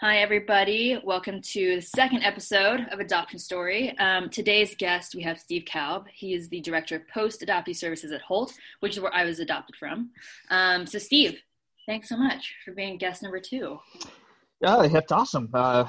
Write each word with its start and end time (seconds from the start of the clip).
Hi, 0.00 0.18
everybody. 0.18 0.96
Welcome 1.02 1.42
to 1.42 1.74
the 1.74 1.82
second 1.82 2.22
episode 2.22 2.86
of 2.92 3.00
Adoption 3.00 3.36
Story. 3.40 3.98
Um, 3.98 4.30
today's 4.30 4.76
guest, 4.76 5.16
we 5.16 5.22
have 5.22 5.40
Steve 5.40 5.64
Kalb. 5.64 6.06
He 6.14 6.34
is 6.34 6.48
the 6.48 6.60
Director 6.60 6.94
of 6.94 7.08
Post 7.08 7.40
Adoptee 7.40 7.74
Services 7.74 8.12
at 8.12 8.20
Holt, 8.20 8.54
which 8.78 8.92
is 8.92 9.00
where 9.00 9.12
I 9.12 9.24
was 9.24 9.40
adopted 9.40 9.74
from. 9.74 10.10
Um, 10.50 10.86
so, 10.86 11.00
Steve, 11.00 11.40
thanks 11.84 12.08
so 12.08 12.16
much 12.16 12.54
for 12.64 12.70
being 12.70 12.96
guest 12.96 13.24
number 13.24 13.40
two. 13.40 13.80
Yeah, 14.60 14.86
that's 14.86 15.10
awesome. 15.10 15.50
Uh, 15.52 15.86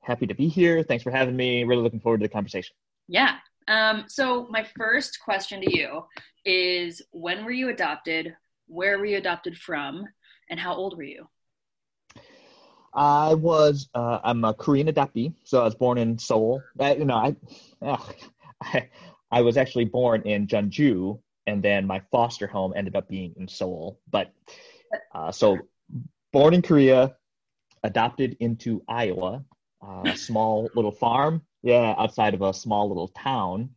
happy 0.00 0.26
to 0.26 0.34
be 0.34 0.48
here. 0.48 0.82
Thanks 0.82 1.04
for 1.04 1.10
having 1.10 1.36
me. 1.36 1.64
Really 1.64 1.82
looking 1.82 2.00
forward 2.00 2.20
to 2.20 2.24
the 2.24 2.32
conversation. 2.32 2.74
Yeah. 3.06 3.36
Um, 3.68 4.04
so, 4.08 4.46
my 4.48 4.66
first 4.78 5.20
question 5.22 5.60
to 5.60 5.76
you 5.76 6.04
is 6.46 7.02
when 7.10 7.44
were 7.44 7.50
you 7.50 7.68
adopted? 7.68 8.34
Where 8.66 8.98
were 8.98 9.04
you 9.04 9.18
adopted 9.18 9.58
from? 9.58 10.06
And 10.48 10.58
how 10.58 10.74
old 10.74 10.96
were 10.96 11.02
you? 11.02 11.28
I 12.96 13.34
was 13.34 13.90
uh, 13.94 14.20
I'm 14.24 14.42
a 14.44 14.54
Korean 14.54 14.88
adoptee, 14.88 15.34
so 15.44 15.60
I 15.60 15.64
was 15.64 15.74
born 15.74 15.98
in 15.98 16.18
Seoul. 16.18 16.62
I, 16.80 16.94
you 16.94 17.04
know, 17.04 17.14
I, 17.14 17.36
I, 18.62 18.88
I 19.30 19.42
was 19.42 19.58
actually 19.58 19.84
born 19.84 20.22
in 20.22 20.46
Jeonju, 20.46 21.20
and 21.46 21.62
then 21.62 21.86
my 21.86 22.00
foster 22.10 22.46
home 22.46 22.72
ended 22.74 22.96
up 22.96 23.06
being 23.06 23.34
in 23.36 23.48
Seoul. 23.48 24.00
But 24.10 24.32
uh, 25.14 25.30
so 25.30 25.58
born 26.32 26.54
in 26.54 26.62
Korea, 26.62 27.14
adopted 27.84 28.38
into 28.40 28.82
Iowa, 28.88 29.44
uh, 29.86 30.02
a 30.06 30.16
small 30.16 30.70
little 30.74 30.90
farm, 30.90 31.42
yeah, 31.62 31.94
outside 31.98 32.32
of 32.32 32.40
a 32.40 32.54
small 32.54 32.88
little 32.88 33.08
town 33.08 33.70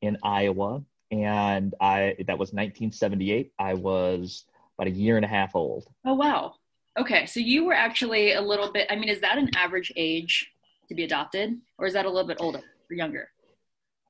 in 0.00 0.16
Iowa, 0.22 0.84
and 1.10 1.74
I 1.80 2.14
that 2.26 2.38
was 2.38 2.52
1978. 2.52 3.52
I 3.58 3.74
was 3.74 4.44
about 4.78 4.86
a 4.86 4.94
year 4.94 5.16
and 5.16 5.24
a 5.24 5.28
half 5.28 5.56
old. 5.56 5.88
Oh 6.04 6.14
wow! 6.14 6.54
Okay, 6.98 7.26
so 7.26 7.40
you 7.40 7.64
were 7.64 7.74
actually 7.74 8.32
a 8.32 8.40
little 8.40 8.72
bit. 8.72 8.86
I 8.90 8.96
mean, 8.96 9.08
is 9.08 9.20
that 9.20 9.38
an 9.38 9.50
average 9.56 9.92
age 9.96 10.50
to 10.88 10.94
be 10.94 11.04
adopted, 11.04 11.58
or 11.78 11.86
is 11.86 11.94
that 11.94 12.04
a 12.04 12.10
little 12.10 12.26
bit 12.26 12.38
older 12.40 12.58
or 12.58 12.94
younger? 12.96 13.28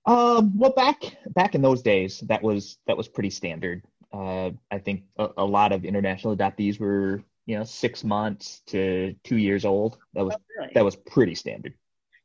Um, 0.06 0.58
well, 0.58 0.72
back 0.72 1.02
back 1.34 1.54
in 1.54 1.62
those 1.62 1.82
days, 1.82 2.20
that 2.20 2.42
was 2.42 2.78
that 2.86 2.96
was 2.96 3.06
pretty 3.06 3.30
standard. 3.30 3.82
Uh, 4.12 4.50
I 4.70 4.78
think 4.78 5.04
a, 5.18 5.28
a, 5.36 5.44
lot 5.44 5.70
of 5.72 5.84
international 5.84 6.36
adoptees 6.36 6.80
were, 6.80 7.22
you 7.46 7.56
know, 7.56 7.62
six 7.62 8.02
months 8.02 8.62
to 8.66 9.14
two 9.22 9.36
years 9.36 9.64
old. 9.64 9.98
That 10.14 10.24
was 10.24 10.34
oh, 10.34 10.42
really? 10.58 10.72
that 10.74 10.84
was 10.84 10.96
pretty 10.96 11.34
standard. 11.34 11.74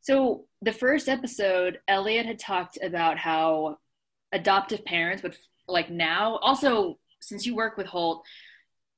So 0.02 0.46
the 0.62 0.72
first 0.72 1.10
episode, 1.10 1.80
Elliot 1.88 2.26
had 2.26 2.40
talked 2.40 2.80
about 2.82 3.18
how 3.18 3.78
adoptive 4.32 4.84
parents 4.86 5.22
would 5.22 5.38
like 5.68 5.90
now. 5.90 6.38
Also, 6.38 6.98
since 7.22 7.46
you 7.46 7.56
work 7.56 7.78
with 7.78 7.88
Holt, 7.88 8.24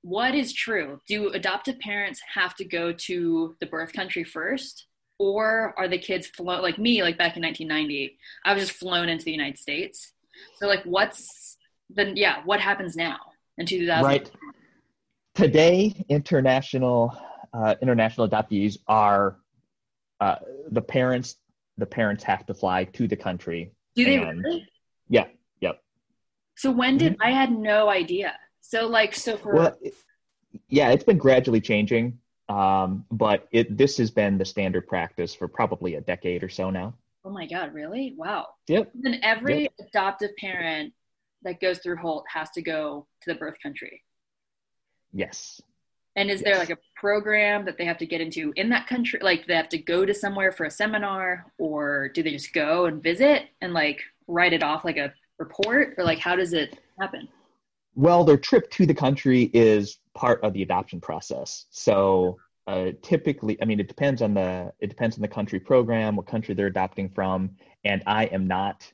what 0.08 0.34
is 0.34 0.54
true? 0.54 1.02
Do 1.06 1.32
adoptive 1.34 1.80
parents 1.80 2.22
have 2.34 2.56
to 2.56 2.64
go 2.64 2.94
to 2.94 3.58
the 3.60 3.66
birth 3.66 3.92
country 3.92 4.24
first? 4.24 4.86
Or 5.20 5.74
are 5.78 5.90
the 5.90 5.98
kids 5.98 6.28
flown 6.28 6.62
like 6.62 6.78
me, 6.78 7.04
like 7.04 7.18
back 7.18 7.36
in 7.36 7.44
1990? 7.44 8.18
I 8.46 8.54
was 8.54 8.68
just 8.68 8.80
flown 8.80 9.10
into 9.10 9.26
the 9.26 9.32
United 9.32 9.58
States. 9.58 10.14
So, 10.60 10.68
like, 10.68 10.84
what's 10.84 11.58
the, 11.90 12.14
yeah, 12.16 12.38
what 12.46 12.62
happens 12.62 12.96
now 12.96 13.18
in 13.58 13.66
2000? 13.66 14.06
Right. 14.06 14.32
Today, 15.36 16.06
international, 16.08 17.18
uh, 17.54 17.76
international 17.82 18.30
adoptees 18.30 18.78
are 18.88 19.40
uh, 20.22 20.36
the 20.72 20.82
parents, 20.82 21.36
the 21.78 21.86
parents 21.86 22.24
have 22.24 22.46
to 22.46 22.54
fly 22.54 22.86
to 22.86 23.10
the 23.10 23.18
country. 23.18 23.74
Do 23.96 24.06
they 24.06 24.18
and, 24.18 24.42
really? 24.42 24.68
Yeah. 25.10 25.26
Yep. 25.60 25.82
So, 26.56 26.72
when 26.72 26.98
did, 26.98 27.14
mm-hmm. 27.14 27.24
I 27.24 27.32
had 27.32 27.52
no 27.52 27.90
idea. 27.90 28.36
So 28.70 28.86
like 28.86 29.16
so 29.16 29.38
for 29.38 29.54
well, 29.54 29.78
yeah, 30.68 30.90
it's 30.90 31.06
been 31.06 31.18
gradually 31.18 31.62
changing, 31.62 32.20
um, 32.50 33.06
but 33.10 33.48
it 33.54 33.78
this 33.78 33.96
has 33.96 34.12
been 34.12 34.38
the 34.38 34.44
standard 34.44 34.90
practice 34.90 35.34
for 35.34 35.48
probably 35.48 35.96
a 35.96 36.02
decade 36.02 36.44
or 36.44 36.50
so 36.50 36.70
now. 36.70 36.94
Oh 37.24 37.30
my 37.30 37.48
god, 37.48 37.74
really? 37.74 38.14
Wow. 38.18 38.48
Yep. 38.68 38.92
Then 38.94 39.22
every 39.24 39.64
yep. 39.64 39.74
adoptive 39.80 40.36
parent 40.36 40.92
that 41.44 41.62
goes 41.62 41.78
through 41.78 41.96
Holt 41.96 42.26
has 42.28 42.50
to 42.52 42.62
go 42.62 43.08
to 43.22 43.34
the 43.34 43.40
birth 43.40 43.56
country. 43.64 44.04
Yes. 45.14 45.62
And 46.18 46.30
is 46.30 46.42
yes. 46.42 46.44
there 46.44 46.60
like 46.60 46.70
a 46.70 46.78
program 46.98 47.64
that 47.64 47.78
they 47.78 47.86
have 47.86 48.00
to 48.00 48.06
get 48.06 48.20
into 48.20 48.52
in 48.58 48.68
that 48.70 48.88
country? 48.88 49.22
Like 49.24 49.48
they 49.48 49.56
have 49.56 49.70
to 49.70 49.78
go 49.78 50.06
to 50.06 50.14
somewhere 50.14 50.52
for 50.52 50.66
a 50.66 50.72
seminar, 50.72 51.54
or 51.58 52.10
do 52.10 52.22
they 52.22 52.32
just 52.32 52.52
go 52.52 52.88
and 52.88 53.02
visit 53.02 53.44
and 53.62 53.72
like 53.72 54.02
write 54.28 54.52
it 54.52 54.62
off 54.62 54.84
like 54.84 54.98
a 54.98 55.14
report, 55.40 55.94
or 55.98 56.04
like 56.04 56.20
how 56.20 56.36
does 56.36 56.52
it 56.52 56.78
happen? 57.00 57.30
Well, 57.98 58.24
their 58.24 58.38
trip 58.38 58.70
to 58.72 58.86
the 58.86 58.94
country 58.94 59.50
is 59.56 59.98
part 60.14 60.44
of 60.44 60.54
the 60.54 60.62
adoption 60.62 61.02
process. 61.02 61.66
So 61.72 62.38
uh, 62.68 62.92
typically, 63.02 63.60
I 63.60 63.66
mean, 63.66 63.80
it 63.80 63.88
depends 63.88 64.22
on 64.22 64.36
the 64.36 64.72
it 64.80 64.88
depends 64.88 65.18
on 65.18 65.24
the 65.24 65.28
country 65.28 65.60
program, 65.60 66.16
what 66.16 66.28
country 66.28 66.54
they're 66.54 66.68
adopting 66.68 67.10
from, 67.10 67.56
and 67.84 68.04
I 68.06 68.26
am 68.26 68.48
not. 68.48 68.90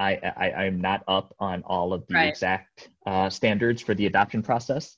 I, 0.00 0.18
I, 0.34 0.64
am 0.64 0.80
not 0.80 1.04
up 1.08 1.34
on 1.40 1.62
all 1.64 1.92
of 1.92 2.06
the 2.06 2.14
right. 2.14 2.28
exact 2.30 2.88
uh, 3.04 3.28
standards 3.28 3.82
for 3.82 3.94
the 3.94 4.06
adoption 4.06 4.42
process 4.42 4.96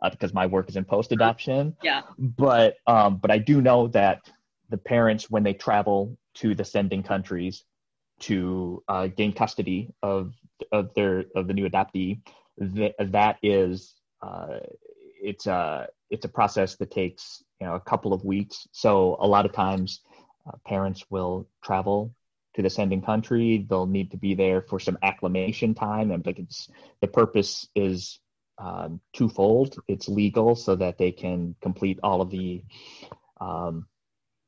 uh, 0.00 0.10
because 0.10 0.32
my 0.32 0.46
work 0.46 0.68
is 0.68 0.76
in 0.76 0.84
post 0.84 1.10
adoption. 1.10 1.76
Yeah. 1.82 2.02
But 2.16 2.76
um, 2.86 3.16
but 3.16 3.32
I 3.32 3.38
do 3.38 3.60
know 3.60 3.88
that 3.88 4.30
the 4.70 4.78
parents, 4.78 5.28
when 5.28 5.42
they 5.42 5.54
travel 5.54 6.16
to 6.34 6.54
the 6.54 6.64
sending 6.64 7.02
countries 7.02 7.64
to 8.20 8.82
uh, 8.86 9.08
gain 9.08 9.32
custody 9.32 9.92
of 10.04 10.32
of 10.70 10.94
their 10.94 11.24
of 11.34 11.48
the 11.48 11.52
new 11.52 11.68
adoptee, 11.68 12.20
that 12.58 12.94
that 13.12 13.38
is 13.42 13.94
uh, 14.22 14.60
it's 15.22 15.46
a 15.46 15.88
it's 16.10 16.24
a 16.24 16.28
process 16.28 16.76
that 16.76 16.90
takes 16.90 17.42
you 17.60 17.66
know 17.66 17.74
a 17.74 17.80
couple 17.80 18.12
of 18.12 18.24
weeks. 18.24 18.66
So 18.72 19.16
a 19.20 19.26
lot 19.26 19.46
of 19.46 19.52
times, 19.52 20.00
uh, 20.46 20.56
parents 20.66 21.04
will 21.10 21.48
travel 21.62 22.14
to 22.54 22.62
the 22.62 22.70
sending 22.70 23.02
country. 23.02 23.66
They'll 23.68 23.86
need 23.86 24.10
to 24.12 24.16
be 24.16 24.34
there 24.34 24.62
for 24.62 24.78
some 24.78 24.98
acclimation 25.02 25.74
time, 25.74 26.10
and 26.10 26.24
like 26.24 26.38
it's 26.38 26.68
the 27.00 27.08
purpose 27.08 27.68
is 27.74 28.20
um, 28.58 29.00
twofold. 29.12 29.76
It's 29.88 30.08
legal 30.08 30.54
so 30.54 30.76
that 30.76 30.98
they 30.98 31.10
can 31.10 31.56
complete 31.60 31.98
all 32.02 32.20
of 32.20 32.30
the 32.30 32.62
um, 33.40 33.86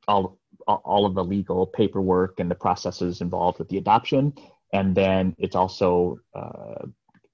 all 0.07 0.39
all 0.67 1.05
of 1.05 1.15
the 1.15 1.23
legal 1.23 1.65
paperwork 1.65 2.39
and 2.39 2.51
the 2.51 2.55
processes 2.55 3.21
involved 3.21 3.59
with 3.59 3.69
the 3.69 3.77
adoption, 3.77 4.33
and 4.73 4.95
then 4.95 5.35
it's 5.37 5.55
also 5.55 6.19
uh, 6.33 6.85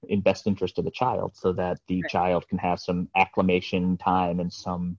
in 0.08 0.20
best 0.20 0.46
interest 0.46 0.78
of 0.78 0.84
the 0.84 0.90
child 0.90 1.36
so 1.36 1.52
that 1.52 1.78
the 1.88 2.02
right. 2.02 2.10
child 2.10 2.48
can 2.48 2.58
have 2.58 2.80
some 2.80 3.08
acclimation 3.16 3.96
time 3.96 4.40
and 4.40 4.52
some 4.52 4.98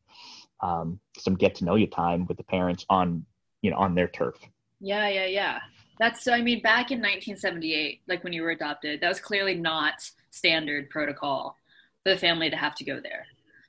um, 0.61 0.99
some 1.17 1.35
get 1.35 1.55
to 1.55 1.65
know 1.65 1.75
you 1.75 1.87
time 1.87 2.25
with 2.27 2.37
the 2.37 2.43
parents 2.43 2.85
on 2.89 3.25
you 3.61 3.71
know 3.71 3.77
on 3.77 3.95
their 3.95 4.07
turf. 4.07 4.35
Yeah 4.79 5.07
yeah 5.09 5.25
yeah. 5.25 5.59
That's 5.97 6.23
so 6.23 6.33
i 6.33 6.41
mean 6.41 6.61
back 6.61 6.91
in 6.91 6.99
1978 6.99 8.01
like 8.07 8.23
when 8.23 8.33
you 8.33 8.41
were 8.41 8.51
adopted 8.51 8.99
that 8.99 9.07
was 9.07 9.19
clearly 9.19 9.55
not 9.55 9.93
standard 10.31 10.89
protocol 10.89 11.57
for 12.03 12.13
the 12.13 12.17
family 12.17 12.49
to 12.49 12.57
have 12.57 12.75
to 12.75 12.83
go 12.83 12.99
there. 13.01 13.25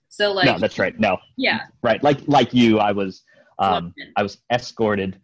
So 0.08 0.32
like 0.32 0.46
no 0.46 0.58
that's 0.58 0.78
right. 0.78 0.98
No. 0.98 1.18
Yeah. 1.36 1.60
Right. 1.82 2.02
Like 2.02 2.20
like 2.26 2.52
you 2.52 2.78
i 2.78 2.92
was 2.92 3.22
um 3.58 3.94
i 4.16 4.22
was 4.22 4.38
escorted 4.50 5.20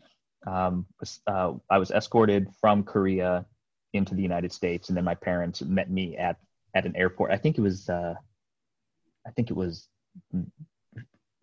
um 0.46 0.86
uh, 1.26 1.52
i 1.70 1.78
was 1.78 1.90
escorted 1.90 2.48
from 2.60 2.82
korea 2.82 3.44
into 3.92 4.14
the 4.14 4.22
United 4.22 4.52
States, 4.52 4.88
and 4.88 4.96
then 4.96 5.04
my 5.04 5.14
parents 5.14 5.62
met 5.62 5.90
me 5.90 6.16
at 6.16 6.38
at 6.74 6.86
an 6.86 6.96
airport. 6.96 7.30
I 7.30 7.36
think 7.36 7.58
it 7.58 7.60
was 7.60 7.88
uh, 7.88 8.14
I 9.26 9.30
think 9.30 9.50
it 9.50 9.56
was 9.56 9.88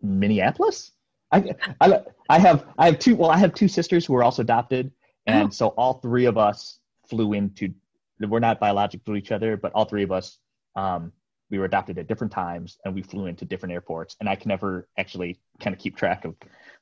Minneapolis. 0.02 0.92
I, 1.32 1.54
I 1.80 2.02
I 2.28 2.38
have 2.38 2.66
I 2.78 2.86
have 2.86 2.98
two 2.98 3.16
well 3.16 3.30
I 3.30 3.38
have 3.38 3.54
two 3.54 3.68
sisters 3.68 4.04
who 4.04 4.14
are 4.16 4.24
also 4.24 4.42
adopted, 4.42 4.92
and 5.26 5.48
oh. 5.48 5.50
so 5.50 5.68
all 5.68 5.94
three 5.94 6.26
of 6.26 6.38
us 6.38 6.78
flew 7.08 7.32
into. 7.32 7.72
We're 8.18 8.40
not 8.40 8.60
biological 8.60 9.14
to 9.14 9.18
each 9.18 9.32
other, 9.32 9.56
but 9.56 9.72
all 9.72 9.86
three 9.86 10.02
of 10.02 10.12
us 10.12 10.38
um, 10.76 11.12
we 11.50 11.58
were 11.58 11.64
adopted 11.64 11.98
at 11.98 12.06
different 12.06 12.32
times, 12.32 12.78
and 12.84 12.94
we 12.94 13.02
flew 13.02 13.26
into 13.26 13.44
different 13.44 13.72
airports. 13.72 14.16
And 14.20 14.28
I 14.28 14.36
can 14.36 14.48
never 14.48 14.88
actually 14.98 15.38
kind 15.58 15.74
of 15.74 15.80
keep 15.80 15.96
track 15.96 16.24
of 16.24 16.36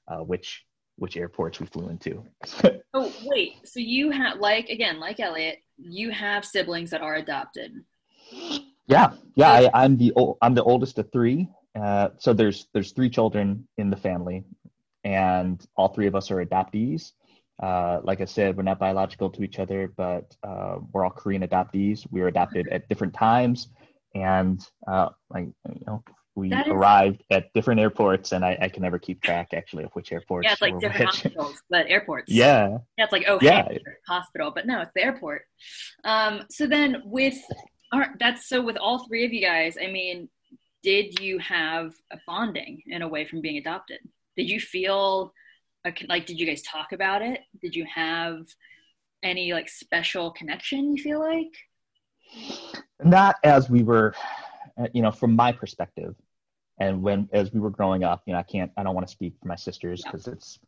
uh, 0.09 0.19
which 0.19 0.65
which 0.99 1.17
airports 1.17 1.61
we 1.61 1.67
flew 1.67 1.89
into. 1.89 2.25
oh 2.95 3.13
wait, 3.25 3.55
so 3.65 3.81
you 3.81 4.11
have 4.11 4.39
like 4.39 4.69
again, 4.69 5.01
like 5.01 5.21
Elliot, 5.21 5.59
you 5.79 6.11
have 6.11 6.45
siblings 6.45 6.91
that 6.91 7.01
are 7.01 7.15
adopted. 7.15 7.73
Yeah, 8.87 9.13
yeah, 9.35 9.71
I, 9.73 9.85
am 9.85 9.97
the 9.97 10.13
I'm 10.43 10.55
the 10.55 10.63
oldest 10.63 10.99
of 10.99 11.11
three. 11.13 11.49
Uh, 11.79 12.11
so 12.19 12.33
there's 12.33 12.69
there's 12.73 12.93
three 12.93 13.11
children 13.11 13.67
in 13.77 13.91
the 13.91 13.97
family, 13.97 14.45
and 15.05 15.65
all 15.77 15.89
three 15.89 16.07
of 16.07 16.15
us 16.15 16.31
are 16.31 16.45
adoptees. 16.45 17.13
Uh, 17.63 18.01
like 18.05 18.21
I 18.21 18.25
said, 18.25 18.57
we're 18.57 18.63
not 18.63 18.79
biological 18.79 19.31
to 19.31 19.43
each 19.43 19.59
other, 19.59 19.93
but 19.97 20.37
uh, 20.43 20.79
we're 20.93 21.05
all 21.05 21.11
Korean 21.11 21.43
adoptees. 21.43 22.07
We 22.11 22.21
were 22.21 22.29
adopted 22.29 22.69
at 22.69 22.89
different 22.89 23.15
times, 23.15 23.69
and 24.15 24.61
uh, 24.87 25.11
like 25.31 25.47
you 25.69 25.85
know, 25.87 26.03
we 26.39 26.53
arrived 26.53 27.25
at 27.31 27.53
different 27.53 27.81
airports, 27.81 28.33
and 28.33 28.45
I, 28.45 28.57
I, 28.61 28.69
can 28.69 28.83
never 28.83 28.99
keep 28.99 29.23
track 29.23 29.49
actually 29.53 29.85
of 29.85 29.93
which 29.93 30.13
airports. 30.13 30.47
Yeah, 30.47 30.53
it's 30.53 30.63
like 30.63 30.79
different 30.79 31.11
which. 31.13 31.23
hospitals, 31.23 31.63
but 31.69 31.87
airports. 31.89 32.33
Yeah. 32.33 32.79
Yeah, 32.97 33.05
it's 33.05 33.13
like 33.13 33.25
oh, 33.29 33.39
yeah. 33.43 33.69
hospital, 34.07 34.51
but 34.55 34.67
no, 34.67 34.81
it's 34.81 34.93
the 34.95 35.05
airport. 35.05 35.43
Um, 36.05 36.43
so 36.51 36.67
then 36.67 37.03
with 37.05 37.39
our, 37.93 38.15
that's 38.19 38.49
so 38.49 38.63
with 38.63 38.77
all 38.77 39.07
three 39.07 39.25
of 39.25 39.33
you 39.33 39.43
guys. 39.43 39.77
I 39.81 39.91
mean, 39.91 40.29
did 40.83 41.21
you 41.21 41.39
have 41.39 41.93
a 42.13 42.19
bonding 42.27 42.83
in 42.87 43.03
a 43.03 43.09
way 43.09 43.27
from 43.27 43.41
being 43.41 43.59
adopted? 43.59 43.99
did 44.39 44.49
you 44.49 44.61
feel 44.61 45.35
like 46.09 46.27
did 46.27 46.39
you 46.39 46.47
guys 46.47 46.63
talk 46.63 46.93
about 46.93 47.23
it? 47.23 47.41
Did 47.61 47.75
you 47.75 47.85
have 47.93 48.47
any 49.23 49.53
like 49.53 49.69
special 49.69 50.31
connection? 50.31 50.97
You 50.97 51.03
feel 51.03 51.19
like 51.19 51.53
not 53.03 53.35
as 53.43 53.69
we 53.69 53.83
were, 53.83 54.15
uh, 54.79 54.87
you 54.95 55.03
know, 55.03 55.11
from 55.11 55.35
my 55.35 55.51
perspective, 55.51 56.15
and 56.81 57.03
when 57.03 57.29
as 57.33 57.53
we 57.53 57.61
were 57.61 57.71
growing 57.71 58.05
up, 58.05 58.23
you 58.27 58.33
know, 58.33 58.39
I 58.39 58.43
can't, 58.43 58.71
I 58.77 58.83
don't 58.83 58.95
want 58.95 59.07
to 59.07 59.11
speak 59.11 59.35
for 59.41 59.49
my 59.49 59.57
sisters 59.57 60.03
because 60.03 60.27
yeah. 60.27 60.35
it's 60.35 60.59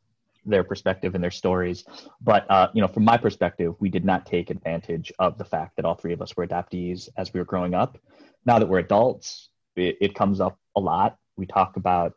their 0.44 0.64
perspective 0.64 1.14
and 1.14 1.22
their 1.22 1.30
stories. 1.30 1.84
But 2.20 2.50
uh, 2.50 2.68
you 2.74 2.80
know, 2.80 2.88
from 2.88 3.04
my 3.04 3.16
perspective, 3.16 3.74
we 3.78 3.88
did 3.88 4.04
not 4.04 4.26
take 4.26 4.50
advantage 4.50 5.12
of 5.18 5.38
the 5.38 5.44
fact 5.44 5.76
that 5.76 5.84
all 5.84 5.94
three 5.94 6.12
of 6.12 6.22
us 6.22 6.36
were 6.36 6.46
adoptees 6.46 7.08
as 7.16 7.32
we 7.32 7.40
were 7.40 7.46
growing 7.46 7.74
up. 7.74 7.98
Now 8.46 8.58
that 8.58 8.66
we're 8.66 8.78
adults, 8.78 9.50
it, 9.76 9.98
it 10.00 10.14
comes 10.14 10.40
up 10.40 10.58
a 10.76 10.80
lot. 10.80 11.18
We 11.36 11.46
talk 11.46 11.76
about 11.76 12.14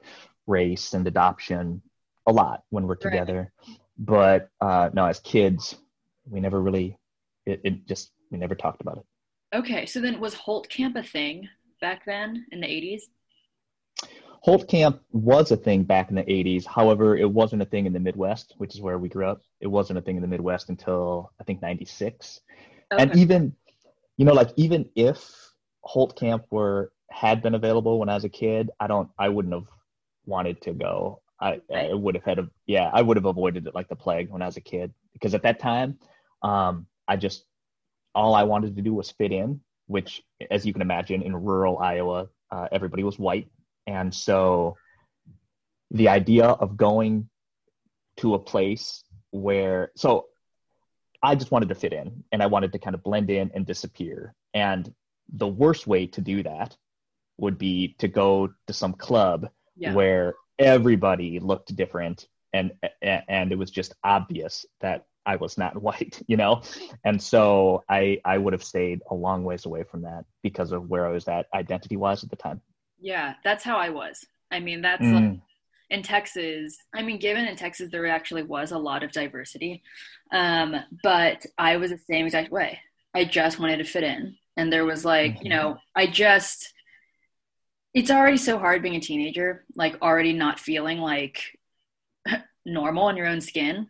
race 0.48 0.94
and 0.94 1.06
adoption 1.08 1.82
a 2.28 2.32
lot 2.32 2.64
when 2.70 2.88
we're 2.88 2.96
together. 2.96 3.52
Right. 3.68 3.78
But 3.98 4.50
uh, 4.62 4.90
no, 4.94 5.06
as 5.06 5.20
kids, 5.20 5.76
we 6.26 6.40
never 6.40 6.62
really, 6.62 6.98
it, 7.46 7.62
it 7.64 7.86
just, 7.88 8.12
we 8.32 8.38
never 8.38 8.56
talked 8.56 8.82
about 8.82 8.98
it. 8.98 9.58
Okay. 9.58 9.86
So 9.86 10.02
then 10.02 10.20
was 10.20 10.34
Holt 10.34 10.70
Camp 10.70 10.96
a 10.96 11.04
thing 11.04 11.48
back 11.80 12.06
then 12.06 12.46
in 12.52 12.62
the 12.62 12.68
80s? 12.68 13.04
Holt 14.44 14.68
Camp 14.68 15.02
was 15.14 15.52
a 15.52 15.58
thing 15.58 15.84
back 15.84 16.10
in 16.10 16.18
the 16.18 16.24
80s. 16.24 16.66
However, 16.66 17.16
it 17.16 17.32
wasn't 17.32 17.62
a 17.62 17.66
thing 17.66 17.86
in 17.86 17.94
the 17.94 18.00
Midwest, 18.02 18.54
which 18.58 18.76
is 18.76 18.82
where 18.82 18.98
we 18.98 19.08
grew 19.08 19.26
up. 19.26 19.42
It 19.62 19.68
wasn't 19.68 20.00
a 20.00 20.02
thing 20.02 20.18
in 20.18 20.22
the 20.22 20.28
Midwest 20.28 20.68
until 20.68 21.32
I 21.40 21.46
think 21.46 21.62
96. 21.62 22.42
Okay. 22.92 23.02
And 23.02 23.16
even, 23.16 23.56
you 24.18 24.26
know, 24.26 24.34
like 24.34 24.50
even 24.58 24.90
if 24.96 25.34
Holt 25.80 26.20
Camp 26.20 26.44
were 26.50 26.92
had 27.10 27.42
been 27.42 27.56
available 27.56 28.00
when 28.00 28.10
I 28.10 28.16
was 28.16 28.26
a 28.26 28.30
kid, 28.30 28.70
I 28.82 28.88
don't, 28.88 29.10
I 29.18 29.30
wouldn't 29.30 29.54
have 29.54 29.68
wanted 30.26 30.62
to 30.64 30.74
go. 30.74 31.22
I, 31.40 31.62
I 31.74 31.94
would 31.94 32.16
have 32.16 32.26
had 32.26 32.40
a, 32.40 32.50
yeah, 32.66 32.92
I 32.94 33.02
would 33.02 33.16
have 33.16 33.26
avoided 33.26 33.66
it 33.66 33.74
like 33.74 33.88
the 33.88 33.96
plague 33.96 34.30
when 34.30 34.42
I 34.42 34.48
was 34.48 34.58
a 34.58 34.62
kid 34.62 34.94
because 35.14 35.34
at 35.34 35.44
that 35.44 35.62
time, 35.62 36.00
um, 36.42 36.88
I 37.08 37.16
just, 37.16 37.46
all 38.14 38.36
I 38.36 38.44
wanted 38.44 38.76
to 38.76 38.82
do 38.82 38.94
was 38.94 39.10
fit 39.10 39.32
in, 39.32 39.62
which, 39.88 40.22
as 40.52 40.66
you 40.66 40.74
can 40.74 40.82
imagine, 40.82 41.22
in 41.22 41.34
rural 41.34 41.78
Iowa, 41.78 42.28
uh, 42.52 42.68
everybody 42.74 43.04
was 43.04 43.18
white 43.18 43.48
and 43.88 44.14
so 44.14 44.78
the 45.92 46.10
idea 46.10 46.46
of 46.46 46.78
going 46.78 47.30
to 48.18 48.34
a 48.34 48.40
place 48.40 49.04
where, 49.32 49.92
so 49.96 50.28
I 51.22 51.36
just 51.36 51.52
wanted 51.52 51.70
to 51.70 51.76
fit 51.76 51.94
in 51.94 52.24
and 52.32 52.44
I 52.44 52.48
wanted 52.48 52.74
to 52.74 52.80
kind 52.80 52.94
of 52.94 53.04
blend 53.04 53.30
in 53.30 53.52
and 53.54 53.66
disappear. 53.66 54.36
And 54.54 54.94
the 55.32 55.48
worst 55.48 55.88
way 55.88 56.08
to 56.08 56.22
do 56.22 56.44
that 56.44 56.76
would 57.38 57.58
be 57.58 57.96
to 58.00 58.08
go 58.08 58.54
to 58.68 58.74
some 58.74 58.94
club 58.94 59.50
yeah. 59.76 59.94
where 59.94 60.36
everybody 60.60 61.40
looked 61.40 61.76
different 61.76 62.28
and 62.54 62.72
and 63.02 63.52
it 63.52 63.58
was 63.58 63.72
just 63.72 63.96
obvious 64.04 64.66
that 64.82 65.06
I 65.26 65.38
was 65.38 65.58
not 65.58 65.82
white, 65.82 66.22
you 66.28 66.38
know? 66.38 66.62
And 67.04 67.22
so 67.22 67.84
I 67.90 68.20
I 68.24 68.38
would 68.38 68.54
have 68.54 68.64
stayed 68.64 69.02
a 69.10 69.16
long 69.16 69.44
ways 69.44 69.66
away 69.66 69.84
from 69.84 70.04
that 70.04 70.26
because 70.44 70.72
of 70.72 70.90
where 70.90 71.08
I 71.08 71.12
was 71.12 71.28
at 71.28 71.48
identity 71.54 71.98
wise 71.98 72.24
at 72.24 72.30
the 72.30 72.36
time. 72.36 72.62
Yeah, 73.04 73.34
that's 73.44 73.66
how 73.66 73.78
I 73.78 73.90
was. 73.90 74.26
I 74.50 74.62
mean, 74.62 74.82
that's 74.82 75.04
mm. 75.04 75.32
like, 75.32 75.40
in 75.90 76.04
Texas. 76.04 76.78
I 76.96 77.04
mean, 77.04 77.20
given 77.20 77.46
in 77.46 77.56
Texas, 77.58 77.92
there 77.92 78.08
actually 78.08 78.44
was 78.44 78.72
a 78.72 78.78
lot 78.78 79.04
of 79.04 79.12
diversity, 79.12 79.84
um, 80.32 80.76
but 81.04 81.46
I 81.58 81.76
was 81.78 81.92
the 81.92 82.00
same 82.10 82.26
exact 82.26 82.52
way. 82.52 82.80
I 83.14 83.26
just 83.26 83.60
wanted 83.60 83.78
to 83.78 83.84
fit 83.84 84.04
in, 84.04 84.38
and 84.56 84.72
there 84.72 84.86
was 84.86 85.04
like, 85.04 85.34
mm-hmm. 85.34 85.44
you 85.44 85.50
know, 85.50 85.78
I 85.96 86.08
just. 86.08 86.74
It's 87.94 88.10
already 88.10 88.38
so 88.38 88.58
hard 88.58 88.82
being 88.82 88.96
a 88.96 89.00
teenager, 89.00 89.66
like 89.76 90.02
already 90.02 90.34
not 90.34 90.60
feeling 90.60 90.98
like 90.98 91.60
normal 92.66 93.10
in 93.10 93.18
your 93.18 93.28
own 93.28 93.40
skin. 93.40 93.88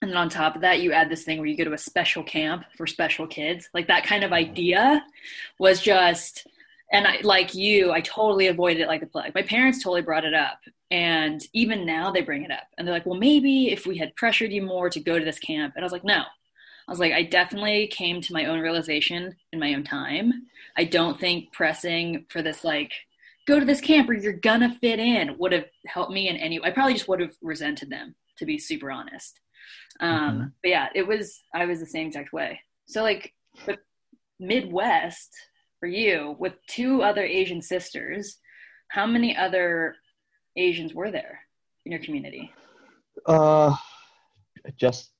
And 0.00 0.10
then 0.10 0.16
on 0.16 0.30
top 0.30 0.54
of 0.54 0.62
that, 0.62 0.80
you 0.80 0.92
add 0.92 1.10
this 1.10 1.24
thing 1.24 1.38
where 1.38 1.46
you 1.46 1.56
go 1.56 1.64
to 1.64 1.74
a 1.74 1.78
special 1.78 2.22
camp 2.22 2.64
for 2.78 2.86
special 2.86 3.26
kids. 3.26 3.68
Like 3.74 3.88
that 3.88 4.06
kind 4.06 4.24
of 4.24 4.32
idea 4.32 5.04
was 5.58 5.82
just 5.82 6.46
and 6.92 7.06
I, 7.06 7.18
like 7.22 7.54
you, 7.54 7.92
I 7.92 8.00
totally 8.00 8.46
avoided 8.46 8.82
it 8.82 8.88
like 8.88 9.00
the 9.00 9.06
plague. 9.06 9.34
My 9.34 9.42
parents 9.42 9.82
totally 9.82 10.02
brought 10.02 10.24
it 10.24 10.34
up, 10.34 10.58
and 10.90 11.40
even 11.52 11.84
now 11.84 12.10
they 12.10 12.22
bring 12.22 12.44
it 12.44 12.50
up, 12.50 12.68
and 12.76 12.86
they're 12.86 12.94
like, 12.94 13.06
"Well, 13.06 13.18
maybe 13.18 13.72
if 13.72 13.86
we 13.86 13.98
had 13.98 14.16
pressured 14.16 14.52
you 14.52 14.62
more 14.62 14.88
to 14.90 15.00
go 15.00 15.18
to 15.18 15.24
this 15.24 15.38
camp," 15.38 15.74
and 15.74 15.84
I 15.84 15.86
was 15.86 15.92
like, 15.92 16.04
"No." 16.04 16.22
I 16.88 16.92
was 16.92 17.00
like, 17.00 17.12
I 17.12 17.24
definitely 17.24 17.88
came 17.88 18.20
to 18.20 18.32
my 18.32 18.44
own 18.44 18.60
realization 18.60 19.34
in 19.52 19.58
my 19.58 19.74
own 19.74 19.82
time. 19.82 20.32
I 20.76 20.84
don't 20.84 21.18
think 21.18 21.52
pressing 21.52 22.26
for 22.28 22.42
this 22.42 22.62
like 22.62 22.92
go 23.46 23.58
to 23.58 23.66
this 23.66 23.80
camp 23.80 24.08
or 24.08 24.12
you're 24.12 24.32
gonna 24.32 24.76
fit 24.80 25.00
in 25.00 25.36
would 25.38 25.52
have 25.52 25.66
helped 25.86 26.12
me 26.12 26.28
in 26.28 26.36
any. 26.36 26.62
I 26.62 26.70
probably 26.70 26.94
just 26.94 27.08
would 27.08 27.20
have 27.20 27.34
resented 27.42 27.90
them 27.90 28.14
to 28.38 28.46
be 28.46 28.58
super 28.58 28.90
honest. 28.90 29.40
Um, 30.00 30.10
mm-hmm. 30.10 30.46
But 30.62 30.68
yeah, 30.68 30.88
it 30.94 31.06
was 31.06 31.40
I 31.54 31.66
was 31.66 31.80
the 31.80 31.86
same 31.86 32.06
exact 32.06 32.32
way. 32.32 32.60
So 32.86 33.02
like, 33.02 33.32
but 33.64 33.78
Midwest 34.38 35.34
for 35.80 35.86
you 35.86 36.36
with 36.38 36.54
two 36.66 37.02
other 37.02 37.22
Asian 37.22 37.62
sisters. 37.62 38.38
How 38.88 39.06
many 39.06 39.36
other 39.36 39.96
Asians 40.56 40.94
were 40.94 41.10
there 41.10 41.40
in 41.84 41.92
your 41.92 42.00
community? 42.00 42.52
Uh, 43.24 43.74
just 44.76 45.10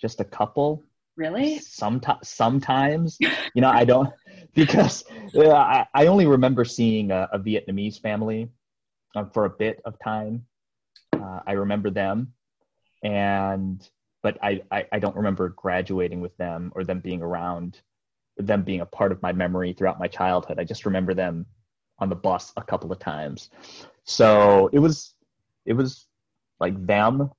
just 0.00 0.20
a 0.20 0.24
couple. 0.24 0.84
Really? 1.16 1.58
Sometimes, 1.58 2.28
sometimes, 2.28 3.16
you 3.18 3.60
know, 3.60 3.70
I 3.70 3.84
don't 3.84 4.12
because 4.54 5.04
uh, 5.34 5.50
I, 5.50 5.86
I 5.92 6.06
only 6.06 6.26
remember 6.26 6.64
seeing 6.64 7.10
a, 7.10 7.28
a 7.32 7.38
Vietnamese 7.38 8.00
family 8.00 8.48
um, 9.16 9.30
for 9.30 9.44
a 9.44 9.50
bit 9.50 9.80
of 9.84 9.98
time. 9.98 10.46
Uh, 11.12 11.40
I 11.46 11.52
remember 11.52 11.90
them, 11.90 12.32
and 13.02 13.86
but 14.22 14.38
I, 14.42 14.62
I 14.70 14.86
I 14.92 14.98
don't 15.00 15.16
remember 15.16 15.48
graduating 15.48 16.20
with 16.20 16.36
them 16.36 16.70
or 16.76 16.84
them 16.84 17.00
being 17.00 17.22
around 17.22 17.80
them 18.38 18.62
being 18.62 18.80
a 18.80 18.86
part 18.86 19.12
of 19.12 19.20
my 19.22 19.32
memory 19.32 19.72
throughout 19.72 19.98
my 19.98 20.08
childhood. 20.08 20.58
I 20.58 20.64
just 20.64 20.86
remember 20.86 21.14
them 21.14 21.46
on 21.98 22.08
the 22.08 22.14
bus 22.14 22.52
a 22.56 22.62
couple 22.62 22.92
of 22.92 22.98
times. 22.98 23.50
So 24.04 24.70
it 24.72 24.78
was 24.78 25.14
it 25.66 25.74
was 25.74 26.06
like 26.60 26.86
them 26.86 27.30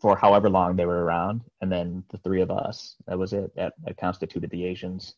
for 0.00 0.16
however 0.16 0.50
long 0.50 0.74
they 0.74 0.86
were 0.86 1.04
around, 1.04 1.42
and 1.60 1.70
then 1.70 2.02
the 2.10 2.18
three 2.18 2.40
of 2.40 2.50
us. 2.50 2.96
That 3.06 3.18
was 3.18 3.32
it. 3.32 3.54
That, 3.54 3.74
that 3.84 3.96
constituted 3.96 4.50
the 4.50 4.64
Asians. 4.64 5.14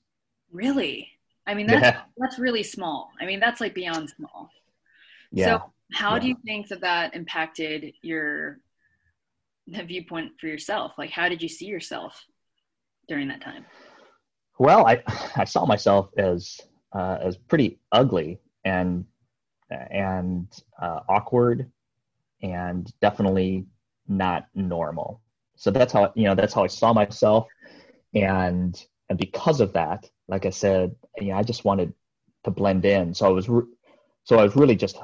Really? 0.52 1.08
I 1.46 1.54
mean, 1.54 1.66
that's 1.66 1.82
yeah. 1.82 2.00
that's 2.18 2.38
really 2.38 2.62
small. 2.62 3.10
I 3.20 3.26
mean, 3.26 3.40
that's 3.40 3.60
like 3.60 3.74
beyond 3.74 4.10
small. 4.10 4.50
Yeah. 5.32 5.58
So, 5.58 5.72
how 5.92 6.14
yeah. 6.14 6.20
do 6.20 6.28
you 6.28 6.36
think 6.44 6.68
that 6.68 6.80
that 6.82 7.14
impacted 7.14 7.94
your 8.02 8.58
the 9.66 9.82
viewpoint 9.82 10.32
for 10.38 10.46
yourself? 10.46 10.92
Like, 10.98 11.10
how 11.10 11.28
did 11.28 11.42
you 11.42 11.48
see 11.48 11.66
yourself 11.66 12.24
during 13.08 13.28
that 13.28 13.40
time? 13.40 13.64
Well, 14.58 14.86
I 14.86 15.02
I 15.36 15.44
saw 15.44 15.64
myself 15.66 16.10
as 16.16 16.60
uh, 16.92 17.18
as 17.20 17.36
pretty 17.36 17.78
ugly 17.92 18.38
and 18.64 19.04
and 19.70 20.48
uh, 20.80 21.00
awkward 21.08 21.70
and 22.42 22.92
definitely 23.00 23.66
not 24.08 24.46
normal. 24.54 25.22
So 25.56 25.70
that's 25.70 25.92
how 25.92 26.12
you 26.16 26.24
know 26.24 26.34
that's 26.34 26.54
how 26.54 26.64
I 26.64 26.68
saw 26.68 26.92
myself, 26.92 27.48
and 28.14 28.80
and 29.08 29.18
because 29.18 29.60
of 29.60 29.72
that, 29.74 30.10
like 30.28 30.46
I 30.46 30.50
said, 30.50 30.96
you 31.18 31.28
know, 31.28 31.36
I 31.38 31.42
just 31.42 31.64
wanted 31.64 31.94
to 32.44 32.50
blend 32.50 32.84
in. 32.84 33.14
So 33.14 33.26
I 33.26 33.30
was 33.30 33.48
re- 33.48 33.72
so 34.24 34.38
I 34.38 34.44
was 34.44 34.56
really 34.56 34.76
just 34.76 34.98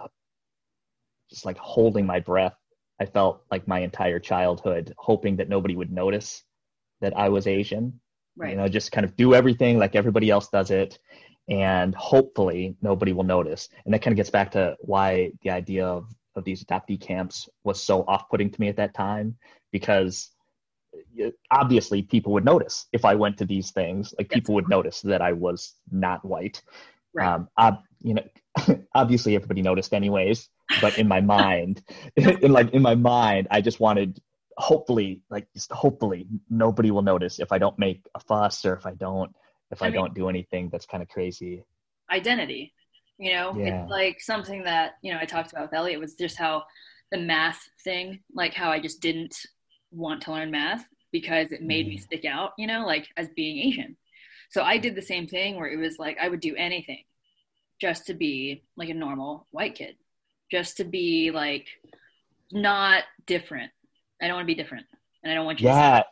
just 1.30 1.44
like 1.44 1.58
holding 1.58 2.06
my 2.06 2.20
breath. 2.20 2.54
I 3.00 3.06
felt 3.06 3.42
like 3.50 3.66
my 3.66 3.80
entire 3.80 4.18
childhood, 4.18 4.94
hoping 4.98 5.36
that 5.36 5.48
nobody 5.48 5.74
would 5.74 5.92
notice 5.92 6.42
that 7.00 7.16
I 7.16 7.28
was 7.30 7.46
Asian 7.46 8.00
Right. 8.40 8.52
You 8.52 8.56
know, 8.56 8.68
just 8.68 8.90
kind 8.90 9.04
of 9.04 9.14
do 9.16 9.34
everything 9.34 9.78
like 9.78 9.94
everybody 9.94 10.30
else 10.30 10.48
does 10.48 10.70
it, 10.70 10.98
and 11.48 11.94
hopefully 11.94 12.74
nobody 12.80 13.12
will 13.12 13.24
notice. 13.24 13.68
And 13.84 13.92
that 13.92 14.00
kind 14.00 14.12
of 14.12 14.16
gets 14.16 14.30
back 14.30 14.50
to 14.52 14.76
why 14.80 15.32
the 15.42 15.50
idea 15.50 15.86
of 15.86 16.06
of 16.36 16.44
these 16.44 16.64
adoptee 16.64 17.00
camps 17.00 17.48
was 17.64 17.82
so 17.82 18.02
off-putting 18.06 18.50
to 18.50 18.60
me 18.60 18.68
at 18.68 18.76
that 18.76 18.94
time 18.94 19.36
because 19.72 20.30
obviously 21.50 22.02
people 22.02 22.32
would 22.32 22.44
notice 22.44 22.86
if 22.92 23.04
I 23.04 23.14
went 23.14 23.36
to 23.38 23.44
these 23.44 23.72
things. 23.72 24.14
Like 24.16 24.30
people 24.30 24.54
would 24.54 24.68
notice 24.68 25.00
that 25.02 25.20
I 25.20 25.32
was 25.32 25.74
not 25.90 26.24
white. 26.24 26.62
Right. 27.12 27.26
Um, 27.26 27.48
ob- 27.58 27.82
you 28.00 28.14
know, 28.14 28.24
obviously 28.94 29.34
everybody 29.34 29.62
noticed 29.62 29.92
anyways. 29.92 30.48
But 30.80 30.98
in 30.98 31.08
my 31.08 31.20
mind, 31.36 31.82
in 32.16 32.52
like 32.52 32.70
in 32.70 32.82
my 32.82 32.94
mind, 32.94 33.48
I 33.50 33.60
just 33.60 33.80
wanted 33.80 34.20
hopefully 34.60 35.20
like 35.30 35.46
just 35.54 35.70
hopefully 35.72 36.26
nobody 36.48 36.90
will 36.90 37.02
notice 37.02 37.38
if 37.40 37.52
i 37.52 37.58
don't 37.58 37.78
make 37.78 38.00
a 38.14 38.20
fuss 38.20 38.64
or 38.64 38.74
if 38.74 38.86
i 38.86 38.94
don't 38.94 39.34
if 39.70 39.82
i, 39.82 39.86
I 39.86 39.90
mean, 39.90 40.00
don't 40.00 40.14
do 40.14 40.28
anything 40.28 40.68
that's 40.70 40.86
kind 40.86 41.02
of 41.02 41.08
crazy 41.08 41.64
identity 42.10 42.72
you 43.18 43.32
know 43.32 43.54
yeah. 43.56 43.82
it's 43.82 43.90
like 43.90 44.20
something 44.20 44.64
that 44.64 44.92
you 45.02 45.12
know 45.12 45.18
i 45.20 45.24
talked 45.24 45.52
about 45.52 45.62
with 45.62 45.74
elliot 45.74 46.00
was 46.00 46.14
just 46.14 46.36
how 46.36 46.64
the 47.10 47.18
math 47.18 47.68
thing 47.82 48.20
like 48.34 48.54
how 48.54 48.70
i 48.70 48.80
just 48.80 49.00
didn't 49.00 49.36
want 49.90 50.22
to 50.22 50.32
learn 50.32 50.50
math 50.50 50.84
because 51.12 51.50
it 51.52 51.62
made 51.62 51.86
mm. 51.86 51.90
me 51.90 51.98
stick 51.98 52.24
out 52.24 52.52
you 52.58 52.66
know 52.66 52.86
like 52.86 53.08
as 53.16 53.28
being 53.30 53.58
asian 53.58 53.96
so 54.50 54.62
i 54.62 54.78
did 54.78 54.94
the 54.94 55.02
same 55.02 55.26
thing 55.26 55.56
where 55.56 55.68
it 55.68 55.76
was 55.76 55.98
like 55.98 56.16
i 56.20 56.28
would 56.28 56.40
do 56.40 56.54
anything 56.56 57.02
just 57.80 58.06
to 58.06 58.14
be 58.14 58.62
like 58.76 58.88
a 58.88 58.94
normal 58.94 59.46
white 59.50 59.74
kid 59.74 59.96
just 60.50 60.76
to 60.78 60.84
be 60.84 61.30
like 61.30 61.68
not 62.52 63.04
different. 63.26 63.70
I 64.20 64.26
don't 64.26 64.36
want 64.36 64.44
to 64.44 64.54
be 64.54 64.60
different, 64.60 64.86
and 65.22 65.32
I 65.32 65.34
don't 65.34 65.46
want 65.46 65.60
you. 65.60 65.68
Yeah. 65.68 66.00
To 66.00 66.06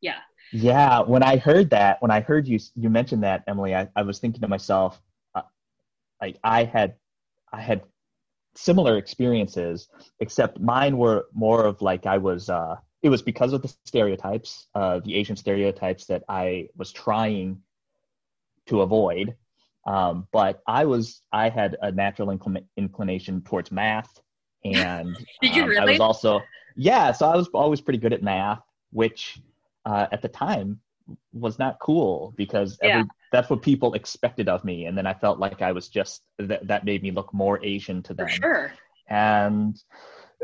yeah. 0.00 0.18
Yeah. 0.52 1.00
When 1.00 1.22
I 1.22 1.36
heard 1.36 1.70
that, 1.70 2.00
when 2.02 2.10
I 2.10 2.20
heard 2.20 2.46
you 2.46 2.58
you 2.76 2.90
mentioned 2.90 3.22
that, 3.24 3.44
Emily, 3.46 3.74
I, 3.74 3.88
I 3.96 4.02
was 4.02 4.18
thinking 4.18 4.40
to 4.42 4.48
myself, 4.48 5.00
uh, 5.34 5.42
like 6.20 6.38
I 6.44 6.64
had, 6.64 6.94
I 7.52 7.60
had 7.60 7.82
similar 8.54 8.98
experiences, 8.98 9.88
except 10.20 10.60
mine 10.60 10.96
were 10.98 11.26
more 11.32 11.64
of 11.64 11.82
like 11.82 12.06
I 12.06 12.18
was. 12.18 12.48
Uh, 12.48 12.76
it 13.02 13.10
was 13.10 13.20
because 13.20 13.52
of 13.52 13.60
the 13.60 13.74
stereotypes, 13.84 14.66
uh, 14.74 15.00
the 15.00 15.14
Asian 15.14 15.36
stereotypes 15.36 16.06
that 16.06 16.24
I 16.28 16.68
was 16.74 16.90
trying 16.90 17.58
to 18.66 18.80
avoid. 18.80 19.36
Um, 19.86 20.26
but 20.32 20.62
I 20.66 20.86
was 20.86 21.20
I 21.30 21.50
had 21.50 21.76
a 21.82 21.92
natural 21.92 22.28
inclin- 22.28 22.64
inclination 22.76 23.42
towards 23.42 23.70
math, 23.70 24.20
and 24.64 25.16
Did 25.42 25.54
you 25.54 25.64
um, 25.64 25.68
really? 25.68 25.80
I 25.80 25.84
was 25.92 26.00
also 26.00 26.40
yeah. 26.74 27.12
So 27.12 27.28
I 27.28 27.36
was 27.36 27.48
always 27.48 27.80
pretty 27.80 27.98
good 27.98 28.12
at 28.12 28.22
math, 28.22 28.62
which 28.92 29.40
uh, 29.84 30.06
at 30.12 30.22
the 30.22 30.28
time 30.28 30.80
was 31.32 31.58
not 31.58 31.78
cool 31.80 32.32
because 32.36 32.78
every, 32.82 33.00
Yeah. 33.00 33.04
that's 33.30 33.50
what 33.50 33.60
people 33.62 33.94
expected 33.94 34.48
of 34.48 34.64
me, 34.64 34.86
and 34.86 34.96
then 34.96 35.06
I 35.06 35.14
felt 35.14 35.38
like 35.38 35.60
I 35.62 35.72
was 35.72 35.88
just 35.88 36.22
that 36.38 36.66
that 36.66 36.84
made 36.84 37.02
me 37.02 37.10
look 37.10 37.32
more 37.34 37.62
Asian 37.64 38.02
to 38.04 38.14
them 38.14 38.26
For 38.28 38.32
sure. 38.32 38.72
and 39.08 39.76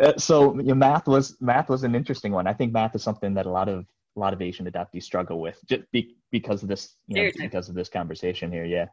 uh, 0.00 0.16
so 0.18 0.54
you 0.56 0.62
know, 0.64 0.75
math 0.75 1.06
was 1.06 1.37
math 1.40 1.68
was 1.68 1.82
an 1.82 1.94
interesting 1.94 2.32
one. 2.32 2.46
I 2.46 2.52
think 2.52 2.72
math 2.72 2.94
is 2.94 3.02
something 3.02 3.34
that 3.34 3.46
a 3.46 3.50
lot 3.50 3.68
of 3.68 3.87
a 4.16 4.20
lot 4.20 4.32
of 4.32 4.42
Asian 4.42 4.70
adoptees 4.70 5.04
struggle 5.04 5.40
with 5.40 5.58
just 5.66 5.90
be, 5.92 6.16
because 6.30 6.62
of 6.62 6.68
this 6.68 6.94
you 7.06 7.22
know, 7.22 7.30
because 7.38 7.68
of 7.68 7.75
this 7.75 7.88
conversation 7.88 8.52
here. 8.52 8.64
Yeah. 8.64 8.87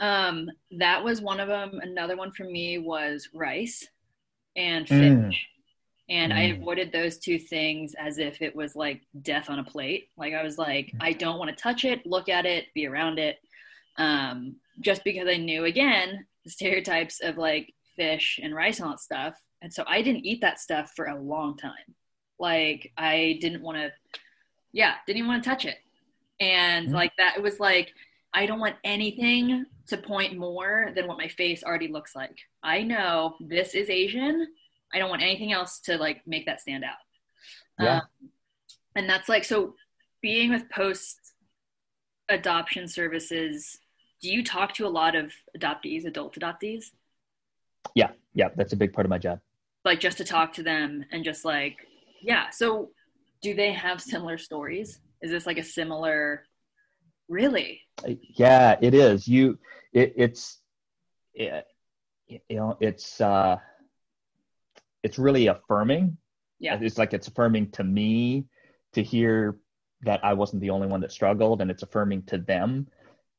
Um, 0.00 0.50
that 0.78 1.04
was 1.04 1.20
one 1.20 1.38
of 1.38 1.48
them. 1.48 1.78
Another 1.82 2.16
one 2.16 2.32
for 2.32 2.44
me 2.44 2.78
was 2.78 3.28
rice 3.32 3.86
and 4.56 4.88
fish. 4.88 4.98
Mm. 4.98 5.32
And 6.12 6.30
I 6.30 6.48
Mm. 6.50 6.58
avoided 6.58 6.92
those 6.92 7.18
two 7.18 7.38
things 7.38 7.94
as 7.94 8.18
if 8.18 8.42
it 8.42 8.54
was 8.54 8.76
like 8.76 9.00
death 9.22 9.48
on 9.48 9.58
a 9.60 9.64
plate. 9.64 10.10
Like 10.18 10.34
I 10.34 10.42
was 10.42 10.58
like, 10.58 10.92
I 11.00 11.12
don't 11.14 11.38
want 11.38 11.48
to 11.50 11.56
touch 11.62 11.86
it, 11.86 12.04
look 12.04 12.28
at 12.28 12.44
it, 12.44 12.66
be 12.74 12.86
around 12.86 13.18
it. 13.18 13.38
Um, 13.96 14.56
just 14.80 15.04
because 15.04 15.26
I 15.26 15.36
knew 15.38 15.64
again 15.64 16.26
the 16.44 16.50
stereotypes 16.50 17.20
of 17.22 17.38
like 17.38 17.72
fish 17.96 18.38
and 18.42 18.54
rice 18.54 18.78
and 18.78 18.86
all 18.86 18.92
that 18.92 19.00
stuff. 19.00 19.40
And 19.62 19.72
so 19.72 19.84
I 19.86 20.02
didn't 20.02 20.26
eat 20.26 20.42
that 20.42 20.60
stuff 20.60 20.92
for 20.94 21.06
a 21.06 21.18
long 21.18 21.56
time. 21.56 21.94
Like 22.38 22.92
I 22.98 23.38
didn't 23.40 23.62
want 23.62 23.78
to, 23.78 23.90
yeah, 24.72 24.96
didn't 25.06 25.18
even 25.18 25.28
want 25.28 25.42
to 25.42 25.48
touch 25.48 25.64
it. 25.64 25.78
And 26.40 26.88
Mm. 26.90 26.92
like 26.92 27.16
that, 27.16 27.36
it 27.38 27.42
was 27.42 27.58
like, 27.58 27.94
I 28.34 28.44
don't 28.44 28.60
want 28.60 28.76
anything 28.84 29.64
to 29.86 29.96
point 29.96 30.36
more 30.36 30.90
than 30.94 31.06
what 31.06 31.16
my 31.16 31.28
face 31.28 31.64
already 31.64 31.88
looks 31.88 32.14
like. 32.14 32.36
I 32.62 32.82
know 32.82 33.36
this 33.40 33.74
is 33.74 33.88
Asian. 33.88 34.46
I 34.94 34.98
don't 34.98 35.10
want 35.10 35.22
anything 35.22 35.52
else 35.52 35.80
to 35.80 35.96
like 35.96 36.22
make 36.26 36.46
that 36.46 36.60
stand 36.60 36.84
out. 36.84 36.96
Yeah. 37.80 37.96
Um, 37.96 38.02
and 38.94 39.08
that's 39.08 39.28
like 39.28 39.44
so 39.44 39.74
being 40.20 40.50
with 40.50 40.68
post 40.70 41.18
adoption 42.28 42.86
services, 42.86 43.78
do 44.20 44.30
you 44.30 44.44
talk 44.44 44.74
to 44.74 44.86
a 44.86 44.88
lot 44.88 45.14
of 45.16 45.32
adoptees, 45.58 46.04
adult 46.04 46.38
adoptees? 46.38 46.84
Yeah. 47.94 48.10
Yeah. 48.34 48.48
That's 48.56 48.72
a 48.72 48.76
big 48.76 48.92
part 48.92 49.06
of 49.06 49.10
my 49.10 49.18
job. 49.18 49.40
Like 49.84 49.98
just 49.98 50.18
to 50.18 50.24
talk 50.24 50.52
to 50.54 50.62
them 50.62 51.04
and 51.10 51.24
just 51.24 51.44
like, 51.44 51.76
yeah. 52.20 52.50
So 52.50 52.90
do 53.42 53.54
they 53.54 53.72
have 53.72 54.00
similar 54.00 54.38
stories? 54.38 55.00
Is 55.22 55.30
this 55.30 55.46
like 55.46 55.58
a 55.58 55.64
similar 55.64 56.44
really? 57.28 57.80
Yeah, 58.06 58.76
it 58.80 58.94
is. 58.94 59.26
You, 59.26 59.58
it, 59.92 60.12
it's, 60.16 60.58
it, 61.34 61.66
you 62.28 62.56
know, 62.56 62.76
it's, 62.80 63.20
uh, 63.20 63.56
it's 65.02 65.18
really 65.18 65.46
affirming. 65.48 66.16
Yeah. 66.58 66.78
It's 66.80 66.98
like 66.98 67.12
it's 67.12 67.28
affirming 67.28 67.70
to 67.72 67.84
me 67.84 68.46
to 68.92 69.02
hear 69.02 69.56
that 70.02 70.24
I 70.24 70.34
wasn't 70.34 70.62
the 70.62 70.70
only 70.70 70.86
one 70.86 71.00
that 71.00 71.12
struggled, 71.12 71.60
and 71.60 71.70
it's 71.70 71.82
affirming 71.82 72.22
to 72.24 72.38
them 72.38 72.88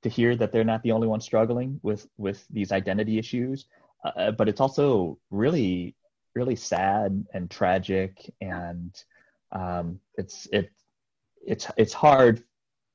to 0.01 0.10
hear 0.10 0.36
that 0.36 0.51
they're 0.51 0.63
not 0.63 0.84
the 0.84 0.91
only 0.91 1.08
one 1.08 1.22
struggling 1.22 1.79
with 1.84 2.08
with 2.17 2.46
these 2.50 2.72
identity 2.72 3.17
issues. 3.17 3.65
Uh, 4.03 4.32
but 4.32 4.50
it's 4.50 4.60
also 4.60 5.17
really, 5.32 5.96
really 6.36 6.55
sad 6.55 7.25
and 7.34 7.50
tragic, 7.50 8.34
and 8.41 8.93
um, 9.51 10.00
it's 10.17 10.48
it 10.51 10.70
it's 11.46 11.67
it's 11.77 11.93
hard 11.93 12.43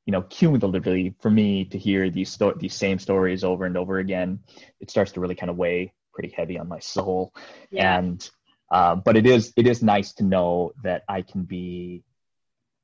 you 0.07 0.13
know 0.13 0.23
cumulatively 0.23 1.15
for 1.21 1.31
me 1.31 1.65
to 1.67 1.79
hear 1.79 2.11
these 2.11 2.31
sto- 2.31 2.55
these 2.55 2.75
same 2.75 2.99
stories 2.99 3.45
over 3.45 3.67
and 3.67 3.77
over 3.77 3.99
again 3.99 4.41
it 4.81 4.91
starts 4.91 5.13
to 5.13 5.21
really 5.21 5.35
kind 5.35 5.51
of 5.51 5.59
weigh 5.59 5.93
pretty 6.15 6.31
heavy 6.35 6.59
on 6.59 6.67
my 6.67 6.79
soul 6.79 7.33
Yeah. 7.71 7.99
and 7.99 8.31
uh, 8.71 8.95
but 8.95 9.17
it 9.17 9.27
is 9.27 9.53
it 9.57 9.67
is 9.67 9.83
nice 9.83 10.13
to 10.13 10.25
know 10.25 10.73
that 10.83 11.05
i 11.09 11.23
can 11.23 11.43
be 11.43 12.03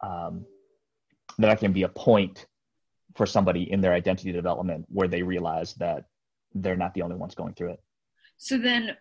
um, 0.03 0.45
that 1.39 1.51
i 1.51 1.55
can 1.55 1.73
be 1.73 1.83
a 1.83 1.89
point 1.89 2.47
for 3.17 3.27
somebody 3.27 3.71
in 3.71 3.81
their 3.81 3.93
identity 3.93 4.33
development 4.33 4.87
where 4.89 5.09
they 5.09 5.23
realize 5.23 5.75
that 5.75 6.05
they're 6.55 6.77
not 6.77 6.95
the 6.95 7.03
only 7.03 7.17
ones 7.17 7.35
going 7.35 7.55
through 7.55 7.71
it 7.71 7.81
So 8.37 8.59
then 8.59 8.97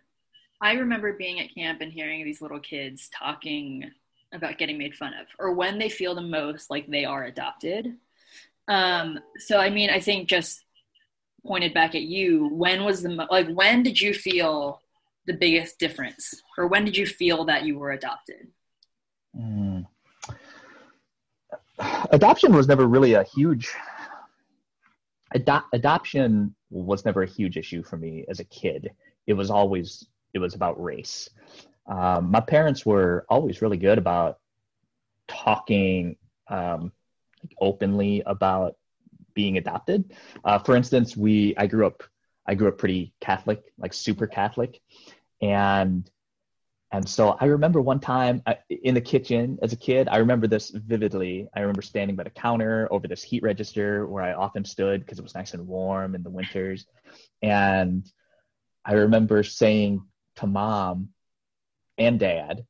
I 0.60 0.72
remember 0.72 1.12
being 1.12 1.40
at 1.40 1.54
camp 1.54 1.80
and 1.80 1.92
hearing 1.92 2.24
these 2.24 2.40
little 2.40 2.60
kids 2.60 3.10
talking 3.16 3.90
about 4.32 4.58
getting 4.58 4.78
made 4.78 4.94
fun 4.94 5.12
of 5.14 5.26
or 5.38 5.52
when 5.52 5.78
they 5.78 5.88
feel 5.88 6.14
the 6.14 6.22
most 6.22 6.70
like 6.70 6.86
they 6.86 7.04
are 7.04 7.24
adopted. 7.24 7.94
Um, 8.68 9.18
so, 9.38 9.58
I 9.58 9.68
mean, 9.70 9.90
I 9.90 10.00
think 10.00 10.28
just 10.28 10.64
pointed 11.46 11.74
back 11.74 11.94
at 11.94 12.02
you, 12.02 12.48
when 12.48 12.84
was 12.84 13.02
the, 13.02 13.10
like, 13.30 13.48
when 13.50 13.82
did 13.82 14.00
you 14.00 14.14
feel 14.14 14.80
the 15.26 15.34
biggest 15.34 15.78
difference 15.78 16.42
or 16.58 16.66
when 16.66 16.84
did 16.84 16.96
you 16.96 17.06
feel 17.06 17.44
that 17.46 17.64
you 17.64 17.78
were 17.78 17.92
adopted? 17.92 18.48
Mm. 19.36 19.86
Adoption 22.10 22.54
was 22.54 22.68
never 22.68 22.86
really 22.86 23.14
a 23.14 23.24
huge. 23.24 23.72
Ado- 25.34 25.64
adoption 25.72 26.54
was 26.70 27.04
never 27.04 27.22
a 27.22 27.26
huge 27.26 27.56
issue 27.56 27.82
for 27.82 27.96
me 27.96 28.24
as 28.28 28.40
a 28.40 28.44
kid. 28.44 28.92
It 29.26 29.34
was 29.34 29.50
always 29.50 30.06
it 30.34 30.38
was 30.38 30.54
about 30.54 30.82
race. 30.82 31.30
Um, 31.86 32.30
my 32.30 32.40
parents 32.40 32.86
were 32.86 33.26
always 33.28 33.62
really 33.62 33.76
good 33.76 33.98
about 33.98 34.38
talking 35.28 36.16
um, 36.48 36.92
openly 37.60 38.22
about 38.26 38.76
being 39.34 39.58
adopted. 39.58 40.12
Uh, 40.44 40.58
for 40.58 40.76
instance, 40.76 41.16
we 41.16 41.54
I 41.56 41.66
grew 41.66 41.86
up 41.86 42.02
I 42.46 42.54
grew 42.54 42.68
up 42.68 42.78
pretty 42.78 43.14
Catholic, 43.20 43.62
like 43.78 43.92
super 43.92 44.26
Catholic, 44.26 44.80
and 45.40 46.08
and 46.94 47.08
so 47.08 47.36
I 47.40 47.46
remember 47.46 47.80
one 47.80 47.98
time 47.98 48.40
I, 48.46 48.58
in 48.70 48.94
the 48.94 49.00
kitchen 49.00 49.58
as 49.62 49.72
a 49.72 49.76
kid, 49.76 50.06
I 50.08 50.18
remember 50.18 50.46
this 50.46 50.70
vividly. 50.70 51.48
I 51.52 51.60
remember 51.60 51.82
standing 51.82 52.14
by 52.14 52.22
the 52.22 52.30
counter 52.30 52.86
over 52.92 53.08
this 53.08 53.20
heat 53.20 53.42
register 53.42 54.06
where 54.06 54.22
I 54.22 54.34
often 54.34 54.64
stood 54.64 55.00
because 55.00 55.18
it 55.18 55.22
was 55.22 55.34
nice 55.34 55.54
and 55.54 55.66
warm 55.66 56.14
in 56.14 56.22
the 56.22 56.30
winters. 56.30 56.86
And 57.42 58.08
I 58.84 58.92
remember 58.92 59.42
saying 59.42 60.04
to 60.36 60.46
mom 60.46 61.08
and 61.98 62.20
dad, 62.20 62.64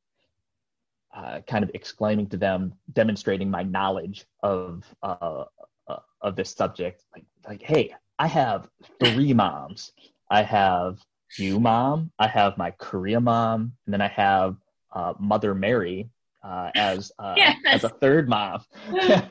uh, 1.15 1.41
kind 1.47 1.63
of 1.63 1.71
exclaiming 1.75 2.29
to 2.31 2.39
them, 2.39 2.73
demonstrating 2.93 3.51
my 3.51 3.63
knowledge 3.63 4.25
of 4.43 4.85
uh, 5.03 5.45
uh, 5.87 5.99
of 6.23 6.35
this 6.35 6.51
subject, 6.51 7.05
like, 7.15 7.25
like, 7.47 7.63
hey, 7.63 7.95
I 8.19 8.27
have 8.29 8.69
three 9.03 9.33
moms. 9.33 9.93
I 10.31 10.43
have 10.43 10.99
you, 11.39 11.59
mom. 11.59 12.13
I 12.19 12.29
have 12.29 12.57
my 12.57 12.71
Korea 12.73 13.21
mom, 13.21 13.73
and 13.87 13.93
then 13.93 14.01
I 14.01 14.09
have 14.09 14.57
uh, 14.93 15.15
Mother 15.19 15.55
Mary 15.55 16.11
uh, 16.43 16.71
as 16.77 17.11
uh, 17.19 17.35
Yes. 17.37 17.57
as 17.67 17.85
a 17.85 17.89
third 17.89 18.29
mom. 18.29 18.63
I, 18.93 19.27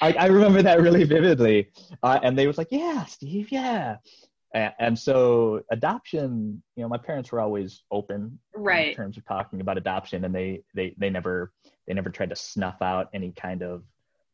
I 0.00 0.26
remember 0.26 0.62
that 0.62 0.80
really 0.80 1.04
vividly, 1.04 1.70
uh, 2.02 2.18
and 2.22 2.36
they 2.36 2.46
was 2.46 2.58
like, 2.58 2.68
"Yeah, 2.70 3.04
Steve, 3.04 3.52
yeah." 3.52 3.96
And, 4.54 4.72
and 4.78 4.98
so 4.98 5.60
adoption, 5.70 6.62
you 6.74 6.82
know, 6.82 6.88
my 6.88 6.96
parents 6.96 7.30
were 7.30 7.40
always 7.40 7.82
open 7.90 8.38
right. 8.54 8.88
in 8.88 8.94
terms 8.94 9.18
of 9.18 9.26
talking 9.26 9.60
about 9.60 9.76
adoption, 9.76 10.24
and 10.24 10.34
they 10.34 10.62
they 10.74 10.94
they 10.98 11.10
never 11.10 11.52
they 11.86 11.94
never 11.94 12.10
tried 12.10 12.30
to 12.30 12.36
snuff 12.36 12.80
out 12.82 13.08
any 13.12 13.32
kind 13.32 13.62
of 13.62 13.82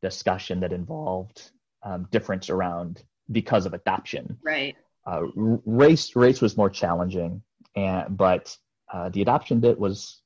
discussion 0.02 0.60
that 0.60 0.72
involved 0.72 1.50
um, 1.82 2.06
difference 2.10 2.48
around 2.50 3.02
because 3.32 3.66
of 3.66 3.74
adoption 3.74 4.38
Right. 4.44 4.76
uh, 5.06 5.22
race 5.64 6.14
race 6.16 6.40
was 6.40 6.56
more 6.56 6.70
challenging 6.70 7.42
and 7.76 8.16
but 8.16 8.56
uh, 8.92 9.08
the 9.10 9.22
adoption 9.22 9.60
bit 9.60 9.78
was 9.78 10.20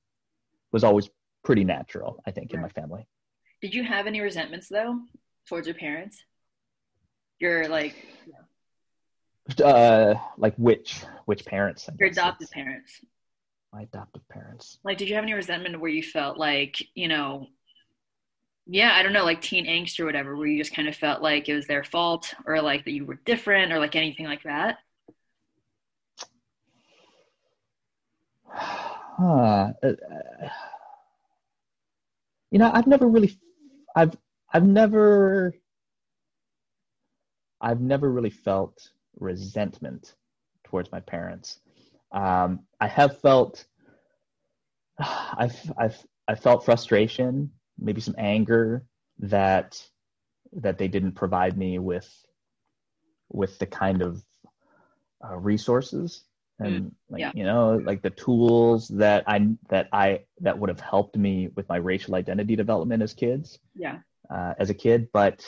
was 0.72 0.84
always 0.84 1.08
pretty 1.44 1.64
natural 1.64 2.20
i 2.26 2.30
think 2.30 2.52
in 2.52 2.60
my 2.60 2.68
family 2.68 3.06
Did 3.62 3.74
you 3.74 3.82
have 3.84 4.06
any 4.06 4.20
resentments 4.20 4.68
though 4.68 5.00
towards 5.48 5.66
your 5.66 5.74
parents? 5.76 6.22
Your 7.40 7.68
like 7.68 7.94
uh 9.64 10.14
like 10.36 10.54
which 10.56 11.04
which 11.24 11.44
parents 11.46 11.88
I 11.88 11.92
your 11.98 12.08
adopted 12.10 12.44
it's 12.44 12.52
parents. 12.52 13.00
my 13.72 13.82
adoptive 13.82 14.28
parents 14.28 14.78
Like, 14.84 14.98
did 14.98 15.08
you 15.08 15.14
have 15.14 15.24
any 15.24 15.32
resentment 15.32 15.80
where 15.80 15.90
you 15.90 16.02
felt 16.02 16.36
like, 16.36 16.82
you 16.94 17.08
know, 17.08 17.46
yeah, 18.68 18.92
I 18.94 19.02
don't 19.02 19.14
know, 19.14 19.24
like 19.24 19.40
teen 19.40 19.66
angst 19.66 19.98
or 19.98 20.04
whatever, 20.04 20.36
where 20.36 20.46
you 20.46 20.58
just 20.58 20.74
kind 20.74 20.88
of 20.88 20.94
felt 20.94 21.22
like 21.22 21.48
it 21.48 21.54
was 21.54 21.66
their 21.66 21.84
fault 21.84 22.34
or 22.46 22.60
like 22.60 22.84
that 22.84 22.92
you 22.92 23.06
were 23.06 23.18
different 23.24 23.72
or 23.72 23.78
like 23.78 23.96
anything 23.96 24.26
like 24.26 24.42
that? 24.42 24.78
huh. 28.46 29.72
Uh, 29.82 29.92
you 32.50 32.58
know, 32.58 32.70
I've 32.72 32.86
never 32.86 33.08
really, 33.08 33.38
I've, 33.96 34.14
I've 34.52 34.66
never, 34.66 35.54
I've 37.60 37.80
never 37.80 38.10
really 38.10 38.30
felt 38.30 38.90
resentment 39.18 40.14
towards 40.64 40.92
my 40.92 41.00
parents. 41.00 41.60
Um, 42.12 42.60
I 42.80 42.88
have 42.88 43.18
felt, 43.20 43.64
I've, 44.98 45.72
I've, 45.78 46.06
I 46.28 46.34
felt 46.34 46.66
frustration, 46.66 47.50
maybe 47.78 48.00
some 48.00 48.14
anger 48.18 48.84
that, 49.20 49.82
that 50.52 50.78
they 50.78 50.88
didn't 50.88 51.12
provide 51.12 51.56
me 51.56 51.78
with, 51.78 52.08
with 53.30 53.58
the 53.58 53.66
kind 53.66 54.02
of 54.02 54.22
uh, 55.24 55.36
resources. 55.36 56.24
And 56.60 56.86
mm, 56.86 56.90
like 57.08 57.20
yeah. 57.20 57.30
you 57.34 57.44
know 57.44 57.80
like 57.84 58.02
the 58.02 58.10
tools 58.10 58.88
that 58.88 59.22
i 59.28 59.46
that 59.68 59.88
i 59.92 60.22
that 60.40 60.58
would 60.58 60.68
have 60.68 60.80
helped 60.80 61.16
me 61.16 61.50
with 61.54 61.68
my 61.68 61.76
racial 61.76 62.16
identity 62.16 62.56
development 62.56 63.00
as 63.00 63.14
kids 63.14 63.60
yeah. 63.76 63.98
uh, 64.28 64.54
as 64.58 64.68
a 64.68 64.74
kid 64.74 65.08
but 65.12 65.46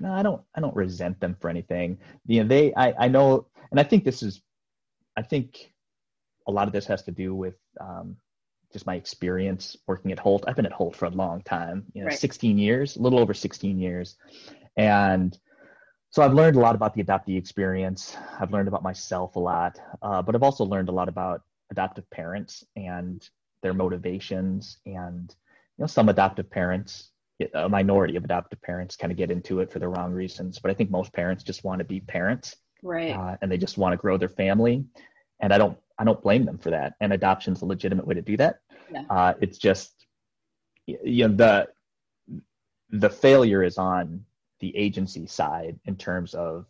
no 0.00 0.12
i 0.12 0.22
don't 0.22 0.42
i 0.54 0.60
don't 0.60 0.76
resent 0.76 1.18
them 1.18 1.34
for 1.40 1.48
anything. 1.48 1.96
You 2.26 2.42
know 2.42 2.48
they 2.48 2.74
i 2.74 2.92
i 2.98 3.08
know 3.08 3.46
and 3.70 3.80
i 3.80 3.84
think 3.84 4.04
this 4.04 4.22
is 4.22 4.42
i 5.16 5.22
think 5.22 5.72
a 6.46 6.52
lot 6.52 6.66
of 6.66 6.74
this 6.74 6.86
has 6.86 7.02
to 7.04 7.10
do 7.10 7.34
with 7.34 7.54
um, 7.80 8.16
just 8.74 8.86
my 8.86 8.96
experience 8.96 9.76
working 9.86 10.12
at 10.12 10.18
holt 10.18 10.44
i've 10.46 10.56
been 10.56 10.66
at 10.66 10.72
holt 10.72 10.94
for 10.94 11.06
a 11.06 11.10
long 11.10 11.40
time 11.42 11.86
you 11.94 12.02
know 12.02 12.08
right. 12.08 12.18
16 12.18 12.58
years 12.58 12.96
a 12.96 13.00
little 13.00 13.18
over 13.18 13.32
16 13.32 13.78
years 13.78 14.16
and 14.76 15.38
so 16.14 16.22
I've 16.22 16.32
learned 16.32 16.54
a 16.54 16.60
lot 16.60 16.76
about 16.76 16.94
the 16.94 17.02
adoptee 17.02 17.36
experience. 17.36 18.16
I've 18.38 18.52
learned 18.52 18.68
about 18.68 18.84
myself 18.84 19.34
a 19.34 19.40
lot, 19.40 19.80
uh, 20.00 20.22
but 20.22 20.36
I've 20.36 20.44
also 20.44 20.64
learned 20.64 20.88
a 20.88 20.92
lot 20.92 21.08
about 21.08 21.42
adoptive 21.72 22.08
parents 22.10 22.62
and 22.76 23.28
their 23.64 23.74
motivations. 23.74 24.78
And 24.86 25.34
you 25.76 25.82
know, 25.82 25.88
some 25.88 26.08
adoptive 26.08 26.48
parents, 26.48 27.10
a 27.52 27.68
minority 27.68 28.14
of 28.14 28.22
adoptive 28.22 28.62
parents, 28.62 28.94
kind 28.94 29.10
of 29.10 29.18
get 29.18 29.32
into 29.32 29.58
it 29.58 29.72
for 29.72 29.80
the 29.80 29.88
wrong 29.88 30.12
reasons. 30.12 30.60
But 30.60 30.70
I 30.70 30.74
think 30.74 30.88
most 30.88 31.12
parents 31.12 31.42
just 31.42 31.64
want 31.64 31.80
to 31.80 31.84
be 31.84 31.98
parents, 31.98 32.54
right? 32.84 33.10
Uh, 33.10 33.36
and 33.42 33.50
they 33.50 33.58
just 33.58 33.76
want 33.76 33.92
to 33.92 33.96
grow 33.96 34.16
their 34.16 34.28
family. 34.28 34.84
And 35.40 35.52
I 35.52 35.58
don't, 35.58 35.76
I 35.98 36.04
don't 36.04 36.22
blame 36.22 36.44
them 36.44 36.58
for 36.58 36.70
that. 36.70 36.94
And 37.00 37.12
adoption 37.12 37.54
is 37.54 37.62
a 37.62 37.66
legitimate 37.66 38.06
way 38.06 38.14
to 38.14 38.22
do 38.22 38.36
that. 38.36 38.60
Yeah. 38.92 39.02
Uh, 39.10 39.34
it's 39.40 39.58
just, 39.58 40.06
you 40.86 41.28
know, 41.28 41.34
the 41.34 41.68
the 42.90 43.10
failure 43.10 43.62
is 43.62 43.78
on 43.78 44.24
the 44.60 44.76
agency 44.76 45.26
side 45.26 45.78
in 45.84 45.96
terms 45.96 46.34
of 46.34 46.66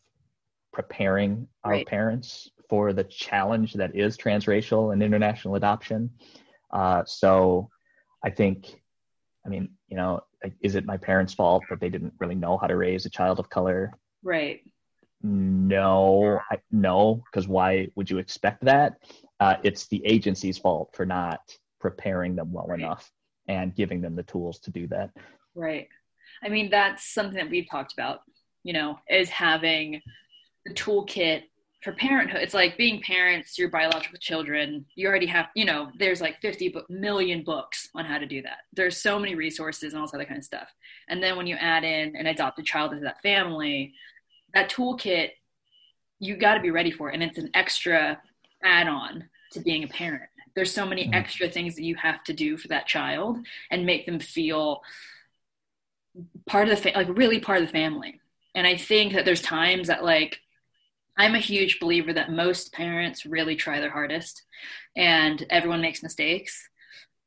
preparing 0.73 1.47
our 1.63 1.73
right. 1.73 1.87
parents 1.87 2.51
for 2.69 2.93
the 2.93 3.05
challenge 3.05 3.75
that 3.75 3.95
is 3.95 4.17
transracial 4.17 4.93
and 4.93 5.03
international 5.03 5.55
adoption. 5.55 6.11
Uh, 6.73 7.05
so 7.05 7.69
I 8.25 8.31
think, 8.31 8.83
I 9.45 9.49
mean, 9.49 9.69
you 9.89 9.97
know, 9.97 10.21
is 10.61 10.75
it 10.75 10.87
my 10.87 10.97
parents' 10.97 11.35
fault 11.35 11.63
that 11.71 11.81
they 11.81 11.91
didn't 11.91 12.15
really 12.19 12.35
know 12.35 12.57
how 12.57 12.67
to 12.67 12.77
raise 12.77 13.07
a 13.07 13.11
child 13.11 13.39
of 13.39 13.51
color? 13.51 13.93
Right. 14.23 14.63
No, 15.23 16.41
I, 16.51 16.59
no, 16.71 17.23
because 17.27 17.47
why 17.47 17.89
would 17.95 18.11
you 18.11 18.19
expect 18.19 18.65
that? 18.65 18.95
Uh, 19.41 19.57
it's 19.63 19.87
the 19.89 20.05
agency's 20.05 20.59
fault 20.59 20.91
for 20.95 21.07
not 21.07 21.41
preparing 21.85 22.35
them 22.35 22.51
well 22.51 22.67
right. 22.67 22.81
enough 22.81 23.13
and 23.47 23.75
giving 23.75 24.01
them 24.01 24.17
the 24.17 24.23
tools 24.23 24.59
to 24.59 24.71
do 24.71 24.87
that. 24.87 25.11
Right. 25.55 25.87
I 26.43 26.49
mean, 26.49 26.71
that's 26.71 27.13
something 27.13 27.37
that 27.37 27.51
we've 27.51 27.69
talked 27.71 27.93
about, 27.93 28.21
you 28.63 28.73
know, 28.73 28.99
is 29.11 29.29
having 29.29 30.01
the 30.65 30.73
toolkit 30.73 31.43
for 31.83 31.93
parenthood. 31.93 32.41
It's 32.41 32.55
like 32.55 32.79
being 32.79 33.03
parents, 33.03 33.59
your 33.59 33.69
biological 33.69 34.17
children, 34.19 34.87
you 34.95 35.07
already 35.07 35.27
have, 35.27 35.49
you 35.55 35.67
know, 35.67 35.91
there's 35.99 36.23
like 36.23 36.41
50 36.41 36.75
million 36.89 37.45
books 37.45 37.91
on 37.95 38.07
how 38.07 38.17
to 38.17 38.25
do 38.25 38.41
that. 38.41 38.61
There's 38.73 38.97
so 38.97 39.19
many 39.19 39.35
resources 39.35 39.93
and 39.93 40.01
all 40.01 40.07
this 40.07 40.15
other 40.15 40.25
kind 40.25 40.39
of 40.39 40.45
stuff. 40.45 40.69
And 41.11 41.23
then 41.23 41.37
when 41.37 41.47
you 41.47 41.57
add 41.57 41.85
in 41.85 42.17
an 42.17 42.29
adopted 42.29 42.65
child 42.65 42.93
into 42.93 43.05
that 43.05 43.21
family, 43.21 43.93
that 44.55 44.71
toolkit, 44.71 45.33
you 46.19 46.39
got 46.39 46.55
to 46.55 46.61
be 46.61 46.71
ready 46.71 46.91
for 46.91 47.11
it. 47.11 47.15
And 47.15 47.23
it's 47.23 47.37
an 47.37 47.51
extra 47.53 48.19
add 48.65 48.89
on 48.89 49.29
to 49.53 49.61
being 49.61 49.85
a 49.85 49.89
parent. 49.89 50.31
There's 50.55 50.73
so 50.73 50.87
many 50.87 51.05
mm-hmm. 51.05 51.15
extra 51.15 51.49
things 51.49 51.75
that 51.77 51.85
you 51.85 51.97
have 51.97 52.23
to 52.25 52.33
do 52.33 52.57
for 52.57 52.69
that 52.69 52.87
child 52.87 53.39
and 53.71 53.87
make 53.87 54.07
them 54.07 54.21
feel 54.21 54.83
part 56.47 56.69
of 56.69 56.77
the 56.77 56.83
fa- 56.83 56.97
like 56.97 57.09
really 57.17 57.41
part 57.41 57.61
of 57.61 57.67
the 57.67 57.73
family 57.73 58.21
and 58.55 58.67
i 58.67 58.77
think 58.77 59.13
that 59.13 59.25
there's 59.25 59.43
times 59.43 59.89
that 59.89 60.05
like 60.05 60.41
i'm 61.17 61.35
a 61.35 61.41
huge 61.41 61.81
believer 61.81 62.13
that 62.13 62.31
most 62.31 62.73
parents 62.73 63.27
really 63.27 63.57
try 63.57 63.81
their 63.81 63.91
hardest 63.91 64.43
and 64.97 65.45
everyone 65.51 65.81
makes 65.81 66.03
mistakes 66.03 66.69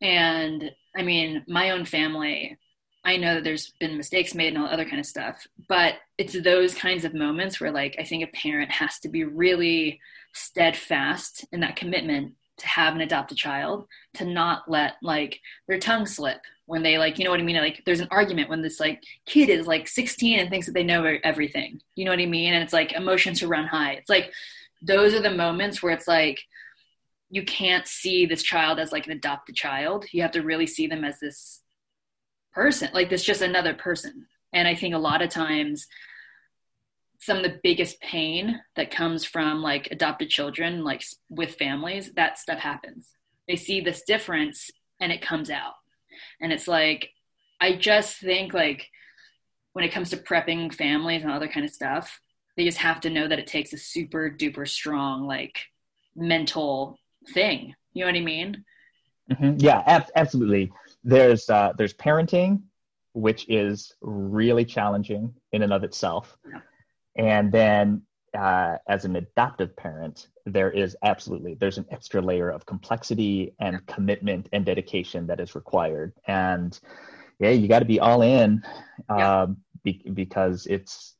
and 0.02 0.72
i 0.96 1.02
mean 1.02 1.44
my 1.48 1.72
own 1.72 1.84
family 1.84 2.58
i 3.04 3.18
know 3.18 3.36
that 3.36 3.44
there's 3.44 3.74
been 3.80 3.98
mistakes 3.98 4.34
made 4.34 4.54
and 4.54 4.58
all 4.58 4.70
other 4.70 4.86
kind 4.86 5.00
of 5.00 5.06
stuff 5.06 5.46
but 5.68 5.96
it's 6.18 6.42
those 6.42 6.74
kinds 6.74 7.04
of 7.04 7.14
moments 7.14 7.60
where 7.60 7.72
like 7.72 7.96
i 8.00 8.04
think 8.04 8.24
a 8.24 8.38
parent 8.38 8.72
has 8.72 9.00
to 9.00 9.10
be 9.10 9.24
really 9.24 10.00
steadfast 10.34 11.46
in 11.52 11.60
that 11.60 11.76
commitment 11.76 12.34
to 12.58 12.68
have 12.68 12.96
an 12.96 13.02
adopted 13.02 13.38
child 13.38 13.88
to 14.16 14.26
not 14.26 14.70
let 14.70 14.96
like 15.02 15.40
their 15.68 15.80
tongue 15.80 16.06
slip 16.06 16.42
when 16.66 16.84
they 16.84 16.98
like 16.98 17.18
you 17.18 17.24
know 17.24 17.32
what 17.32 17.40
i 17.40 17.44
mean? 17.44 17.56
Like 17.56 17.84
there's 17.86 18.00
an 18.00 18.10
argument 18.12 18.50
when 18.50 18.62
this 18.62 18.80
like 18.80 19.04
kid 19.26 19.50
is 19.50 19.68
like 19.68 19.88
16 19.88 20.40
and 20.40 20.50
thinks 20.50 20.66
that 20.66 20.74
they 20.74 20.84
know 20.84 21.18
everything. 21.24 21.82
You 21.96 22.06
know 22.06 22.12
what 22.12 22.20
i 22.20 22.26
mean? 22.26 22.54
And 22.54 22.64
it's 22.64 22.74
like 22.74 22.94
emotions 22.94 23.42
are 23.42 23.48
run 23.48 23.66
high. 23.66 23.94
It's 23.94 24.10
like 24.10 24.34
those 24.82 25.14
are 25.14 25.22
the 25.22 25.32
moments 25.32 25.82
where 25.82 25.94
it's 25.94 26.08
like 26.08 26.42
you 27.30 27.44
can't 27.44 27.88
see 27.88 28.26
this 28.26 28.44
child 28.44 28.80
as 28.80 28.92
like 28.92 29.06
an 29.06 29.12
adopted 29.12 29.56
child. 29.56 30.06
You 30.12 30.22
have 30.22 30.32
to 30.32 30.42
really 30.42 30.68
see 30.68 30.88
them 30.88 31.04
as 31.04 31.20
this 31.20 31.62
person 32.54 32.90
like 32.94 33.10
this 33.10 33.24
just 33.24 33.42
another 33.42 33.74
person. 33.74 34.28
And 34.54 34.68
i 34.68 34.76
think 34.76 34.94
a 34.96 35.00
lot 35.00 35.22
of 35.22 35.30
times 35.30 35.88
some 37.28 37.38
of 37.38 37.44
the 37.44 37.60
biggest 37.62 38.00
pain 38.00 38.62
that 38.78 38.90
comes 38.90 39.26
from 39.26 39.62
like 39.62 39.90
adopted 39.92 40.30
children 40.30 40.82
like 40.86 41.04
with 41.30 41.56
families 41.56 42.14
that 42.14 42.38
stuff 42.38 42.58
happens. 42.58 43.10
They 43.50 43.58
see 43.58 43.82
this 43.82 44.04
difference 44.04 44.72
and 45.02 45.12
it 45.12 45.22
comes 45.22 45.50
out. 45.50 45.74
And 46.42 46.54
it's 46.54 46.68
like 46.68 47.10
i 47.60 47.74
just 47.74 48.18
think 48.18 48.54
like 48.54 48.88
when 49.74 49.84
it 49.84 49.92
comes 49.92 50.10
to 50.12 50.18
prepping 50.18 50.74
families 50.74 51.24
and 51.24 51.32
other 51.32 51.48
kind 51.48 51.66
of 51.66 51.72
stuff 51.72 52.20
they 52.56 52.64
just 52.64 52.78
have 52.78 53.00
to 53.02 53.10
know 53.10 53.28
that 53.28 53.40
it 53.40 53.48
takes 53.48 53.74
a 53.74 53.78
super 53.78 54.30
duper 54.30 54.68
strong 54.68 55.28
like 55.28 55.60
mental 56.16 56.98
thing. 57.34 57.76
You 57.94 58.06
know 58.06 58.12
what 58.12 58.18
i 58.18 58.24
mean? 58.24 58.64
Mm-hmm. 59.32 59.56
yeah 59.58 59.84
ab- 59.86 60.12
absolutely. 60.16 60.72
There's 61.04 61.50
uh 61.50 61.74
there's 61.78 61.94
parenting 61.94 62.62
which 63.14 63.50
is 63.50 63.94
really 64.02 64.64
challenging 64.64 65.34
in 65.52 65.62
and 65.64 65.74
of 65.74 65.84
itself. 65.84 66.38
Yeah 66.50 66.62
and 67.18 67.52
then 67.52 68.04
uh, 68.38 68.78
as 68.88 69.06
an 69.06 69.16
adoptive 69.16 69.76
parent, 69.76 70.28
there 70.46 70.72
is 70.72 70.96
absolutely 71.04 71.56
there's 71.56 71.78
an 71.78 71.86
extra 71.92 72.22
layer 72.22 72.50
of 72.50 72.66
complexity 72.66 73.54
and 73.60 73.86
commitment 73.88 74.48
and 74.54 74.66
dedication 74.66 75.28
that 75.28 75.40
is 75.40 75.56
required. 75.56 76.14
And 76.28 76.80
yeah, 77.40 77.50
you 77.50 77.68
got 77.68 77.80
to 77.80 77.86
be 77.86 78.00
all 78.00 78.22
in 78.22 78.64
yeah. 79.10 79.42
Um, 79.44 79.58
be, 79.84 80.04
because 80.14 80.66
it's 80.66 81.16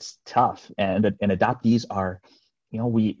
it's 0.00 0.18
tough. 0.24 0.70
And 0.78 1.04
and 1.20 1.32
adoptees 1.32 1.84
are, 1.90 2.20
you 2.70 2.78
know, 2.78 2.86
we 2.86 3.18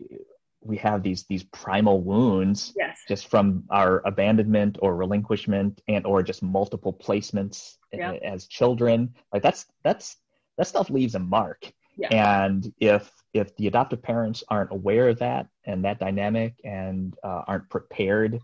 we 0.60 0.76
have 0.78 1.02
these 1.02 1.24
these 1.24 1.44
primal 1.44 2.02
wounds 2.02 2.72
yes. 2.76 3.00
just 3.08 3.28
from 3.28 3.64
our 3.70 4.02
abandonment 4.04 4.78
or 4.82 4.96
relinquishment 4.96 5.80
and 5.88 6.06
or 6.06 6.22
just 6.22 6.42
multiple 6.42 6.92
placements 6.92 7.76
yeah. 7.92 8.12
as 8.22 8.46
children. 8.46 9.14
Like 9.32 9.42
that's 9.42 9.66
that's 9.82 10.16
that 10.58 10.66
stuff 10.66 10.90
leaves 10.90 11.14
a 11.14 11.18
mark. 11.18 11.72
Yeah. 11.96 12.42
And 12.44 12.70
if 12.78 13.10
if 13.32 13.56
the 13.56 13.66
adoptive 13.68 14.02
parents 14.02 14.44
aren't 14.48 14.72
aware 14.72 15.08
of 15.08 15.18
that 15.20 15.46
and 15.64 15.84
that 15.84 15.98
dynamic 15.98 16.54
and 16.64 17.16
uh, 17.22 17.42
aren't 17.46 17.70
prepared 17.70 18.40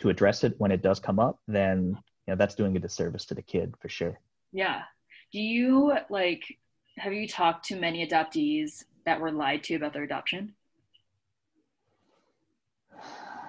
to 0.00 0.08
address 0.08 0.42
it 0.44 0.54
when 0.58 0.72
it 0.72 0.82
does 0.82 0.98
come 0.98 1.18
up, 1.18 1.38
then 1.46 1.98
you 2.26 2.32
know 2.32 2.36
that's 2.36 2.54
doing 2.54 2.76
a 2.76 2.80
disservice 2.80 3.24
to 3.26 3.34
the 3.34 3.42
kid 3.42 3.74
for 3.80 3.88
sure. 3.88 4.18
Yeah. 4.52 4.82
Do 5.32 5.40
you 5.40 5.96
like 6.10 6.44
have 6.98 7.12
you 7.12 7.28
talked 7.28 7.66
to 7.66 7.76
many 7.76 8.06
adoptees 8.06 8.84
that 9.04 9.20
were 9.20 9.32
lied 9.32 9.64
to 9.64 9.74
about 9.74 9.92
their 9.92 10.04
adoption? 10.04 10.54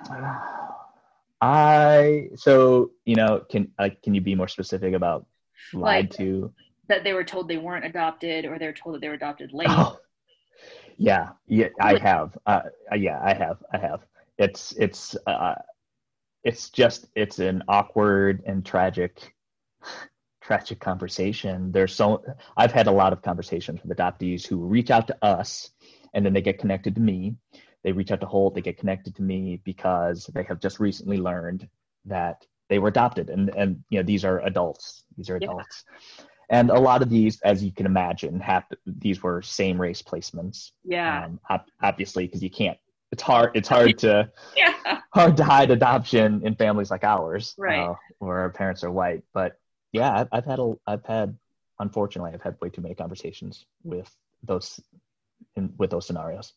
I 1.42 2.30
so 2.36 2.92
you 3.04 3.16
know 3.16 3.44
can 3.50 3.72
like 3.78 4.02
can 4.02 4.14
you 4.14 4.22
be 4.22 4.36
more 4.36 4.48
specific 4.48 4.94
about 4.94 5.26
lied 5.74 6.06
like, 6.06 6.18
to? 6.18 6.54
That 6.88 7.04
they 7.04 7.14
were 7.14 7.24
told 7.24 7.48
they 7.48 7.58
weren't 7.58 7.86
adopted 7.86 8.46
or 8.46 8.60
they 8.60 8.66
were 8.66 8.74
told 8.74 8.96
that 8.96 9.02
they 9.02 9.08
were 9.08 9.14
adopted 9.14 9.54
late. 9.54 9.68
Oh, 9.70 9.98
yeah, 10.98 11.30
yeah, 11.48 11.70
I 11.80 11.98
have. 11.98 12.38
Uh, 12.46 12.62
uh, 12.92 12.96
yeah, 12.96 13.20
I 13.24 13.34
have. 13.34 13.64
I 13.74 13.78
have. 13.78 14.06
It's 14.38 14.74
it's 14.74 15.16
uh, 15.28 15.56
it's 16.44 16.70
just 16.70 17.08
it's 17.16 17.40
an 17.40 17.64
awkward 17.68 18.44
and 18.46 18.66
tragic 18.66 19.34
tragic 20.42 20.80
conversation. 20.80 21.72
There's 21.72 21.96
so 21.96 22.24
I've 22.58 22.72
had 22.72 22.88
a 22.88 22.92
lot 22.92 23.14
of 23.14 23.22
conversations 23.22 23.82
with 23.84 23.98
adoptees 23.98 24.46
who 24.46 24.58
reach 24.58 24.92
out 24.92 25.08
to 25.08 25.18
us 25.26 25.72
and 26.14 26.26
then 26.26 26.34
they 26.34 26.42
get 26.42 26.60
connected 26.60 26.96
to 26.96 27.02
me 27.02 27.36
they 27.84 27.92
reach 27.92 28.12
out 28.12 28.22
to 28.22 28.26
Holt, 28.26 28.56
they 28.56 28.62
get 28.62 28.78
connected 28.78 29.16
to 29.16 29.22
me 29.22 29.60
because 29.64 30.30
they 30.34 30.44
have 30.44 30.60
just 30.60 30.80
recently 30.80 31.18
learned 31.18 31.68
that 32.06 32.46
they 32.70 32.80
were 32.80 32.88
adopted, 32.88 33.30
and 33.30 33.54
and 33.56 33.84
you 33.90 34.00
know 34.00 34.04
these 34.04 34.26
are 34.26 34.40
adults. 34.40 35.04
These 35.18 35.30
are 35.30 35.36
adults. 35.36 35.84
Yeah. 36.18 36.26
And 36.54 36.70
a 36.70 36.80
lot 36.80 37.02
of 37.02 37.10
these, 37.10 37.42
as 37.42 37.64
you 37.64 37.72
can 37.72 37.88
imagine, 37.88 38.40
have 38.40 38.66
these 38.86 39.24
were 39.24 39.42
same 39.42 39.82
race 39.82 40.04
placements. 40.04 40.70
Yeah. 40.86 41.26
Um, 41.50 41.64
obviously, 41.82 42.28
because 42.28 42.44
you 42.44 42.52
can't. 42.52 42.78
It's 43.12 43.24
hard. 43.24 43.54
It's 43.56 43.68
hard 43.68 43.98
to 44.00 44.32
yeah. 44.56 44.76
hard 45.16 45.36
to 45.38 45.44
hide 45.44 45.72
adoption 45.72 46.46
in 46.46 46.54
families 46.54 46.92
like 46.92 47.04
ours, 47.04 47.56
right? 47.58 47.80
Uh, 47.80 47.96
where 48.20 48.38
our 48.38 48.52
parents 48.52 48.84
are 48.84 48.92
white. 48.92 49.24
But 49.34 49.58
yeah, 49.94 50.14
I've, 50.14 50.28
I've 50.32 50.46
had 50.46 50.60
a, 50.60 50.74
I've 50.86 51.04
had, 51.06 51.36
unfortunately, 51.80 52.34
I've 52.36 52.44
had 52.44 52.56
way 52.62 52.70
too 52.70 52.82
many 52.82 52.94
conversations 52.94 53.66
with 53.84 54.16
those, 54.44 54.80
in, 55.56 55.74
with 55.80 55.90
those 55.90 56.06
scenarios. 56.06 56.54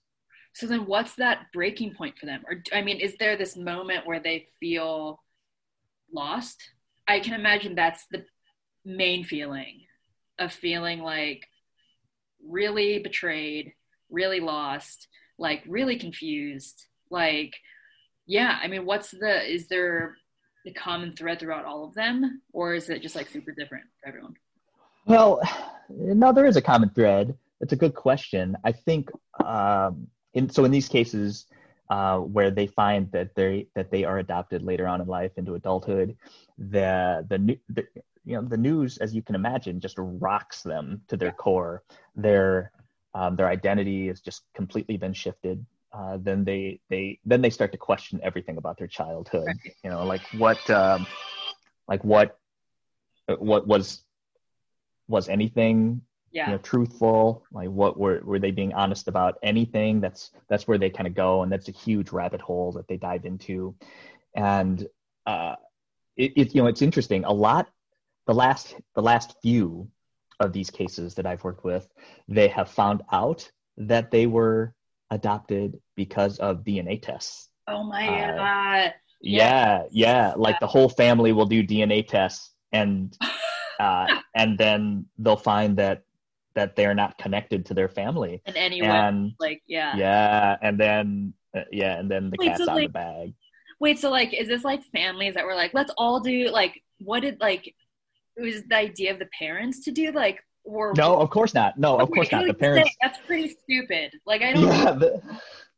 So 0.52 0.66
then, 0.66 0.84
what's 0.84 1.14
that 1.14 1.46
breaking 1.54 1.94
point 1.94 2.18
for 2.18 2.26
them? 2.26 2.42
Or 2.46 2.62
I 2.70 2.82
mean, 2.82 3.00
is 3.00 3.14
there 3.18 3.38
this 3.38 3.56
moment 3.56 4.06
where 4.06 4.20
they 4.20 4.48
feel 4.60 5.22
lost? 6.12 6.60
I 7.08 7.20
can 7.20 7.32
imagine 7.32 7.74
that's 7.74 8.04
the 8.10 8.26
main 8.86 9.24
feeling 9.24 9.80
of 10.38 10.52
feeling 10.52 11.00
like 11.00 11.44
really 12.46 13.00
betrayed, 13.00 13.72
really 14.10 14.40
lost, 14.40 15.08
like 15.38 15.62
really 15.66 15.98
confused. 15.98 16.86
Like, 17.10 17.54
yeah, 18.26 18.58
I 18.62 18.68
mean, 18.68 18.86
what's 18.86 19.10
the, 19.10 19.44
is 19.44 19.66
there 19.66 20.16
a 20.66 20.72
common 20.72 21.14
thread 21.14 21.40
throughout 21.40 21.64
all 21.64 21.84
of 21.84 21.94
them, 21.94 22.42
or 22.52 22.74
is 22.74 22.88
it 22.88 23.02
just 23.02 23.16
like 23.16 23.28
super 23.28 23.52
different 23.52 23.84
for 24.00 24.08
everyone? 24.08 24.34
Well, 25.06 25.40
no, 25.90 26.32
there 26.32 26.46
is 26.46 26.56
a 26.56 26.62
common 26.62 26.90
thread. 26.90 27.36
It's 27.60 27.72
a 27.72 27.76
good 27.76 27.94
question. 27.94 28.56
I 28.64 28.72
think, 28.72 29.10
um, 29.44 30.06
in, 30.34 30.50
so 30.50 30.64
in 30.64 30.70
these 30.70 30.88
cases, 30.88 31.46
uh, 31.88 32.18
where 32.18 32.50
they 32.50 32.66
find 32.66 33.10
that 33.12 33.34
they 33.36 33.68
that 33.76 33.92
they 33.92 34.02
are 34.02 34.18
adopted 34.18 34.62
later 34.62 34.88
on 34.88 35.00
in 35.00 35.06
life 35.06 35.30
into 35.36 35.54
adulthood, 35.54 36.16
the 36.58 37.24
the, 37.28 37.58
the 37.68 37.86
you 38.26 38.34
know 38.34 38.42
the 38.42 38.56
news 38.56 38.98
as 38.98 39.14
you 39.14 39.22
can 39.22 39.34
imagine 39.34 39.80
just 39.80 39.94
rocks 39.98 40.62
them 40.62 41.00
to 41.08 41.16
their 41.16 41.32
core. 41.32 41.84
Their 42.16 42.72
um, 43.14 43.36
their 43.36 43.48
identity 43.48 44.08
has 44.08 44.20
just 44.20 44.42
completely 44.54 44.98
been 44.98 45.14
shifted. 45.14 45.64
Uh, 45.92 46.18
then 46.20 46.44
they 46.44 46.80
they 46.90 47.20
then 47.24 47.40
they 47.40 47.50
start 47.50 47.72
to 47.72 47.78
question 47.78 48.20
everything 48.22 48.58
about 48.58 48.76
their 48.76 48.88
childhood. 48.88 49.48
You 49.84 49.90
know 49.90 50.04
like 50.04 50.22
what 50.36 50.68
um, 50.68 51.06
like 51.86 52.02
what 52.04 52.38
what 53.38 53.66
was 53.66 54.02
was 55.08 55.28
anything 55.28 56.02
yeah. 56.32 56.46
you 56.46 56.52
know 56.52 56.58
truthful? 56.58 57.44
Like 57.52 57.70
what 57.70 57.96
were 57.96 58.20
were 58.24 58.40
they 58.40 58.50
being 58.50 58.74
honest 58.74 59.06
about 59.06 59.38
anything? 59.44 60.00
That's 60.00 60.32
that's 60.48 60.66
where 60.66 60.78
they 60.78 60.90
kind 60.90 61.06
of 61.06 61.14
go 61.14 61.42
and 61.42 61.50
that's 61.50 61.68
a 61.68 61.72
huge 61.72 62.10
rabbit 62.10 62.40
hole 62.40 62.72
that 62.72 62.88
they 62.88 62.96
dive 62.96 63.24
into. 63.24 63.74
And 64.34 64.86
uh 65.26 65.54
it, 66.16 66.32
it 66.36 66.54
you 66.54 66.62
know 66.62 66.68
it's 66.68 66.82
interesting. 66.82 67.24
A 67.24 67.32
lot 67.32 67.68
the 68.26 68.34
last 68.34 68.74
the 68.94 69.02
last 69.02 69.36
few 69.42 69.88
of 70.40 70.52
these 70.52 70.70
cases 70.70 71.14
that 71.14 71.26
I've 71.26 71.44
worked 71.44 71.64
with, 71.64 71.88
they 72.28 72.48
have 72.48 72.70
found 72.70 73.02
out 73.12 73.50
that 73.78 74.10
they 74.10 74.26
were 74.26 74.74
adopted 75.10 75.78
because 75.94 76.38
of 76.38 76.64
DNA 76.64 77.00
tests. 77.00 77.48
Oh 77.68 77.82
my 77.82 78.06
uh, 78.06 78.36
god. 78.36 78.94
Yeah, 79.20 79.84
yeah. 79.90 80.34
Like 80.36 80.60
the 80.60 80.66
whole 80.66 80.88
family 80.88 81.32
will 81.32 81.46
do 81.46 81.62
DNA 81.62 82.06
tests 82.06 82.52
and 82.72 83.16
uh, 83.80 84.06
and 84.34 84.58
then 84.58 85.06
they'll 85.18 85.36
find 85.36 85.76
that 85.78 86.02
that 86.54 86.74
they're 86.74 86.94
not 86.94 87.18
connected 87.18 87.66
to 87.66 87.74
their 87.74 87.88
family 87.88 88.42
in 88.46 88.56
any 88.56 88.82
way. 88.82 88.88
And, 88.88 89.32
like 89.38 89.62
yeah. 89.66 89.96
Yeah, 89.96 90.56
and 90.62 90.78
then 90.78 91.34
uh, 91.56 91.62
yeah, 91.70 91.98
and 91.98 92.10
then 92.10 92.30
the 92.30 92.36
Wait, 92.38 92.48
cat's 92.48 92.64
so, 92.64 92.70
out 92.70 92.76
like, 92.76 92.88
the 92.88 92.92
bag. 92.92 93.34
Wait, 93.78 93.98
so 93.98 94.10
like 94.10 94.32
is 94.34 94.48
this 94.48 94.64
like 94.64 94.82
families 94.84 95.34
that 95.34 95.44
were 95.44 95.54
like, 95.54 95.72
let's 95.74 95.92
all 95.96 96.20
do 96.20 96.48
like 96.48 96.82
what 96.98 97.20
did 97.20 97.40
like 97.40 97.74
it 98.36 98.42
was 98.42 98.62
the 98.68 98.76
idea 98.76 99.12
of 99.12 99.18
the 99.18 99.28
parents 99.38 99.80
to 99.84 99.92
do 99.92 100.12
like 100.12 100.40
or 100.64 100.92
no 100.96 101.16
of 101.16 101.30
course 101.30 101.54
not. 101.54 101.78
No 101.78 101.98
of 101.98 102.10
course 102.10 102.30
not. 102.32 102.46
The 102.46 102.54
parents 102.54 102.94
that's 103.00 103.18
pretty 103.26 103.56
stupid. 103.62 104.12
Like 104.26 104.42
i 104.42 104.52
don't 104.54 104.64
yeah 104.64 104.92
the, 104.92 105.22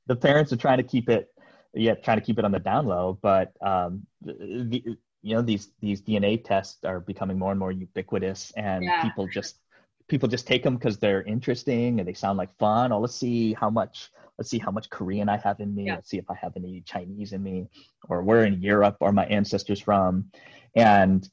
the 0.07 0.17
parents 0.17 0.53
are 0.53 0.57
trying 0.57 0.79
to 0.79 0.85
keep 0.85 1.09
it 1.09 1.29
yeah 1.75 1.95
trying 1.95 2.19
to 2.19 2.25
keep 2.25 2.39
it 2.39 2.45
on 2.45 2.53
the 2.53 2.59
down 2.59 2.87
low 2.87 3.19
but 3.21 3.53
um 3.61 4.07
the, 4.23 4.83
you 5.23 5.35
know 5.35 5.43
these 5.43 5.69
these 5.81 6.01
dna 6.01 6.43
tests 6.43 6.83
are 6.85 7.01
becoming 7.01 7.39
more 7.39 7.51
and 7.51 7.61
more 7.61 7.71
ubiquitous 7.71 8.53
and 8.57 8.85
yeah. 8.85 9.03
people 9.03 9.27
just 9.27 9.61
people 10.09 10.29
just 10.29 10.47
take 10.47 10.63
them 10.63 10.77
because 10.77 10.97
they're 10.97 11.23
interesting 11.23 12.01
and 12.01 12.09
they 12.09 12.15
sound 12.15 12.39
like 12.39 12.57
fun. 12.59 12.93
Oh 12.93 13.01
let's 13.01 13.15
see 13.15 13.53
how 13.53 13.69
much 13.69 14.11
let's 14.39 14.49
see 14.51 14.59
how 14.59 14.71
much 14.71 14.89
korean 14.89 15.29
i 15.29 15.37
have 15.37 15.61
in 15.61 15.75
me. 15.75 15.87
Yeah. 15.87 15.97
let's 15.97 16.09
see 16.09 16.19
if 16.19 16.31
i 16.31 16.35
have 16.35 16.53
any 16.57 16.83
chinese 16.87 17.33
in 17.33 17.43
me 17.43 17.69
or 18.09 18.23
where 18.23 18.45
in 18.45 18.63
europe 18.63 18.97
are 19.01 19.13
my 19.13 19.27
ancestors 19.27 19.81
from. 19.81 20.31
And 20.75 21.29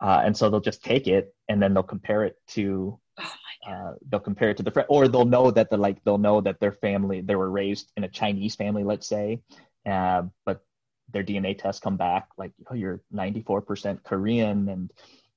uh, 0.00 0.22
and 0.24 0.36
so 0.36 0.50
they'll 0.50 0.60
just 0.60 0.84
take 0.84 1.06
it 1.06 1.34
and 1.48 1.62
then 1.62 1.74
they'll 1.74 1.82
compare 1.82 2.24
it 2.24 2.36
to 2.48 2.98
oh 3.20 3.32
uh, 3.68 3.94
they'll 4.08 4.20
compare 4.20 4.50
it 4.50 4.56
to 4.56 4.62
the 4.62 4.70
friend 4.70 4.86
or 4.88 5.08
they'll 5.08 5.24
know 5.24 5.50
that 5.50 5.70
the 5.70 5.76
like 5.76 6.02
they'll 6.04 6.18
know 6.18 6.40
that 6.40 6.60
their 6.60 6.72
family 6.72 7.20
they 7.20 7.34
were 7.34 7.50
raised 7.50 7.90
in 7.96 8.04
a 8.04 8.08
chinese 8.08 8.54
family 8.54 8.84
let's 8.84 9.08
say 9.08 9.40
uh, 9.86 10.22
but 10.44 10.64
their 11.12 11.24
dna 11.24 11.56
tests 11.56 11.80
come 11.80 11.96
back 11.96 12.28
like 12.36 12.52
oh 12.70 12.74
you're 12.74 13.00
94% 13.14 14.02
korean 14.04 14.68
and 14.68 14.92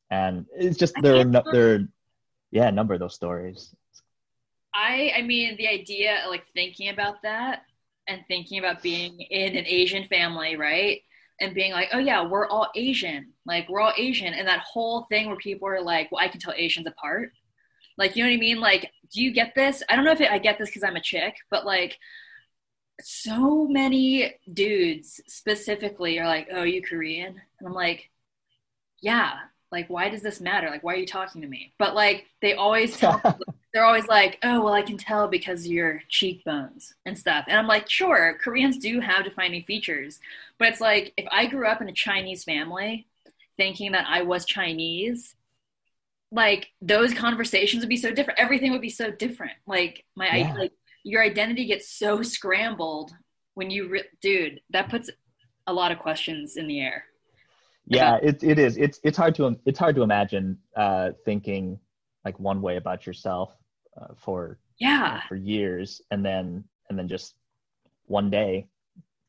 and 0.09 0.45
it's 0.55 0.77
just 0.77 0.93
there 1.01 1.15
are 1.21 1.23
no, 1.25 1.43
there 1.51 1.87
yeah 2.51 2.67
a 2.67 2.71
number 2.71 2.93
of 2.95 2.99
those 2.99 3.15
stories. 3.15 3.75
I 4.73 5.13
i 5.15 5.21
mean 5.21 5.57
the 5.57 5.67
idea 5.67 6.25
like 6.29 6.45
thinking 6.53 6.89
about 6.89 7.21
that 7.23 7.63
and 8.07 8.23
thinking 8.27 8.59
about 8.59 8.83
being 8.83 9.19
in 9.19 9.55
an 9.55 9.65
asian 9.65 10.07
family 10.07 10.55
right 10.55 11.01
and 11.41 11.53
being 11.53 11.71
like, 11.71 11.89
oh 11.93 11.99
yeah, 11.99 12.25
we're 12.25 12.47
all 12.47 12.69
Asian. 12.75 13.33
Like 13.45 13.69
we're 13.69 13.81
all 13.81 13.93
Asian. 13.97 14.33
And 14.33 14.47
that 14.47 14.59
whole 14.59 15.03
thing 15.03 15.27
where 15.27 15.37
people 15.37 15.67
are 15.67 15.81
like, 15.81 16.11
well, 16.11 16.23
I 16.23 16.27
can 16.27 16.39
tell 16.39 16.53
Asians 16.55 16.87
apart. 16.87 17.31
Like, 17.97 18.15
you 18.15 18.23
know 18.23 18.29
what 18.29 18.35
I 18.35 18.39
mean? 18.39 18.59
Like, 18.59 18.91
do 19.13 19.21
you 19.21 19.31
get 19.31 19.55
this? 19.55 19.83
I 19.89 19.95
don't 19.95 20.05
know 20.05 20.11
if 20.11 20.21
it, 20.21 20.31
I 20.31 20.37
get 20.37 20.57
this 20.57 20.69
because 20.69 20.83
I'm 20.83 20.95
a 20.95 21.01
chick, 21.01 21.35
but 21.49 21.65
like, 21.65 21.97
so 23.01 23.67
many 23.67 24.35
dudes 24.51 25.21
specifically 25.27 26.19
are 26.19 26.27
like, 26.27 26.47
oh, 26.51 26.63
you 26.63 26.81
Korean? 26.81 27.39
And 27.59 27.67
I'm 27.67 27.73
like, 27.73 28.09
yeah. 29.01 29.33
Like, 29.71 29.89
why 29.89 30.09
does 30.09 30.21
this 30.21 30.41
matter? 30.41 30.69
Like, 30.69 30.83
why 30.83 30.93
are 30.93 30.97
you 30.97 31.05
talking 31.05 31.41
to 31.41 31.47
me? 31.47 31.73
But 31.77 31.95
like, 31.95 32.25
they 32.41 32.53
always 32.53 32.97
tell 32.99 33.21
they're 33.73 33.85
always 33.85 34.07
like, 34.07 34.39
oh, 34.43 34.63
well, 34.63 34.73
I 34.73 34.81
can 34.81 34.97
tell 34.97 35.27
because 35.27 35.67
your 35.67 36.01
cheekbones 36.09 36.95
and 37.05 37.17
stuff. 37.17 37.45
And 37.47 37.57
I'm 37.57 37.67
like, 37.67 37.89
sure, 37.89 38.37
Koreans 38.41 38.77
do 38.77 38.99
have 38.99 39.25
defining 39.25 39.63
features. 39.63 40.19
But 40.57 40.69
it's 40.69 40.81
like, 40.81 41.13
if 41.17 41.27
I 41.31 41.45
grew 41.45 41.67
up 41.67 41.81
in 41.81 41.89
a 41.89 41.93
Chinese 41.93 42.43
family 42.43 43.07
thinking 43.57 43.91
that 43.91 44.07
I 44.07 44.23
was 44.23 44.45
Chinese, 44.45 45.35
like 46.31 46.69
those 46.81 47.13
conversations 47.13 47.81
would 47.81 47.89
be 47.89 47.97
so 47.97 48.11
different. 48.11 48.39
Everything 48.39 48.71
would 48.71 48.81
be 48.81 48.89
so 48.89 49.11
different. 49.11 49.53
Like, 49.67 50.05
my, 50.15 50.35
yeah. 50.35 50.53
like, 50.53 50.71
your 51.03 51.23
identity 51.23 51.65
gets 51.65 51.87
so 51.87 52.23
scrambled 52.23 53.11
when 53.53 53.69
you, 53.69 53.87
re- 53.87 54.03
dude, 54.21 54.61
that 54.71 54.89
puts 54.89 55.09
a 55.67 55.73
lot 55.73 55.91
of 55.91 55.99
questions 55.99 56.57
in 56.57 56.67
the 56.67 56.81
air. 56.81 57.05
Yeah, 57.89 58.19
it, 58.21 58.43
it 58.43 58.59
is. 58.59 58.77
It's, 58.77 58.99
it's 59.03 59.17
hard 59.17 59.35
to, 59.35 59.59
it's 59.65 59.79
hard 59.79 59.95
to 59.95 60.03
imagine 60.03 60.57
uh, 60.75 61.11
thinking 61.25 61.79
like 62.25 62.39
one 62.39 62.61
way 62.61 62.77
about 62.77 63.05
yourself 63.05 63.55
uh, 63.99 64.13
for 64.15 64.59
yeah. 64.79 65.21
for 65.27 65.35
years 65.35 66.01
and 66.11 66.25
then 66.25 66.63
and 66.89 66.97
then 66.97 67.07
just 67.07 67.35
one 68.05 68.29
day 68.29 68.67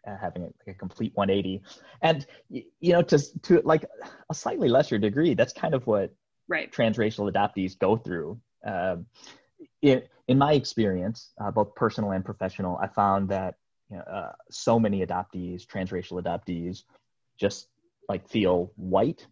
uh, 0.06 0.16
having 0.16 0.42
a, 0.42 0.46
like 0.46 0.68
a 0.68 0.74
complete 0.74 1.12
180 1.14 1.62
and 2.02 2.26
you 2.48 2.92
know 2.92 3.02
to 3.02 3.18
to 3.42 3.60
like 3.64 3.84
a 4.30 4.34
slightly 4.34 4.68
lesser 4.68 4.98
degree 4.98 5.34
that's 5.34 5.52
kind 5.52 5.74
of 5.74 5.86
what 5.86 6.14
right. 6.48 6.72
transracial 6.72 7.30
adoptees 7.30 7.78
go 7.78 7.96
through. 7.96 8.40
Um, 8.64 9.06
in, 9.82 10.02
in 10.28 10.38
my 10.38 10.52
experience 10.52 11.32
uh, 11.40 11.50
both 11.50 11.74
personal 11.74 12.10
and 12.12 12.24
professional 12.24 12.78
i 12.82 12.86
found 12.86 13.28
that 13.30 13.54
you 13.90 13.96
know, 13.96 14.02
uh, 14.02 14.32
so 14.50 14.78
many 14.78 15.04
adoptees 15.04 15.66
transracial 15.66 16.22
adoptees 16.22 16.82
just 17.38 17.68
like 18.10 18.28
feel 18.28 18.72
white 18.76 19.26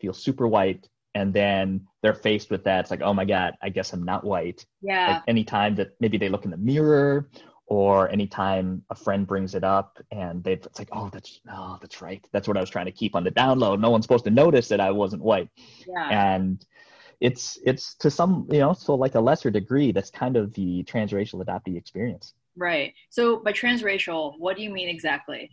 feel 0.00 0.12
super 0.12 0.48
white 0.48 0.88
and 1.14 1.32
then 1.32 1.86
they're 2.02 2.14
faced 2.14 2.50
with 2.50 2.64
that. 2.64 2.80
It's 2.80 2.90
like 2.90 3.02
oh 3.02 3.14
my 3.14 3.24
god 3.24 3.54
i 3.62 3.68
guess 3.68 3.92
i'm 3.92 4.02
not 4.02 4.24
white. 4.24 4.66
Yeah. 4.82 5.14
Like 5.14 5.22
anytime 5.28 5.74
that 5.76 5.90
maybe 6.00 6.18
they 6.18 6.28
look 6.28 6.44
in 6.44 6.50
the 6.50 6.56
mirror 6.56 7.30
or 7.66 8.10
anytime 8.10 8.82
a 8.90 8.94
friend 8.94 9.26
brings 9.26 9.54
it 9.54 9.64
up 9.64 9.98
and 10.10 10.42
they 10.44 10.54
it's 10.54 10.78
like 10.78 10.88
oh 10.92 11.10
that's 11.12 11.40
oh 11.50 11.78
that's 11.80 12.02
right. 12.02 12.26
That's 12.32 12.48
what 12.48 12.56
i 12.56 12.60
was 12.60 12.70
trying 12.70 12.86
to 12.86 12.92
keep 12.92 13.14
on 13.14 13.24
the 13.24 13.30
download. 13.30 13.80
No 13.80 13.90
one's 13.90 14.04
supposed 14.04 14.24
to 14.24 14.30
notice 14.30 14.68
that 14.68 14.80
i 14.80 14.90
wasn't 14.90 15.22
white. 15.22 15.48
Yeah. 15.86 16.34
And 16.34 16.64
it's 17.20 17.58
it's 17.64 17.94
to 17.96 18.10
some 18.10 18.48
you 18.50 18.58
know 18.58 18.72
so 18.72 18.94
like 18.94 19.14
a 19.14 19.20
lesser 19.20 19.50
degree 19.50 19.92
that's 19.92 20.10
kind 20.10 20.36
of 20.36 20.52
the 20.54 20.82
transracial 20.84 21.44
adoptee 21.44 21.76
experience. 21.76 22.34
Right. 22.56 22.94
So 23.10 23.38
by 23.38 23.52
transracial 23.52 24.34
what 24.38 24.56
do 24.56 24.62
you 24.62 24.70
mean 24.70 24.88
exactly 24.88 25.50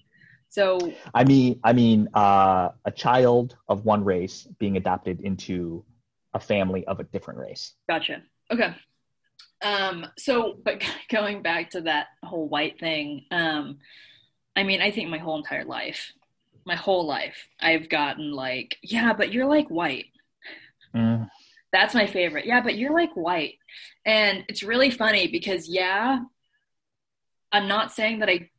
so 0.52 0.78
I 1.14 1.24
mean, 1.24 1.62
I 1.64 1.72
mean, 1.72 2.10
uh, 2.14 2.72
a 2.84 2.92
child 2.92 3.56
of 3.70 3.86
one 3.86 4.04
race 4.04 4.50
being 4.60 4.76
adopted 4.76 5.22
into 5.22 5.86
a 6.34 6.42
family 6.42 6.86
of 6.88 7.00
a 7.00 7.06
different 7.06 7.40
race. 7.40 7.74
Gotcha. 7.90 8.22
Okay. 8.52 8.76
Um, 9.62 10.08
so, 10.18 10.58
but 10.62 10.84
going 11.10 11.42
back 11.42 11.70
to 11.72 11.82
that 11.82 12.08
whole 12.22 12.50
white 12.50 12.78
thing, 12.82 13.26
um, 13.32 13.78
I 14.54 14.64
mean, 14.64 14.82
I 14.82 14.92
think 14.92 15.10
my 15.10 15.20
whole 15.20 15.38
entire 15.38 15.64
life, 15.64 16.12
my 16.66 16.76
whole 16.76 17.06
life, 17.06 17.48
I've 17.62 17.88
gotten 17.88 18.34
like, 18.34 18.78
yeah, 18.84 19.14
but 19.14 19.32
you're 19.32 19.48
like 19.48 19.70
white. 19.70 20.08
Mm. 20.94 21.30
That's 21.72 21.94
my 21.94 22.08
favorite. 22.08 22.46
Yeah, 22.46 22.60
but 22.60 22.76
you're 22.76 22.94
like 22.94 23.14
white. 23.14 23.54
And 24.06 24.44
it's 24.50 24.64
really 24.64 24.92
funny 24.92 25.28
because, 25.28 25.70
yeah, 25.70 26.20
I'm 27.54 27.70
not 27.70 27.94
saying 27.94 28.20
that 28.20 28.28
I 28.28 28.50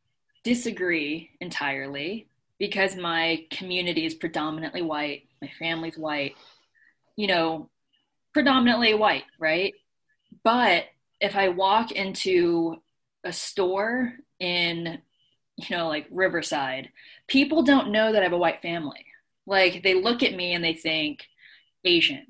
disagree 0.43 1.31
entirely 1.39 2.27
because 2.59 2.95
my 2.95 3.45
community 3.51 4.05
is 4.05 4.13
predominantly 4.13 4.81
white, 4.81 5.23
my 5.41 5.49
family's 5.59 5.97
white, 5.97 6.35
you 7.15 7.27
know, 7.27 7.69
predominantly 8.33 8.93
white, 8.93 9.23
right? 9.39 9.73
But 10.43 10.85
if 11.19 11.35
I 11.35 11.49
walk 11.49 11.91
into 11.91 12.77
a 13.23 13.31
store 13.31 14.13
in, 14.39 14.99
you 15.57 15.75
know, 15.75 15.87
like 15.87 16.07
Riverside, 16.11 16.89
people 17.27 17.63
don't 17.63 17.91
know 17.91 18.11
that 18.11 18.21
I 18.21 18.23
have 18.23 18.33
a 18.33 18.37
white 18.37 18.61
family. 18.61 19.05
Like 19.45 19.83
they 19.83 19.93
look 19.93 20.23
at 20.23 20.35
me 20.35 20.53
and 20.53 20.63
they 20.63 20.73
think 20.73 21.23
Asian. 21.83 22.25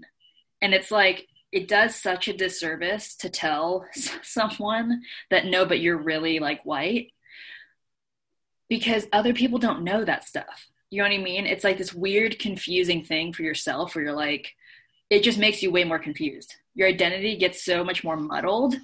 And 0.62 0.74
it's 0.74 0.92
like, 0.92 1.28
it 1.52 1.68
does 1.68 1.96
such 1.96 2.28
a 2.28 2.36
disservice 2.36 3.16
to 3.18 3.30
tell 3.30 3.86
someone 4.24 5.02
that 5.30 5.46
no, 5.46 5.66
but 5.66 5.80
you're 5.80 5.98
really 5.98 6.40
like 6.40 6.66
white 6.66 7.12
because 8.74 9.06
other 9.14 9.36
people 9.36 9.60
don't 9.60 9.84
know 9.84 10.04
that 10.04 10.28
stuff. 10.28 10.68
You 10.90 10.98
know 10.98 11.08
what 11.08 11.14
I 11.14 11.20
mean? 11.20 11.46
It's 11.46 11.64
like 11.64 11.78
this 11.78 11.94
weird, 11.94 12.40
confusing 12.40 13.04
thing 13.04 13.32
for 13.32 13.44
yourself 13.44 13.94
where 13.94 14.04
you're 14.04 14.16
like, 14.16 14.56
it 15.12 15.22
just 15.22 15.38
makes 15.38 15.62
you 15.62 15.70
way 15.70 15.84
more 15.84 16.00
confused. 16.00 16.56
Your 16.74 16.88
identity 16.88 17.38
gets 17.38 17.64
so 17.64 17.84
much 17.84 18.04
more 18.04 18.18
muddled 18.18 18.78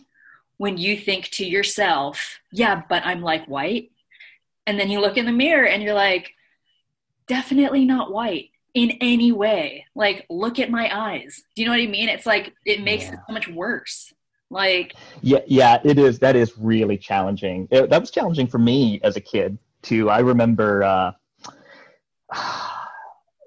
when 0.58 0.78
you 0.78 0.96
think 0.96 1.30
to 1.30 1.44
yourself, 1.44 2.40
yeah, 2.52 2.84
but 2.88 3.04
I'm 3.04 3.24
like 3.24 3.48
white. 3.48 3.90
And 4.68 4.80
then 4.80 4.92
you 4.92 5.02
look 5.02 5.18
in 5.18 5.26
the 5.26 5.32
mirror 5.32 5.66
and 5.66 5.82
you're 5.82 5.96
like, 5.96 6.34
definitely 7.28 7.84
not 7.84 8.12
white 8.12 8.52
in 8.76 8.92
any 9.02 9.32
way. 9.32 9.88
Like, 9.96 10.28
look 10.30 10.60
at 10.60 10.70
my 10.70 10.88
eyes. 10.96 11.42
Do 11.56 11.64
you 11.64 11.68
know 11.68 11.74
what 11.74 11.82
I 11.82 11.88
mean? 11.88 12.10
It's 12.10 12.28
like, 12.28 12.54
it 12.64 12.84
makes 12.84 13.06
yeah. 13.06 13.14
it 13.14 13.20
so 13.26 13.34
much 13.34 13.48
worse. 13.48 14.14
Like, 14.52 14.94
yeah, 15.24 15.40
yeah, 15.48 15.80
it 15.84 15.98
is. 15.98 16.20
That 16.20 16.36
is 16.36 16.56
really 16.60 17.00
challenging. 17.00 17.68
It, 17.72 17.90
that 17.90 18.00
was 18.00 18.12
challenging 18.12 18.46
for 18.46 18.60
me 18.60 19.00
as 19.04 19.16
a 19.16 19.22
kid 19.22 19.58
too. 19.82 20.10
I 20.10 20.20
remember, 20.20 20.84
uh, 20.84 21.12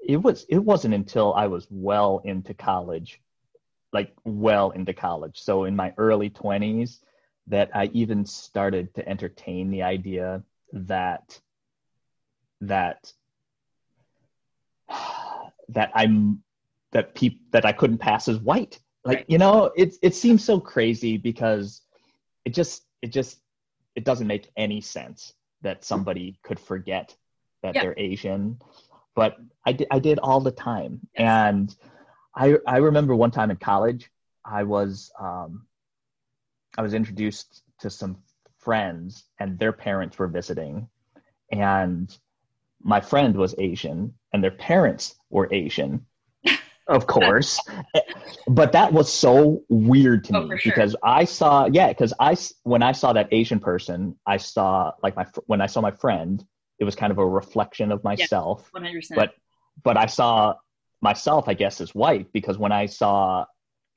it 0.06 0.16
was, 0.16 0.44
it 0.48 0.58
wasn't 0.58 0.94
until 0.94 1.34
I 1.34 1.46
was 1.46 1.66
well 1.70 2.20
into 2.24 2.54
college, 2.54 3.20
like 3.92 4.12
well 4.24 4.70
into 4.70 4.92
college. 4.92 5.40
So 5.40 5.64
in 5.64 5.76
my 5.76 5.92
early 5.98 6.30
twenties 6.30 7.00
that 7.48 7.70
I 7.74 7.86
even 7.92 8.24
started 8.24 8.94
to 8.94 9.08
entertain 9.08 9.70
the 9.70 9.82
idea 9.82 10.42
that, 10.72 11.40
that 12.60 13.12
that 15.68 15.90
I'm 15.94 16.42
that 16.92 17.14
people 17.14 17.40
that 17.50 17.64
I 17.64 17.72
couldn't 17.72 17.98
pass 17.98 18.28
as 18.28 18.38
white. 18.38 18.78
Like 19.04 19.24
you 19.28 19.38
know, 19.38 19.72
it 19.76 19.94
it 20.02 20.14
seems 20.14 20.44
so 20.44 20.60
crazy 20.60 21.16
because 21.16 21.82
it 22.44 22.54
just 22.54 22.84
it 23.00 23.08
just 23.08 23.40
it 23.94 24.04
doesn't 24.04 24.26
make 24.26 24.50
any 24.56 24.80
sense 24.80 25.34
that 25.62 25.84
somebody 25.84 26.38
could 26.42 26.60
forget 26.60 27.16
that 27.62 27.74
yeah. 27.74 27.82
they're 27.82 27.94
Asian. 27.96 28.58
But 29.14 29.36
I 29.64 29.72
did 29.72 29.88
I 29.90 29.98
did 29.98 30.18
all 30.18 30.40
the 30.40 30.50
time, 30.50 31.00
yes. 31.16 31.22
and 31.22 31.76
I 32.34 32.56
I 32.66 32.78
remember 32.78 33.14
one 33.14 33.30
time 33.30 33.50
in 33.50 33.56
college 33.56 34.10
I 34.44 34.62
was 34.64 35.12
um, 35.18 35.66
I 36.76 36.82
was 36.82 36.94
introduced 36.94 37.62
to 37.80 37.90
some 37.90 38.18
friends 38.58 39.24
and 39.38 39.58
their 39.58 39.72
parents 39.72 40.18
were 40.18 40.28
visiting, 40.28 40.88
and 41.50 42.16
my 42.82 43.00
friend 43.00 43.36
was 43.36 43.54
Asian 43.58 44.14
and 44.32 44.42
their 44.42 44.50
parents 44.50 45.14
were 45.30 45.48
Asian, 45.52 46.06
of 46.88 47.06
course. 47.06 47.58
but 48.48 48.72
that 48.72 48.92
was 48.92 49.12
so 49.12 49.62
weird 49.68 50.24
to 50.24 50.36
oh, 50.36 50.46
me 50.46 50.58
sure. 50.58 50.72
because 50.72 50.96
I 51.02 51.24
saw, 51.24 51.66
yeah, 51.66 51.88
because 51.88 52.12
I, 52.18 52.36
when 52.64 52.82
I 52.82 52.92
saw 52.92 53.12
that 53.12 53.28
Asian 53.32 53.60
person, 53.60 54.16
I 54.26 54.36
saw, 54.36 54.92
like, 55.02 55.16
my, 55.16 55.26
when 55.46 55.60
I 55.60 55.66
saw 55.66 55.80
my 55.80 55.90
friend, 55.90 56.44
it 56.78 56.84
was 56.84 56.94
kind 56.94 57.12
of 57.12 57.18
a 57.18 57.26
reflection 57.26 57.92
of 57.92 58.02
myself. 58.02 58.70
Yeah, 58.74 58.80
100%. 58.80 59.14
But, 59.14 59.34
but 59.82 59.96
I 59.96 60.06
saw 60.06 60.54
myself, 61.00 61.48
I 61.48 61.54
guess, 61.54 61.80
as 61.80 61.94
white 61.94 62.32
because 62.32 62.58
when 62.58 62.72
I 62.72 62.86
saw 62.86 63.44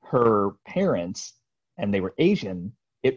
her 0.04 0.50
parents 0.66 1.32
and 1.78 1.92
they 1.92 2.00
were 2.00 2.14
Asian, 2.18 2.72
it 3.02 3.16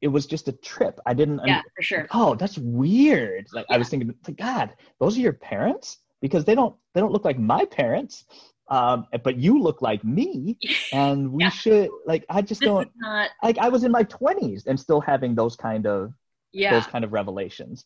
it 0.00 0.08
was 0.08 0.26
just 0.26 0.48
a 0.48 0.52
trip. 0.52 1.00
I 1.06 1.14
didn't. 1.14 1.40
Yeah, 1.44 1.62
for 1.76 1.82
sure. 1.82 2.06
Oh, 2.12 2.34
that's 2.34 2.56
weird. 2.56 3.48
Like 3.52 3.66
yeah. 3.68 3.74
I 3.74 3.78
was 3.78 3.88
thinking, 3.88 4.14
like, 4.26 4.36
God, 4.36 4.74
those 5.00 5.16
are 5.16 5.20
your 5.20 5.32
parents 5.32 5.98
because 6.20 6.44
they 6.44 6.54
don't 6.54 6.76
they 6.94 7.00
don't 7.00 7.12
look 7.12 7.24
like 7.24 7.38
my 7.38 7.64
parents. 7.64 8.24
Um, 8.70 9.06
but 9.24 9.36
you 9.38 9.60
look 9.60 9.80
like 9.82 10.04
me, 10.04 10.58
and 10.92 11.32
we 11.32 11.44
yeah. 11.44 11.50
should 11.50 11.90
like. 12.06 12.24
I 12.28 12.42
just 12.42 12.60
this 12.60 12.68
don't. 12.68 12.90
Not... 12.96 13.30
Like 13.42 13.58
I 13.58 13.68
was 13.68 13.84
in 13.84 13.92
my 13.92 14.02
twenties 14.02 14.66
and 14.66 14.78
still 14.78 15.00
having 15.00 15.34
those 15.34 15.56
kind 15.56 15.86
of 15.86 16.12
yeah 16.52 16.72
those 16.72 16.86
kind 16.86 17.04
of 17.04 17.12
revelations. 17.12 17.84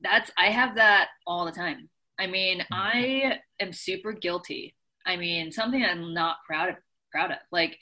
That's 0.00 0.30
I 0.36 0.46
have 0.46 0.76
that 0.76 1.08
all 1.26 1.44
the 1.44 1.52
time. 1.52 1.88
I 2.18 2.26
mean, 2.26 2.60
mm-hmm. 2.60 2.74
I 2.74 3.38
am 3.60 3.72
super 3.72 4.12
guilty. 4.12 4.74
I 5.06 5.16
mean, 5.16 5.52
something 5.52 5.82
I'm 5.82 6.14
not 6.14 6.36
proud 6.46 6.70
of. 6.70 6.76
Proud 7.10 7.30
of 7.30 7.38
like 7.50 7.78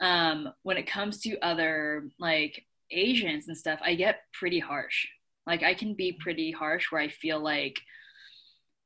um, 0.00 0.48
when 0.62 0.76
it 0.76 0.86
comes 0.86 1.20
to 1.20 1.38
other 1.38 2.08
like 2.18 2.66
Asians 2.90 3.48
and 3.48 3.56
stuff, 3.56 3.80
I 3.82 3.94
get 3.94 4.20
pretty 4.32 4.58
harsh. 4.58 5.06
Like 5.46 5.62
I 5.62 5.74
can 5.74 5.94
be 5.94 6.12
pretty 6.12 6.50
harsh 6.50 6.86
where 6.90 7.00
I 7.00 7.08
feel 7.08 7.40
like, 7.40 7.80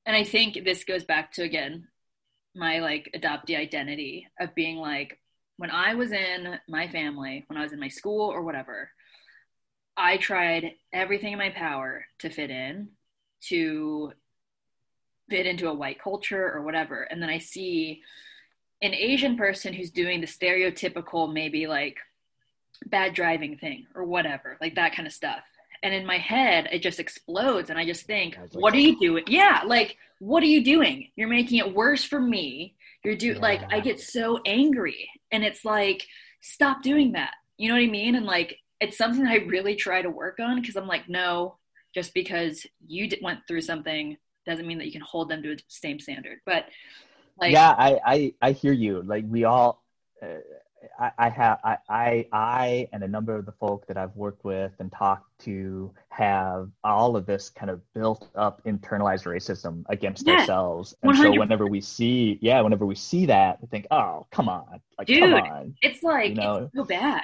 and 0.06 0.14
I 0.14 0.22
think 0.22 0.64
this 0.64 0.84
goes 0.84 1.02
back 1.02 1.32
to 1.32 1.42
again 1.42 1.88
my 2.54 2.78
like 2.78 3.10
adoptee 3.14 3.56
identity 3.56 4.28
of 4.40 4.54
being 4.54 4.76
like 4.76 5.20
when 5.56 5.70
I 5.70 5.94
was 5.94 6.12
in 6.12 6.58
my 6.68 6.88
family, 6.88 7.44
when 7.46 7.58
I 7.58 7.62
was 7.62 7.72
in 7.72 7.80
my 7.80 7.88
school 7.88 8.28
or 8.28 8.42
whatever, 8.42 8.90
I 9.96 10.16
tried 10.16 10.72
everything 10.92 11.32
in 11.32 11.38
my 11.38 11.50
power 11.50 12.04
to 12.20 12.30
fit 12.30 12.50
in, 12.50 12.88
to 13.48 14.12
fit 15.30 15.46
into 15.46 15.68
a 15.68 15.74
white 15.74 16.02
culture 16.02 16.52
or 16.52 16.62
whatever. 16.62 17.02
And 17.02 17.22
then 17.22 17.30
I 17.30 17.38
see 17.38 18.02
an 18.82 18.94
Asian 18.94 19.36
person 19.36 19.72
who's 19.72 19.90
doing 19.90 20.20
the 20.20 20.26
stereotypical, 20.26 21.32
maybe 21.32 21.66
like 21.66 21.98
bad 22.86 23.14
driving 23.14 23.56
thing 23.56 23.86
or 23.94 24.04
whatever, 24.04 24.58
like 24.60 24.74
that 24.74 24.94
kind 24.94 25.06
of 25.06 25.12
stuff. 25.12 25.42
And 25.82 25.94
in 25.94 26.06
my 26.06 26.18
head, 26.18 26.68
it 26.72 26.80
just 26.80 26.98
explodes. 26.98 27.70
And 27.70 27.78
I 27.78 27.84
just 27.84 28.06
think, 28.06 28.36
like, 28.38 28.54
what 28.54 28.74
are 28.74 28.78
you 28.78 28.98
doing? 28.98 29.24
Yeah, 29.26 29.62
like, 29.66 29.96
what 30.24 30.42
are 30.42 30.46
you 30.46 30.64
doing? 30.64 31.10
You're 31.16 31.28
making 31.28 31.58
it 31.58 31.74
worse 31.74 32.02
for 32.02 32.18
me. 32.18 32.76
You're 33.04 33.14
do 33.14 33.34
yeah. 33.34 33.38
like, 33.40 33.60
I 33.70 33.80
get 33.80 34.00
so 34.00 34.40
angry. 34.46 35.10
And 35.30 35.44
it's 35.44 35.66
like, 35.66 36.06
stop 36.40 36.82
doing 36.82 37.12
that. 37.12 37.32
You 37.58 37.68
know 37.68 37.74
what 37.74 37.82
I 37.82 37.88
mean? 37.88 38.14
And 38.14 38.24
like, 38.24 38.56
it's 38.80 38.96
something 38.96 39.26
I 39.26 39.36
really 39.36 39.76
try 39.76 40.00
to 40.00 40.08
work 40.08 40.40
on 40.40 40.58
because 40.58 40.76
I'm 40.76 40.86
like, 40.86 41.10
no, 41.10 41.58
just 41.94 42.14
because 42.14 42.66
you 42.86 43.06
went 43.20 43.40
through 43.46 43.60
something 43.60 44.16
doesn't 44.46 44.66
mean 44.66 44.78
that 44.78 44.86
you 44.86 44.92
can 44.92 45.02
hold 45.02 45.28
them 45.28 45.42
to 45.42 45.56
the 45.56 45.62
same 45.68 46.00
standard. 46.00 46.38
But 46.46 46.68
like, 47.38 47.52
yeah, 47.52 47.74
I, 47.76 48.00
I, 48.06 48.34
I 48.40 48.52
hear 48.52 48.72
you. 48.72 49.02
Like, 49.02 49.24
we 49.28 49.44
all, 49.44 49.84
uh, 50.22 50.38
I, 50.98 51.10
I 51.18 51.28
have 51.28 51.58
I, 51.64 51.76
I 51.88 52.26
I 52.32 52.88
and 52.92 53.02
a 53.02 53.08
number 53.08 53.34
of 53.34 53.46
the 53.46 53.52
folk 53.52 53.86
that 53.86 53.96
I've 53.96 54.14
worked 54.16 54.44
with 54.44 54.72
and 54.78 54.90
talked 54.90 55.38
to 55.44 55.92
have 56.08 56.70
all 56.82 57.16
of 57.16 57.26
this 57.26 57.50
kind 57.50 57.70
of 57.70 57.80
built 57.94 58.28
up 58.34 58.62
internalized 58.64 59.24
racism 59.24 59.84
against 59.88 60.26
yeah, 60.26 60.34
ourselves. 60.34 60.94
And 61.02 61.12
100%. 61.12 61.22
so 61.22 61.38
whenever 61.38 61.66
we 61.66 61.80
see 61.80 62.38
yeah, 62.40 62.60
whenever 62.60 62.86
we 62.86 62.94
see 62.94 63.26
that, 63.26 63.60
we 63.60 63.68
think, 63.68 63.86
oh 63.90 64.26
come 64.30 64.48
on. 64.48 64.80
Like 64.98 65.06
Dude, 65.06 65.20
come 65.20 65.34
on. 65.34 65.74
It's 65.82 66.02
like 66.02 66.30
you 66.30 66.36
know? 66.36 66.56
it's 66.64 66.74
so 66.74 66.84
bad. 66.84 67.22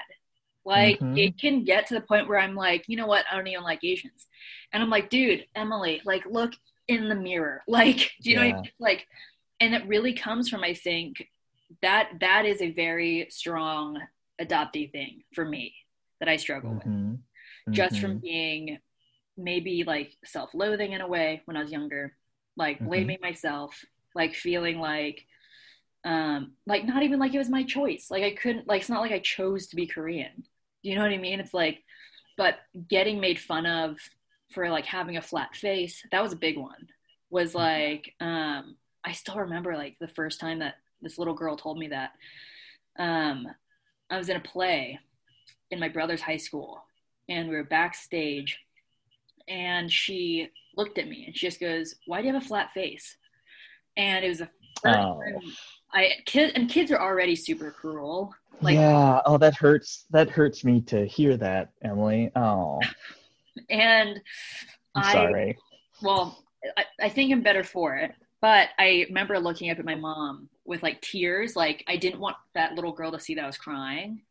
Like 0.64 0.99
mm-hmm. 0.99 1.16
it 1.16 1.38
can 1.38 1.64
get 1.64 1.87
to 1.88 1.94
the 1.94 2.01
point 2.01 2.29
where 2.29 2.38
I'm 2.38 2.55
like, 2.55 2.85
you 2.87 2.96
know 2.96 3.07
what, 3.07 3.25
I 3.31 3.37
don't 3.37 3.46
even 3.46 3.64
like 3.64 3.83
Asians. 3.83 4.27
And 4.73 4.83
I'm 4.83 4.90
like, 4.90 5.11
dude, 5.11 5.46
Emily, 5.55 6.03
like 6.05 6.25
look 6.27 6.53
in 6.88 7.09
the 7.09 7.14
mirror. 7.14 7.62
Like, 7.68 8.11
do 8.23 8.31
you 8.31 8.37
yeah. 8.37 8.42
know 8.42 8.49
what 8.49 8.57
I 8.57 8.61
mean? 8.62 8.70
Like 8.79 9.07
and 9.61 9.75
it 9.75 9.87
really 9.87 10.14
comes 10.14 10.49
from 10.49 10.64
I 10.64 10.75
think 10.75 11.29
that 11.83 12.11
that 12.20 12.46
is 12.46 12.61
a 12.61 12.72
very 12.72 13.26
strong 13.30 14.00
adoptee 14.40 14.90
thing 14.90 15.22
for 15.35 15.44
me 15.44 15.74
that 16.18 16.28
I 16.28 16.37
struggle 16.37 16.70
mm-hmm. 16.70 17.11
with. 17.12 17.74
Just 17.74 17.96
mm-hmm. 17.96 18.02
from 18.02 18.18
being 18.18 18.78
maybe 19.37 19.85
like 19.85 20.12
self-loathing 20.24 20.92
in 20.92 21.00
a 21.00 21.09
way 21.09 21.42
when 21.44 21.56
I 21.56 21.62
was 21.62 21.72
younger, 21.72 22.16
like 22.56 22.76
mm-hmm. 22.76 22.87
blaming 22.87 23.18
myself, 23.22 23.85
like 24.14 24.35
feeling 24.35 24.78
like 24.78 25.24
um 26.04 26.52
like 26.66 26.87
not 26.87 27.02
even 27.02 27.18
like 27.18 27.35
it 27.35 27.38
was 27.38 27.50
my 27.50 27.62
choice. 27.62 28.09
Like 28.11 28.24
I 28.24 28.35
couldn't 28.35 28.66
like 28.66 28.80
it's 28.80 28.90
not 28.90 29.02
like 29.02 29.12
I 29.12 29.18
chose 29.20 29.68
to 29.68 29.76
be 29.76 29.87
Korean. 29.87 30.44
You 30.83 30.94
know 30.94 31.02
what 31.02 31.12
I 31.12 31.18
mean? 31.18 31.40
It's 31.40 31.54
like 31.54 31.83
but 32.37 32.56
getting 32.88 33.20
made 33.20 33.38
fun 33.38 33.66
of 33.66 33.98
for 34.52 34.70
like 34.70 34.87
having 34.87 35.16
a 35.16 35.22
flat 35.22 35.54
face, 35.54 36.02
that 36.11 36.22
was 36.22 36.33
a 36.33 36.37
big 36.37 36.56
one. 36.56 36.88
Was 37.30 37.50
mm-hmm. 37.50 37.59
like 37.59 38.14
um 38.20 38.76
I 39.04 39.12
still 39.12 39.37
remember 39.37 39.76
like 39.76 39.96
the 40.00 40.09
first 40.09 40.40
time 40.40 40.61
that 40.61 40.74
this 41.02 41.18
little 41.18 41.34
girl 41.34 41.56
told 41.56 41.78
me 41.78 41.88
that. 41.88 42.12
Um, 42.98 43.46
I 44.10 44.18
was 44.18 44.28
in 44.28 44.36
a 44.36 44.40
play 44.40 44.98
in 45.70 45.78
my 45.78 45.88
brother's 45.88 46.20
high 46.20 46.36
school, 46.36 46.82
and 47.28 47.48
we 47.48 47.54
were 47.54 47.64
backstage, 47.64 48.58
and 49.48 49.90
she 49.90 50.48
looked 50.76 50.98
at 50.98 51.08
me 51.08 51.24
and 51.26 51.36
she 51.36 51.46
just 51.46 51.60
goes, 51.60 51.94
"Why 52.06 52.20
do 52.20 52.26
you 52.26 52.34
have 52.34 52.42
a 52.42 52.46
flat 52.46 52.72
face?" 52.72 53.16
And 53.96 54.24
it 54.24 54.28
was 54.28 54.40
a 54.40 54.50
oh. 54.84 55.20
I 55.92 56.12
kid 56.26 56.52
and 56.54 56.68
kids 56.68 56.90
are 56.90 57.00
already 57.00 57.36
super 57.36 57.70
cruel. 57.70 58.34
Like, 58.60 58.74
yeah. 58.74 59.20
Oh, 59.24 59.38
that 59.38 59.54
hurts. 59.54 60.06
That 60.10 60.28
hurts 60.28 60.64
me 60.64 60.82
to 60.82 61.06
hear 61.06 61.36
that, 61.38 61.70
Emily. 61.82 62.30
Oh. 62.36 62.80
and 63.70 64.20
I'm 64.94 65.04
I, 65.04 65.12
sorry. 65.12 65.58
Well, 66.02 66.44
I, 66.76 66.84
I 67.00 67.08
think 67.08 67.32
I'm 67.32 67.42
better 67.42 67.64
for 67.64 67.96
it. 67.96 68.12
But 68.40 68.68
I 68.78 69.04
remember 69.08 69.38
looking 69.38 69.70
up 69.70 69.78
at 69.78 69.84
my 69.84 69.94
mom 69.94 70.48
with 70.70 70.83
like 70.85 71.02
tears. 71.02 71.56
Like 71.56 71.85
I 71.88 71.96
didn't 71.96 72.20
want 72.20 72.37
that 72.54 72.74
little 72.74 72.92
girl 72.92 73.11
to 73.11 73.20
see 73.20 73.35
that 73.35 73.42
I 73.42 73.46
was 73.46 73.59
crying. 73.59 74.22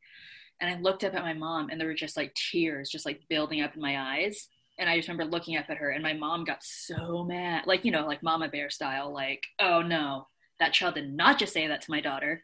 And 0.62 0.74
I 0.74 0.80
looked 0.80 1.04
up 1.04 1.14
at 1.14 1.22
my 1.22 1.34
mom 1.34 1.70
and 1.70 1.80
there 1.80 1.88
were 1.88 1.94
just 1.94 2.18
like 2.18 2.34
tears 2.34 2.90
just 2.90 3.06
like 3.06 3.28
building 3.30 3.62
up 3.62 3.76
in 3.76 3.82
my 3.82 4.00
eyes. 4.00 4.48
And 4.80 4.90
I 4.90 4.96
just 4.96 5.10
remember 5.10 5.30
looking 5.30 5.58
up 5.58 5.66
at 5.70 5.78
her 5.78 5.90
and 5.90 6.02
my 6.02 6.14
mom 6.14 6.46
got 6.46 6.64
so 6.64 7.26
mad. 7.26 7.68
Like, 7.68 7.84
you 7.84 7.92
know, 7.92 8.08
like 8.08 8.24
mama 8.24 8.48
bear 8.48 8.70
style, 8.70 9.14
like, 9.14 9.46
oh 9.60 9.82
no, 9.82 10.28
that 10.60 10.72
child 10.72 10.96
did 10.96 11.14
not 11.14 11.38
just 11.38 11.54
say 11.54 11.68
that 11.68 11.82
to 11.82 11.92
my 11.92 12.00
daughter. 12.00 12.42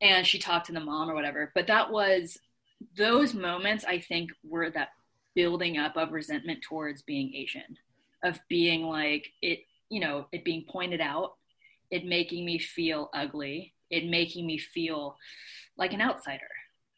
And 0.00 0.26
she 0.26 0.40
talked 0.40 0.66
to 0.66 0.72
the 0.72 0.80
mom 0.80 1.08
or 1.08 1.14
whatever. 1.14 1.52
But 1.54 1.68
that 1.68 1.92
was 1.92 2.36
those 2.96 3.34
moments 3.34 3.84
I 3.84 4.00
think 4.00 4.32
were 4.42 4.70
that 4.70 4.88
building 5.36 5.78
up 5.78 5.96
of 5.96 6.10
resentment 6.10 6.62
towards 6.62 7.02
being 7.02 7.32
Asian, 7.36 7.78
of 8.24 8.40
being 8.48 8.82
like 8.82 9.28
it 9.40 9.60
you 9.92 10.00
know, 10.00 10.26
it 10.32 10.42
being 10.42 10.64
pointed 10.68 11.02
out, 11.02 11.34
it 11.92 12.06
making 12.06 12.44
me 12.44 12.58
feel 12.58 13.10
ugly, 13.14 13.74
it 13.90 14.06
making 14.06 14.46
me 14.46 14.58
feel 14.58 15.16
like 15.76 15.92
an 15.92 16.00
outsider. 16.00 16.48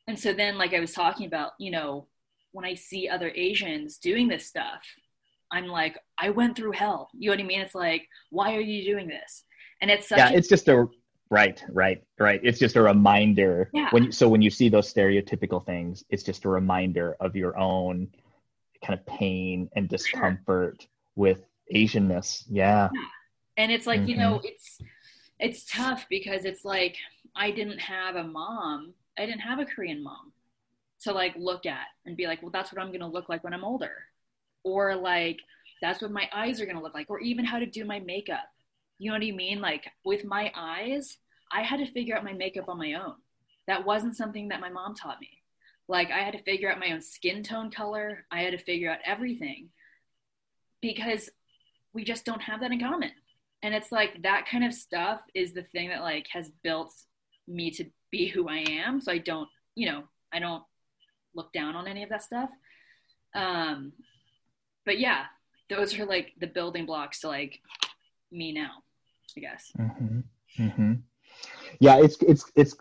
And 0.06 0.18
so 0.18 0.32
then, 0.32 0.56
like 0.56 0.72
I 0.72 0.80
was 0.80 0.92
talking 0.92 1.26
about, 1.26 1.52
you 1.58 1.70
know, 1.70 2.06
when 2.52 2.64
I 2.64 2.74
see 2.74 3.08
other 3.08 3.30
Asians 3.34 3.98
doing 3.98 4.28
this 4.28 4.46
stuff, 4.46 4.84
I'm 5.50 5.66
like, 5.66 5.98
I 6.16 6.30
went 6.30 6.56
through 6.56 6.72
hell. 6.72 7.10
You 7.12 7.30
know 7.30 7.36
what 7.36 7.40
I 7.44 7.46
mean? 7.46 7.60
It's 7.60 7.74
like, 7.74 8.08
why 8.30 8.54
are 8.54 8.60
you 8.60 8.84
doing 8.84 9.08
this? 9.08 9.44
And 9.82 9.90
it's 9.90 10.10
yeah, 10.10 10.30
a- 10.30 10.32
it's 10.32 10.48
just 10.48 10.68
a 10.68 10.86
right, 11.28 11.62
right, 11.68 12.02
right. 12.18 12.40
It's 12.44 12.60
just 12.60 12.76
a 12.76 12.82
reminder. 12.82 13.70
Yeah. 13.72 13.88
When 13.90 14.12
so 14.12 14.28
when 14.28 14.42
you 14.42 14.50
see 14.50 14.68
those 14.68 14.92
stereotypical 14.92 15.64
things, 15.66 16.04
it's 16.08 16.22
just 16.22 16.44
a 16.44 16.48
reminder 16.48 17.16
of 17.18 17.34
your 17.34 17.58
own 17.58 18.08
kind 18.84 18.98
of 18.98 19.04
pain 19.06 19.68
and 19.74 19.88
discomfort 19.88 20.82
sure. 20.82 20.88
with 21.16 21.40
Asianness. 21.74 22.44
Yeah. 22.48 22.90
yeah. 22.94 23.00
And 23.56 23.70
it's 23.70 23.86
like, 23.86 24.00
mm-hmm. 24.00 24.08
you 24.08 24.16
know, 24.16 24.40
it's 24.42 24.78
it's 25.38 25.64
tough 25.64 26.06
because 26.08 26.44
it's 26.44 26.64
like 26.64 26.96
I 27.34 27.50
didn't 27.50 27.80
have 27.80 28.16
a 28.16 28.24
mom. 28.24 28.94
I 29.18 29.26
didn't 29.26 29.40
have 29.40 29.58
a 29.58 29.64
Korean 29.64 30.02
mom 30.02 30.32
to 31.02 31.12
like 31.12 31.34
look 31.36 31.66
at 31.66 31.86
and 32.06 32.16
be 32.16 32.26
like, 32.26 32.42
well, 32.42 32.50
that's 32.50 32.72
what 32.72 32.80
I'm 32.80 32.92
gonna 32.92 33.08
look 33.08 33.28
like 33.28 33.44
when 33.44 33.54
I'm 33.54 33.64
older. 33.64 33.92
Or 34.62 34.94
like 34.96 35.38
that's 35.82 36.00
what 36.02 36.10
my 36.10 36.28
eyes 36.32 36.60
are 36.60 36.66
gonna 36.66 36.82
look 36.82 36.94
like, 36.94 37.10
or 37.10 37.20
even 37.20 37.44
how 37.44 37.58
to 37.58 37.66
do 37.66 37.84
my 37.84 38.00
makeup. 38.00 38.48
You 38.98 39.10
know 39.10 39.18
what 39.18 39.26
I 39.26 39.32
mean? 39.32 39.60
Like 39.60 39.86
with 40.04 40.24
my 40.24 40.52
eyes, 40.56 41.18
I 41.52 41.62
had 41.62 41.78
to 41.78 41.92
figure 41.92 42.16
out 42.16 42.24
my 42.24 42.32
makeup 42.32 42.68
on 42.68 42.78
my 42.78 42.94
own. 42.94 43.14
That 43.66 43.84
wasn't 43.84 44.16
something 44.16 44.48
that 44.48 44.60
my 44.60 44.70
mom 44.70 44.94
taught 44.94 45.20
me. 45.20 45.30
Like 45.88 46.10
I 46.10 46.20
had 46.20 46.32
to 46.32 46.42
figure 46.42 46.70
out 46.70 46.78
my 46.78 46.92
own 46.92 47.02
skin 47.02 47.42
tone 47.42 47.70
color. 47.70 48.24
I 48.30 48.42
had 48.42 48.52
to 48.52 48.64
figure 48.64 48.90
out 48.90 49.00
everything 49.04 49.68
because 50.80 51.30
we 51.92 52.04
just 52.04 52.24
don't 52.24 52.42
have 52.42 52.60
that 52.60 52.72
in 52.72 52.80
common 52.80 53.10
and 53.64 53.74
it's 53.74 53.90
like 53.90 54.22
that 54.22 54.46
kind 54.46 54.62
of 54.62 54.74
stuff 54.74 55.20
is 55.34 55.54
the 55.54 55.62
thing 55.62 55.88
that 55.88 56.02
like 56.02 56.26
has 56.30 56.50
built 56.62 56.92
me 57.48 57.70
to 57.70 57.84
be 58.12 58.28
who 58.28 58.48
i 58.48 58.58
am. 58.58 59.00
So 59.00 59.10
i 59.10 59.18
don't 59.18 59.48
you 59.74 59.90
know 59.90 60.04
i 60.32 60.38
don't 60.38 60.62
look 61.34 61.52
down 61.52 61.74
on 61.74 61.88
any 61.88 62.04
of 62.04 62.10
that 62.10 62.22
stuff. 62.22 62.50
Um 63.34 63.92
but 64.84 65.00
yeah 65.00 65.24
those 65.70 65.98
are 65.98 66.04
like 66.04 66.32
the 66.38 66.46
building 66.46 66.84
blocks 66.84 67.20
to 67.20 67.28
like 67.28 67.58
me 68.30 68.52
now 68.52 68.82
i 69.36 69.40
guess. 69.40 69.72
Mm-hmm. 69.78 70.20
Mm-hmm. 70.60 70.92
yeah 71.80 71.96
it's 71.96 72.16
it's 72.22 72.52
it's 72.54 72.76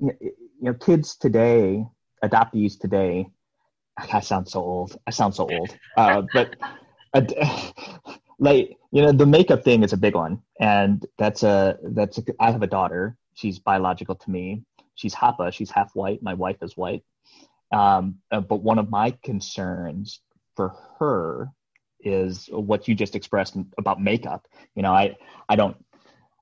you 0.00 0.34
know 0.62 0.74
kids 0.74 1.16
today 1.16 1.86
adoptees 2.24 2.80
today 2.80 3.26
i 4.12 4.20
sound 4.20 4.48
so 4.48 4.60
old. 4.60 4.96
I 5.06 5.10
sound 5.10 5.34
so 5.34 5.46
old. 5.52 5.76
Uh, 5.98 6.22
but 6.32 6.56
like 8.42 8.76
you 8.90 9.00
know 9.02 9.12
the 9.12 9.24
makeup 9.24 9.64
thing 9.64 9.84
is 9.84 9.92
a 9.92 9.96
big 9.96 10.14
one. 10.14 10.42
And 10.60 11.06
that's 11.16 11.42
a 11.44 11.78
that's 11.94 12.18
a, 12.18 12.24
i 12.40 12.50
have 12.50 12.62
a 12.62 12.66
daughter. 12.66 13.16
She's 13.34 13.58
biological 13.58 14.16
to 14.16 14.30
me. 14.30 14.64
She's 14.96 15.14
hapa. 15.14 15.52
She's 15.52 15.70
half 15.70 15.94
white. 15.94 16.22
My 16.22 16.34
wife 16.34 16.58
is 16.60 16.76
white. 16.76 17.04
Um, 17.72 18.16
uh, 18.30 18.40
but 18.40 18.62
one 18.62 18.78
of 18.78 18.90
my 18.90 19.16
concerns 19.24 20.20
for 20.56 20.74
her 20.98 21.48
is 22.00 22.48
what 22.52 22.88
you 22.88 22.94
just 22.94 23.14
expressed 23.14 23.56
about 23.78 24.02
makeup. 24.02 24.46
You 24.74 24.82
know 24.82 24.92
i 24.92 25.16
i 25.48 25.56
don't 25.56 25.76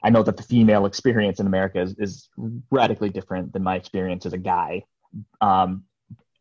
i 0.02 0.08
know 0.08 0.22
that 0.22 0.38
the 0.38 0.42
female 0.42 0.86
experience 0.86 1.38
in 1.38 1.46
america 1.46 1.80
is, 1.80 1.94
is 1.98 2.30
radically 2.70 3.10
different 3.10 3.52
than 3.52 3.62
my 3.62 3.76
experience 3.76 4.24
as 4.24 4.32
a 4.32 4.38
guy. 4.38 4.84
Um, 5.42 5.84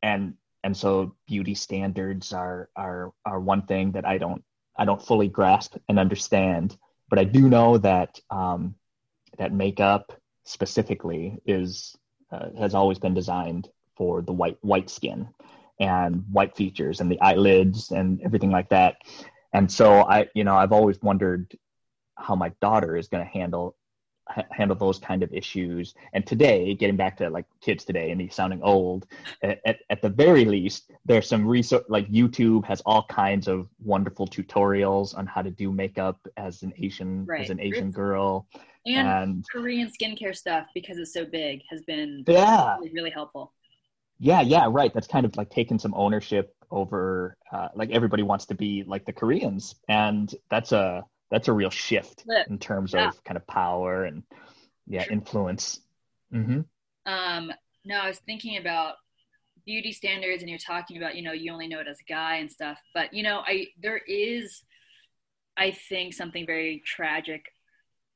and 0.02 0.36
and 0.64 0.76
so 0.76 1.16
beauty 1.28 1.54
standards 1.56 2.32
are 2.32 2.70
are 2.76 3.12
are 3.26 3.40
one 3.40 3.64
thing 3.64 3.92
that 3.92 4.06
I 4.06 4.18
don't 4.18 4.44
I 4.80 4.86
don't 4.86 5.06
fully 5.06 5.28
grasp 5.28 5.76
and 5.90 6.00
understand. 6.00 6.78
But 7.10 7.20
I 7.20 7.26
do 7.26 7.50
know 7.50 7.78
that 7.80 8.20
um, 8.32 8.76
that 9.38 9.54
makeup 9.54 10.14
specifically 10.46 11.38
is 11.46 11.96
uh, 12.32 12.50
has 12.58 12.74
always 12.74 12.98
been 12.98 13.14
designed 13.14 13.70
for 13.98 14.22
the 14.22 14.32
white 14.32 14.58
white 14.62 14.90
skin 14.90 15.28
and 15.80 16.24
white 16.32 16.56
features 16.56 17.02
and 17.02 17.12
the 17.12 17.20
eyelids 17.20 17.92
and 17.92 18.22
everything 18.22 18.52
like 18.52 18.70
that. 18.70 18.98
And 19.54 19.72
so 19.72 20.02
I 20.02 20.28
you 20.34 20.46
know 20.46 20.56
I've 20.56 20.72
always 20.72 21.02
wondered 21.02 21.54
how 22.16 22.36
my 22.36 22.50
daughter 22.62 22.96
is 22.96 23.08
going 23.08 23.24
to 23.24 23.30
handle 23.30 23.76
handle 24.52 24.76
those 24.76 25.00
kind 25.00 25.24
of 25.24 25.34
issues. 25.34 25.96
And 26.14 26.26
today, 26.26 26.74
getting 26.76 26.96
back 26.96 27.18
to 27.18 27.30
like 27.30 27.46
kids 27.62 27.84
today 27.84 28.12
and 28.12 28.18
me 28.18 28.30
sounding 28.30 28.62
old, 28.62 29.08
at, 29.42 29.80
at 29.90 30.02
the 30.02 30.10
very 30.10 30.46
least, 30.46 30.92
there's 31.06 31.28
some 31.28 31.48
research, 31.48 31.84
like 31.90 32.08
YouTube 32.10 32.66
has 32.66 32.82
all 32.86 33.04
kinds 33.04 33.48
of 33.48 33.68
wonderful 33.84 34.28
tutorials 34.28 35.18
on 35.18 35.26
how 35.26 35.42
to 35.42 35.50
do 35.50 35.72
makeup 35.72 36.20
as 36.38 36.64
an 36.64 36.74
Asian, 36.78 37.26
right. 37.26 37.42
as 37.42 37.50
an 37.50 37.60
Asian 37.60 37.92
girl. 37.92 38.48
And, 38.86 39.08
and, 39.08 39.46
Korean 39.52 39.90
skincare 39.90 40.36
stuff, 40.36 40.68
because 40.74 40.98
it's 40.98 41.14
so 41.14 41.26
big, 41.26 41.62
has 41.70 41.82
been 41.82 42.24
yeah. 42.28 42.76
really, 42.78 42.92
really 42.94 43.10
helpful. 43.10 43.54
Yeah, 44.20 44.42
yeah, 44.42 44.68
right. 44.70 44.94
That's 44.94 45.08
kind 45.08 45.26
of 45.26 45.36
like 45.38 45.50
taking 45.50 45.80
some 45.80 45.94
ownership 45.96 46.54
over, 46.72 47.38
uh, 47.52 47.70
like 47.74 47.90
everybody 47.90 48.24
wants 48.24 48.46
to 48.48 48.56
be 48.56 48.84
like 48.86 49.06
the 49.06 49.14
Koreans. 49.14 49.76
And 49.88 50.34
that's 50.50 50.72
a, 50.72 51.04
that's 51.32 51.48
a 51.48 51.54
real 51.54 51.70
shift 51.70 52.26
in 52.50 52.58
terms 52.58 52.94
yeah. 52.94 53.08
of 53.08 53.24
kind 53.24 53.38
of 53.38 53.46
power 53.48 54.06
and 54.06 54.24
yeah 54.88 55.06
influence. 55.10 55.82
Mm-hmm. 56.34 56.62
um 57.12 57.52
no 57.86 57.96
i 57.96 58.08
was 58.08 58.20
thinking 58.20 58.58
about 58.58 58.96
beauty 59.66 59.92
standards 59.92 60.44
and 60.44 60.50
you're 60.50 60.60
talking 60.60 60.98
about 60.98 61.16
you 61.16 61.24
know 61.24 61.32
you 61.32 61.52
only 61.52 61.68
know 61.68 61.80
it 61.80 61.88
as 61.88 61.98
a 62.00 62.12
guy 62.12 62.36
and 62.36 62.52
stuff 62.52 62.78
but 62.94 63.12
you 63.12 63.24
know 63.24 63.42
i 63.48 63.66
there 63.82 64.02
is 64.08 64.62
i 65.58 65.72
think 65.72 66.14
something 66.14 66.46
very 66.46 66.84
tragic 66.86 67.46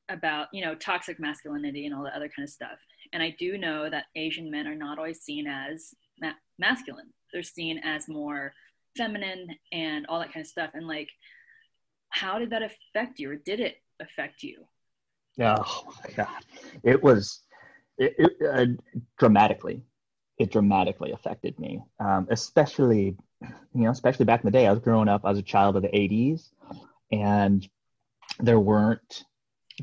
about 0.09 0.47
you 0.53 0.63
know 0.63 0.75
toxic 0.75 1.19
masculinity 1.19 1.87
and 1.87 1.95
all 1.95 2.03
that 2.03 2.13
other 2.13 2.29
kind 2.29 2.43
of 2.43 2.49
stuff. 2.49 2.77
And 3.13 3.23
i 3.23 3.35
do 3.39 3.57
know 3.57 3.89
that 3.89 4.05
asian 4.15 4.51
men 4.51 4.67
are 4.67 4.75
not 4.75 4.97
always 4.97 5.21
seen 5.21 5.47
as 5.47 5.95
ma- 6.21 6.33
masculine. 6.59 7.11
They're 7.31 7.43
seen 7.43 7.79
as 7.79 8.07
more 8.07 8.53
feminine 8.95 9.47
and 9.71 10.05
all 10.07 10.19
that 10.19 10.33
kind 10.33 10.45
of 10.45 10.49
stuff. 10.49 10.71
And 10.73 10.87
like 10.87 11.09
how 12.13 12.39
did 12.39 12.51
that 12.51 12.61
affect 12.61 13.19
you 13.19 13.31
or 13.31 13.35
did 13.35 13.59
it 13.59 13.75
affect 13.99 14.43
you? 14.43 14.65
Oh 15.39 15.83
my 16.03 16.13
god. 16.15 16.45
It 16.83 17.01
was 17.01 17.41
it, 17.97 18.15
it 18.17 18.31
uh, 18.47 18.65
dramatically 19.17 19.83
it 20.37 20.51
dramatically 20.51 21.11
affected 21.11 21.57
me. 21.59 21.81
Um, 21.99 22.27
especially 22.29 23.17
you 23.41 23.81
know 23.81 23.91
especially 23.91 24.25
back 24.25 24.41
in 24.41 24.45
the 24.45 24.51
day 24.51 24.67
i 24.67 24.71
was 24.71 24.79
growing 24.79 25.09
up 25.09 25.21
i 25.25 25.29
was 25.29 25.39
a 25.39 25.43
child 25.43 25.75
of 25.75 25.81
the 25.81 25.89
80s 25.89 26.49
and 27.11 27.67
there 28.39 28.59
weren't 28.59 29.23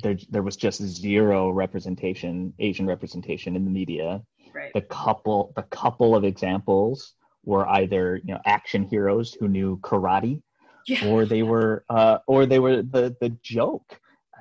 there 0.02 0.16
there 0.30 0.42
was 0.42 0.56
just 0.56 0.80
zero 0.80 1.50
representation 1.50 2.54
asian 2.58 2.86
representation 2.86 3.56
in 3.56 3.64
the 3.64 3.70
media. 3.70 4.22
Right. 4.52 4.72
the 4.74 4.80
couple 4.80 5.52
the 5.54 5.62
couple 5.62 6.16
of 6.16 6.24
examples 6.24 7.14
were 7.44 7.68
either 7.68 8.16
you 8.24 8.34
know 8.34 8.40
action 8.46 8.82
heroes 8.84 9.36
who 9.38 9.46
knew 9.46 9.78
karate 9.78 10.42
yeah. 10.90 11.06
or 11.06 11.24
they 11.24 11.42
were 11.42 11.84
uh, 11.88 12.18
or 12.26 12.46
they 12.46 12.58
were 12.58 12.82
the 12.82 13.16
the 13.20 13.30
joke 13.42 14.00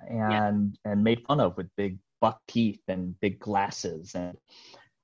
and 0.09 0.77
yeah. 0.85 0.91
and 0.91 1.03
made 1.03 1.21
fun 1.27 1.39
of 1.39 1.55
with 1.57 1.67
big 1.75 1.99
buck 2.21 2.41
teeth 2.47 2.81
and 2.87 3.19
big 3.19 3.39
glasses 3.39 4.15
and 4.15 4.37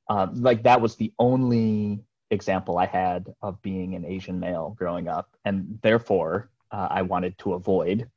uh, 0.09 0.27
like 0.33 0.63
that 0.63 0.81
was 0.81 0.95
the 0.95 1.13
only 1.17 2.03
example 2.31 2.77
I 2.77 2.85
had 2.85 3.33
of 3.41 3.61
being 3.61 3.95
an 3.95 4.05
Asian 4.05 4.39
male 4.39 4.75
growing 4.77 5.07
up, 5.07 5.29
and 5.45 5.79
therefore 5.81 6.49
uh, 6.71 6.87
I 6.91 7.01
wanted 7.01 7.37
to 7.39 7.53
avoid 7.53 8.09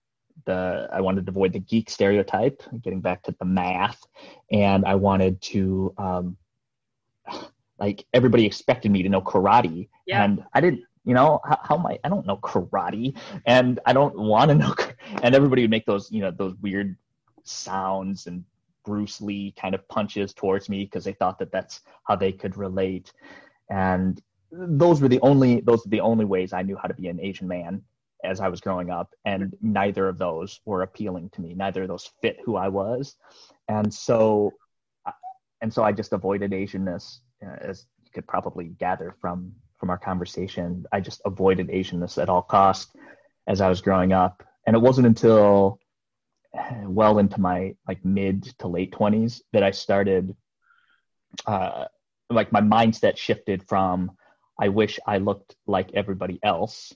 the 0.45 0.89
I 0.93 1.01
wanted 1.01 1.27
to 1.27 1.31
avoid 1.31 1.53
the 1.53 1.61
geek 1.61 1.89
stereotype, 1.91 2.63
getting 2.83 3.01
back 3.01 3.23
to 3.25 3.35
the 3.39 3.45
math, 3.45 4.03
and 4.51 4.85
I 4.85 4.97
wanted 4.97 5.41
to 5.43 5.95
um, 5.97 6.37
like 7.79 8.05
everybody 8.13 8.45
expected 8.45 8.91
me 8.91 9.03
to 9.03 9.09
know 9.09 9.21
karate 9.21 9.89
Yeah. 10.07 10.25
and 10.25 10.45
i 10.53 10.61
didn't 10.61 10.83
you 11.09 11.15
know 11.15 11.41
how, 11.45 11.59
how 11.63 11.79
am 11.79 11.87
i 11.87 11.99
i 12.05 12.09
don't 12.09 12.27
know 12.27 12.37
karate 12.37 13.17
and 13.47 13.81
i 13.87 13.93
don't 13.93 14.17
want 14.17 14.51
to 14.51 14.55
know 14.55 14.75
and 15.23 15.35
everybody 15.35 15.63
would 15.63 15.71
make 15.71 15.87
those 15.87 16.13
you 16.13 16.21
know 16.21 16.31
those 16.31 16.55
weird 16.63 16.97
sounds 17.45 18.27
and 18.27 18.45
bruce 18.89 19.21
lee 19.21 19.53
kind 19.61 19.75
of 19.75 19.87
punches 19.89 20.33
towards 20.33 20.69
me 20.69 20.85
because 20.85 21.05
they 21.05 21.13
thought 21.13 21.39
that 21.39 21.53
that's 21.53 21.83
how 22.05 22.17
they 22.17 22.33
could 22.33 22.57
relate. 22.57 23.13
And 23.69 24.21
those 24.51 25.03
were 25.03 25.09
the 25.09 25.21
only 25.21 25.61
those 25.61 25.85
were 25.85 25.91
the 25.91 26.01
only 26.01 26.25
ways 26.25 26.55
i 26.55 26.63
knew 26.63 26.77
how 26.81 26.89
to 26.89 26.95
be 26.95 27.09
an 27.09 27.21
asian 27.21 27.47
man 27.47 27.83
as 28.25 28.41
i 28.41 28.49
was 28.49 28.63
growing 28.63 28.89
up 28.89 29.15
and 29.27 29.55
neither 29.61 30.09
of 30.09 30.17
those 30.17 30.61
were 30.65 30.83
appealing 30.83 31.29
to 31.31 31.43
me. 31.43 31.53
Neither 31.55 31.83
of 31.83 31.89
those 31.89 32.11
fit 32.23 32.39
who 32.45 32.57
i 32.57 32.69
was. 32.69 33.17
And 33.69 33.93
so 33.93 34.53
and 35.61 35.73
so 35.73 35.83
i 35.83 35.93
just 35.93 36.15
avoided 36.15 36.53
asianness 36.53 37.19
uh, 37.47 37.57
as 37.61 37.87
you 38.03 38.11
could 38.11 38.27
probably 38.27 38.69
gather 38.79 39.15
from 39.21 39.53
from 39.79 39.91
our 39.91 39.99
conversation. 39.99 40.85
I 40.93 41.01
just 41.01 41.21
avoided 41.25 41.69
asianness 41.69 42.21
at 42.21 42.29
all 42.29 42.43
costs 42.43 42.95
as 43.47 43.61
i 43.61 43.69
was 43.69 43.81
growing 43.81 44.13
up. 44.13 44.43
And 44.67 44.77
it 44.77 44.81
wasn't 44.81 45.07
until 45.07 45.79
well 46.85 47.19
into 47.19 47.41
my 47.41 47.75
like 47.87 48.05
mid 48.05 48.45
to 48.59 48.69
late 48.69 48.93
20s 48.93 49.41
that 49.53 49.63
i 49.63 49.71
started 49.71 50.35
uh 51.47 51.85
like 52.31 52.53
my 52.53 52.61
mindset 52.61 53.17
shifted 53.17 53.67
from 53.69 54.13
i 54.59 54.69
wish 54.69 54.99
i 55.07 55.19
looked 55.19 55.57
like 55.67 55.91
everybody 55.95 56.39
else. 56.43 56.95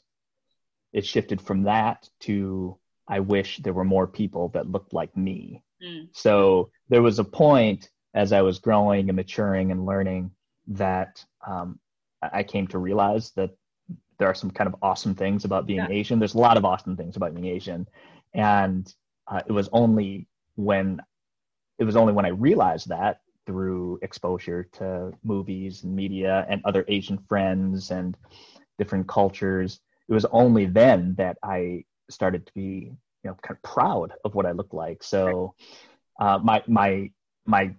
It 0.93 1.07
shifted 1.07 1.41
from 1.41 1.65
that 1.65 2.09
to 2.21 2.79
i 3.09 3.21
wish 3.21 3.59
there 3.59 3.73
were 3.73 3.85
more 3.85 4.07
people 4.07 4.49
that 4.51 4.71
looked 4.71 4.93
like 4.93 5.17
me. 5.17 5.63
Mm. 5.83 6.09
so 6.13 6.71
there 6.89 7.03
was 7.03 7.19
a 7.19 7.25
point 7.25 7.89
as 8.15 8.33
I 8.33 8.43
was 8.43 8.59
growing 8.59 9.09
and 9.09 9.17
maturing 9.17 9.71
and 9.73 9.87
learning 9.87 10.33
that 10.69 11.25
um, 11.47 11.79
I 12.23 12.43
came 12.43 12.67
to 12.69 12.79
realize 12.79 13.33
that 13.33 13.51
there 14.19 14.29
are 14.29 14.35
some 14.35 14.51
kind 14.51 14.69
of 14.69 14.77
awesome 14.83 15.15
things 15.15 15.45
about 15.45 15.67
being 15.67 15.81
Yeah. 15.81 15.89
Asian. 15.91 16.19
There's 16.19 16.35
a 16.35 16.39
lot 16.39 16.57
of 16.57 16.65
awesome 16.65 16.97
things 16.97 17.17
about 17.17 17.35
being 17.35 17.47
Asian, 17.47 17.89
and 18.35 18.93
uh, 19.27 19.43
it 19.47 19.53
was 19.53 19.69
only 19.73 20.29
when 20.55 21.01
it 21.79 21.85
was 21.85 21.97
only 21.97 22.13
when 22.13 22.25
I 22.25 22.29
realized 22.29 22.89
that 22.89 23.21
through 23.47 23.99
exposure 24.03 24.69
to 24.75 25.13
movies 25.25 25.83
and 25.83 25.97
media 25.97 26.47
and 26.49 26.63
other 26.65 26.85
Asian 26.87 27.19
friends 27.29 27.91
and 27.91 28.17
different 28.79 29.09
cultures. 29.09 29.81
It 30.09 30.13
was 30.13 30.25
only 30.27 30.67
then 30.67 31.15
that 31.17 31.39
I 31.43 31.85
started 32.11 32.47
to 32.47 32.53
be 32.55 32.93
you 33.25 33.31
know 33.31 33.37
kind 33.43 33.57
of 33.57 33.63
proud 33.63 34.13
of 34.25 34.35
what 34.35 34.47
I 34.47 34.53
looked 34.53 34.75
like. 34.75 35.03
So 35.03 35.55
uh, 36.21 36.39
my 36.39 36.63
my 36.67 37.11
my 37.47 37.75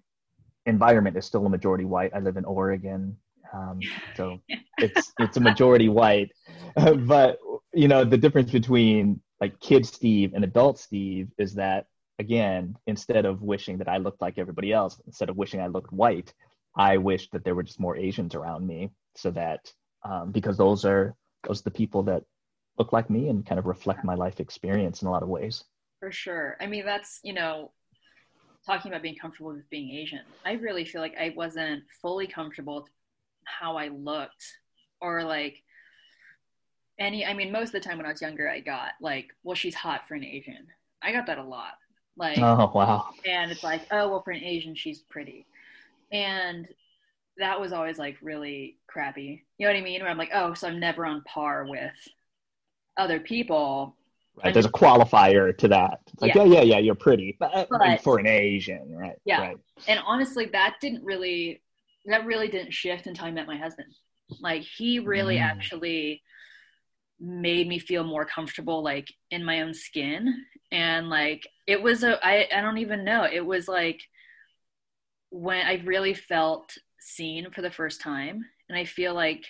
environment 0.66 1.18
is 1.18 1.26
still 1.26 1.46
a 1.46 1.50
majority 1.50 1.86
white. 1.86 2.12
I 2.14 2.20
live 2.20 2.38
in 2.38 2.46
Oregon, 2.46 3.18
um, 3.54 3.80
so 4.16 4.40
it's 4.78 5.14
it's 5.20 5.38
a 5.38 5.42
majority 5.42 5.90
white. 5.90 6.32
but 6.76 7.40
you 7.74 7.88
know 7.88 8.04
the 8.04 8.18
difference 8.18 8.52
between 8.52 9.22
like 9.40 9.60
kid 9.60 9.86
Steve 9.86 10.34
and 10.34 10.44
adult 10.44 10.80
Steve 10.80 11.30
is 11.38 11.54
that 11.56 11.88
again, 12.20 12.76
instead 12.88 13.26
of 13.26 13.42
wishing 13.42 13.78
that 13.80 13.90
I 13.90 13.98
looked 13.98 14.22
like 14.22 14.38
everybody 14.38 14.72
else, 14.72 15.02
instead 15.08 15.30
of 15.30 15.38
wishing 15.38 15.60
I 15.60 15.68
looked 15.68 15.92
white, 15.92 16.34
I 16.76 16.98
wish 16.98 17.30
that 17.32 17.44
there 17.44 17.56
were 17.56 17.64
just 17.64 17.80
more 17.80 17.98
Asians 17.98 18.36
around 18.36 18.66
me, 18.68 18.92
so 19.16 19.32
that 19.32 19.72
um, 20.04 20.32
because 20.32 20.58
those 20.58 20.86
are 20.86 21.16
those 21.48 21.62
are 21.62 21.64
the 21.64 21.72
people 21.72 22.04
that 22.04 22.24
look 22.78 22.94
like 22.94 23.10
me 23.10 23.30
and 23.30 23.46
kind 23.46 23.60
of 23.60 23.66
reflect 23.66 24.04
my 24.04 24.16
life 24.16 24.40
experience 24.40 25.02
in 25.02 25.08
a 25.08 25.12
lot 25.12 25.24
of 25.24 25.30
ways. 25.30 25.64
For 26.00 26.12
sure. 26.12 26.58
I 26.60 26.66
mean, 26.66 26.86
that's, 26.86 27.20
you 27.24 27.34
know, 27.34 27.72
talking 28.66 28.92
about 28.92 29.04
being 29.04 29.16
comfortable 29.16 29.54
with 29.54 29.70
being 29.70 29.92
Asian. 29.92 30.22
I 30.46 30.54
really 30.54 30.86
feel 30.86 31.02
like 31.02 31.16
I 31.20 31.34
wasn't 31.36 31.84
fully 32.02 32.28
comfortable 32.28 32.88
how 33.46 33.78
I 33.78 33.90
looked 33.90 34.44
or 35.02 35.24
like 35.24 35.62
any, 37.00 37.26
I 37.26 37.34
mean, 37.34 37.52
most 37.52 37.68
of 37.68 37.74
the 37.74 37.80
time 37.88 37.98
when 37.98 38.06
I 38.06 38.12
was 38.12 38.22
younger, 38.22 38.50
I 38.50 38.60
got 38.60 38.92
like, 39.02 39.30
well, 39.44 39.56
she's 39.56 39.76
hot 39.76 40.08
for 40.08 40.16
an 40.16 40.24
Asian. 40.24 40.68
I 41.02 41.12
got 41.12 41.26
that 41.28 41.38
a 41.38 41.44
lot. 41.44 41.74
Like, 42.16 42.38
Oh 42.38 42.72
wow! 42.76 43.10
and 43.26 43.52
it's 43.52 43.64
like, 43.64 43.82
oh, 43.92 44.08
well, 44.10 44.22
for 44.22 44.32
an 44.32 44.44
Asian, 44.44 44.76
she's 44.76 45.00
pretty. 45.10 45.48
And 46.12 46.68
that 47.38 47.60
was 47.60 47.74
always 47.74 47.98
like 47.98 48.18
really 48.22 48.78
crappy. 48.88 49.44
You 49.58 49.66
know 49.66 49.74
what 49.74 49.80
I 49.80 49.84
mean? 49.84 50.02
Where 50.02 50.12
I'm 50.12 50.18
like, 50.20 50.30
oh, 50.34 50.54
so 50.54 50.68
I'm 50.68 50.80
never 50.80 51.06
on 51.08 51.24
par 51.24 51.66
with 51.68 51.92
other 52.98 53.20
people. 53.20 53.96
Right, 54.44 54.54
there's 54.54 54.68
a 54.68 54.72
qualifier 54.72 55.56
to 55.58 55.68
that. 55.70 56.02
It's 56.14 56.22
like, 56.22 56.36
Yeah. 56.36 56.44
yeah, 56.44 56.54
yeah, 56.58 56.62
yeah, 56.62 56.78
you're 56.80 56.96
pretty, 56.96 57.36
but, 57.40 57.68
But- 57.70 58.02
for 58.04 58.20
an 58.20 58.28
Asian, 58.28 58.96
right? 58.96 59.16
Yeah. 59.26 59.42
Right. 59.42 59.58
and 59.88 60.00
honestly 60.06 60.46
that 60.54 60.76
didn't 60.82 61.04
really 61.04 61.62
that 62.06 62.26
really 62.26 62.48
didn't 62.48 62.74
shift 62.74 63.08
until 63.08 63.26
i 63.26 63.32
met 63.32 63.48
my 63.48 63.58
husband. 63.58 63.94
Like 64.42 64.62
he 64.64 65.00
really 65.00 65.38
Mm. 65.38 65.42
actually 65.44 66.22
made 67.20 67.68
me 67.68 67.80
feel 67.80 68.04
more 68.04 68.26
comfortable 68.26 68.84
like 68.84 69.08
in 69.32 69.44
my 69.46 69.62
own 69.62 69.74
skin. 69.74 70.46
And 70.72 71.10
like 71.10 71.48
it 71.68 71.82
was 71.82 72.04
a 72.04 72.20
i 72.26 72.48
i 72.54 72.62
don't 72.62 72.80
even 72.80 73.04
know. 73.06 73.26
It 73.32 73.46
was 73.46 73.68
like 73.68 74.02
when 75.30 75.66
i 75.66 75.82
really 75.86 76.14
felt 76.14 76.78
seen 77.00 77.52
for 77.52 77.62
the 77.62 77.72
first 77.72 78.02
time. 78.02 78.46
And 78.70 78.78
i 78.78 78.86
feel 78.86 79.14
like 79.14 79.46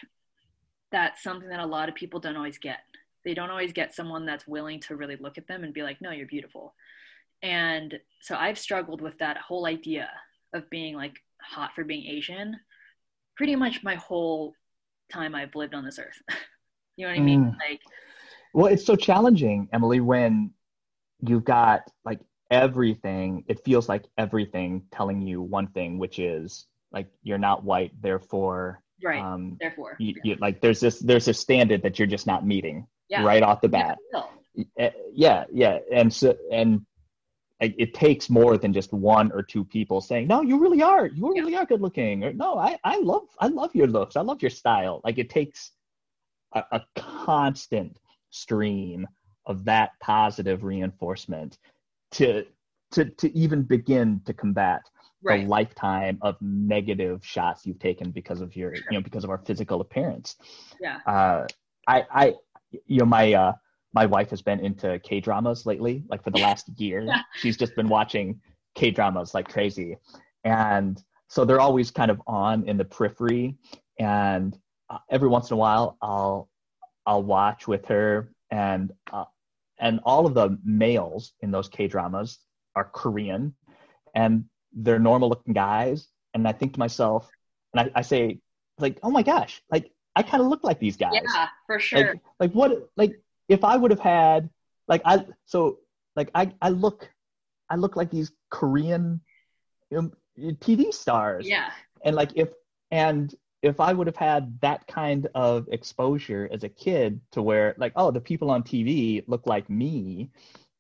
that's 0.91 1.23
something 1.23 1.49
that 1.49 1.59
a 1.59 1.65
lot 1.65 1.89
of 1.89 1.95
people 1.95 2.19
don't 2.19 2.37
always 2.37 2.57
get. 2.59 2.79
They 3.25 3.33
don't 3.33 3.49
always 3.49 3.73
get 3.73 3.95
someone 3.95 4.25
that's 4.25 4.47
willing 4.47 4.79
to 4.81 4.95
really 4.95 5.15
look 5.15 5.37
at 5.37 5.47
them 5.47 5.63
and 5.63 5.73
be 5.73 5.81
like 5.83 6.01
no 6.01 6.11
you're 6.11 6.27
beautiful. 6.27 6.75
And 7.41 7.99
so 8.21 8.35
I've 8.35 8.59
struggled 8.59 9.01
with 9.01 9.17
that 9.19 9.37
whole 9.37 9.65
idea 9.65 10.09
of 10.53 10.69
being 10.69 10.95
like 10.95 11.15
hot 11.43 11.71
for 11.75 11.83
being 11.83 12.05
Asian 12.05 12.57
pretty 13.35 13.55
much 13.55 13.83
my 13.83 13.95
whole 13.95 14.53
time 15.11 15.35
I've 15.35 15.55
lived 15.55 15.73
on 15.73 15.83
this 15.83 15.99
earth. 15.99 16.21
you 16.97 17.05
know 17.05 17.11
what 17.11 17.19
I 17.19 17.23
mean? 17.23 17.45
Mm. 17.45 17.57
Like, 17.69 17.81
Well, 18.53 18.67
it's 18.67 18.85
so 18.85 18.95
challenging, 18.95 19.69
Emily, 19.73 19.99
when 19.99 20.51
you've 21.21 21.43
got 21.43 21.89
like 22.05 22.19
everything. 22.53 23.43
It 23.47 23.63
feels 23.65 23.89
like 23.89 24.05
everything 24.17 24.83
telling 24.91 25.21
you 25.21 25.41
one 25.41 25.67
thing, 25.67 25.97
which 25.97 26.19
is 26.19 26.65
like 26.91 27.07
you're 27.23 27.37
not 27.37 27.63
white, 27.63 27.91
therefore, 28.01 28.81
right. 29.03 29.21
um, 29.21 29.57
Therefore, 29.59 29.95
you, 29.99 30.15
you, 30.23 30.37
like 30.39 30.61
there's 30.61 30.79
this 30.79 30.99
there's 30.99 31.27
a 31.27 31.33
standard 31.33 31.81
that 31.83 31.97
you're 31.97 32.07
just 32.07 32.27
not 32.27 32.45
meeting 32.45 32.87
yeah. 33.09 33.23
right 33.23 33.43
off 33.43 33.61
the 33.61 33.69
bat. 33.69 33.97
Uh, 34.79 34.89
yeah 35.11 35.45
yeah 35.51 35.79
and 35.91 36.13
so 36.13 36.37
and 36.51 36.85
it, 37.78 37.93
takes 37.93 38.30
more 38.30 38.57
than 38.57 38.74
just 38.74 38.91
one 38.93 39.32
or 39.32 39.41
two 39.41 39.64
people 39.64 40.01
saying 40.01 40.28
no 40.28 40.41
you 40.41 40.59
really 40.59 40.82
are 40.82 41.07
you 41.07 41.34
really 41.34 41.55
are 41.55 41.66
good 41.66 41.82
looking 41.82 42.24
or 42.24 42.34
no 42.34 42.57
i 42.57 42.78
i 42.84 42.97
love 42.99 43.24
i 43.39 43.47
love 43.47 43.74
your 43.76 43.88
looks 43.88 44.16
i 44.16 44.22
love 44.22 44.41
your 44.41 44.49
style 44.51 45.01
like 45.03 45.18
it 45.18 45.30
takes 45.30 45.72
a, 46.53 46.64
a 46.72 46.82
constant 46.95 47.99
stream 48.30 49.07
of 49.45 49.64
that 49.66 49.91
positive 50.01 50.64
reinforcement 50.64 51.57
to 52.11 52.45
to 52.91 53.05
to 53.05 53.36
even 53.38 53.61
begin 53.64 54.22
to 54.26 54.34
combat 54.34 54.82
Right. 55.26 55.43
the 55.43 55.47
lifetime 55.47 56.18
of 56.22 56.36
negative 56.41 57.26
shots 57.26 57.66
you've 57.66 57.80
taken 57.80 58.11
because 58.11 58.41
of 58.41 58.57
your 58.57 58.74
you 58.74 58.84
know 58.91 59.01
because 59.01 59.24
of 59.24 59.30
our 59.30 59.38
physical 59.38 59.80
appearance 59.80 60.36
Yeah. 60.82 60.99
uh 61.05 61.47
i 61.88 62.03
i 62.11 62.36
you 62.88 62.99
know 62.99 63.05
my 63.05 63.32
uh 63.34 63.53
my 63.93 64.05
wife 64.05 64.29
has 64.31 64.41
been 64.41 64.59
into 64.59 64.99
K 64.99 65.19
dramas 65.19 65.65
lately, 65.65 66.03
like 66.09 66.23
for 66.23 66.31
the 66.31 66.39
last 66.39 66.67
year. 66.77 67.07
She's 67.35 67.57
just 67.57 67.75
been 67.75 67.87
watching 67.87 68.39
K 68.75 68.91
dramas 68.91 69.33
like 69.33 69.47
crazy. 69.47 69.97
And 70.43 71.01
so 71.27 71.45
they're 71.45 71.61
always 71.61 71.91
kind 71.91 72.11
of 72.11 72.21
on 72.27 72.67
in 72.67 72.77
the 72.77 72.85
periphery. 72.85 73.55
And 73.99 74.57
uh, 74.89 74.97
every 75.09 75.29
once 75.29 75.49
in 75.49 75.55
a 75.55 75.57
while, 75.57 75.97
I'll 76.01 76.49
I'll 77.05 77.23
watch 77.23 77.67
with 77.67 77.85
her, 77.87 78.31
and 78.49 78.91
uh, 79.11 79.25
and 79.79 79.99
all 80.03 80.25
of 80.25 80.33
the 80.33 80.57
males 80.63 81.33
in 81.41 81.51
those 81.51 81.67
K 81.67 81.87
dramas 81.87 82.39
are 82.75 82.85
Korean, 82.85 83.53
and 84.15 84.45
they're 84.71 84.99
normal 84.99 85.29
looking 85.29 85.53
guys. 85.53 86.07
And 86.33 86.47
I 86.47 86.53
think 86.53 86.73
to 86.73 86.79
myself, 86.79 87.29
and 87.73 87.81
I, 87.81 87.99
I 87.99 88.01
say, 88.01 88.39
like, 88.79 88.99
oh 89.03 89.11
my 89.11 89.21
gosh, 89.21 89.61
like 89.69 89.91
I 90.15 90.23
kind 90.23 90.41
of 90.41 90.47
look 90.49 90.63
like 90.63 90.79
these 90.79 90.97
guys 90.97 91.11
Yeah, 91.13 91.47
for 91.67 91.79
sure. 91.79 91.99
like 91.99 92.21
like 92.39 92.51
what 92.53 92.89
like 92.95 93.19
if 93.47 93.63
i 93.63 93.75
would 93.75 93.91
have 93.91 93.99
had 93.99 94.49
like 94.87 95.01
i 95.05 95.25
so 95.45 95.79
like 96.15 96.29
i 96.35 96.51
i 96.61 96.69
look 96.69 97.09
i 97.69 97.75
look 97.75 97.95
like 97.95 98.09
these 98.09 98.31
korean 98.49 99.21
um, 99.95 100.11
tv 100.37 100.93
stars 100.93 101.47
yeah. 101.47 101.69
and 102.03 102.15
like 102.15 102.31
if 102.35 102.49
and 102.91 103.35
if 103.61 103.79
i 103.79 103.93
would 103.93 104.07
have 104.07 104.15
had 104.15 104.59
that 104.61 104.85
kind 104.87 105.27
of 105.35 105.67
exposure 105.71 106.49
as 106.51 106.63
a 106.63 106.69
kid 106.69 107.19
to 107.31 107.41
where 107.41 107.75
like 107.77 107.93
oh 107.95 108.11
the 108.11 108.21
people 108.21 108.49
on 108.49 108.63
tv 108.63 109.23
look 109.27 109.45
like 109.45 109.69
me 109.69 110.29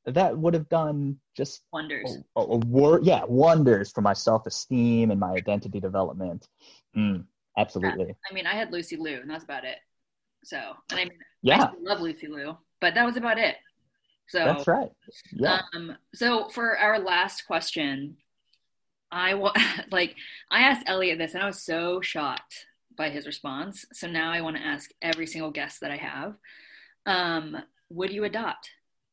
that 0.05 0.37
would 0.37 0.53
have 0.53 0.67
done 0.67 1.17
just 1.35 1.61
Wonders. 1.71 2.17
a, 2.35 2.41
a, 2.41 2.43
a 2.43 2.57
wor- 2.57 2.99
yeah 3.03 3.23
wonders 3.25 3.91
for 3.91 4.01
my 4.01 4.13
self-esteem 4.13 5.11
and 5.11 5.19
my 5.19 5.31
identity 5.31 5.79
development 5.79 6.47
mm, 6.95 7.23
absolutely 7.57 8.15
I 8.29 8.33
mean, 8.33 8.47
I 8.47 8.53
had 8.53 8.71
Lucy 8.71 8.97
Liu, 8.97 9.19
and 9.21 9.29
that's 9.29 9.43
about 9.43 9.63
it. 9.63 9.77
So, 10.43 10.57
and 10.91 10.99
I 10.99 11.03
mean, 11.05 11.13
yeah 11.41 11.69
still 11.69 11.83
love 11.83 12.01
Lucy 12.01 12.27
Liu, 12.27 12.57
but 12.81 12.95
that 12.95 13.05
was 13.05 13.17
about 13.17 13.37
it. 13.37 13.55
So 14.29 14.39
that's 14.39 14.67
right 14.67 14.89
yeah 15.33 15.61
Um, 15.75 15.97
so 16.13 16.47
for 16.49 16.77
our 16.77 16.99
last 16.99 17.45
question, 17.45 18.17
I 19.11 19.35
want 19.35 19.57
like 19.91 20.15
I 20.51 20.61
asked 20.61 20.83
Elliot 20.87 21.17
this, 21.17 21.33
and 21.33 21.43
I 21.43 21.47
was 21.47 21.61
so 21.61 22.01
shocked 22.01 22.65
by 22.95 23.09
his 23.09 23.25
response. 23.25 23.85
So 23.93 24.07
now 24.07 24.31
I 24.31 24.41
want 24.41 24.57
to 24.57 24.63
ask 24.63 24.89
every 25.01 25.27
single 25.27 25.51
guest 25.51 25.81
that 25.81 25.91
I 25.91 25.97
have: 25.97 26.35
um, 27.05 27.57
Would 27.89 28.11
you 28.11 28.23
adopt? 28.23 28.69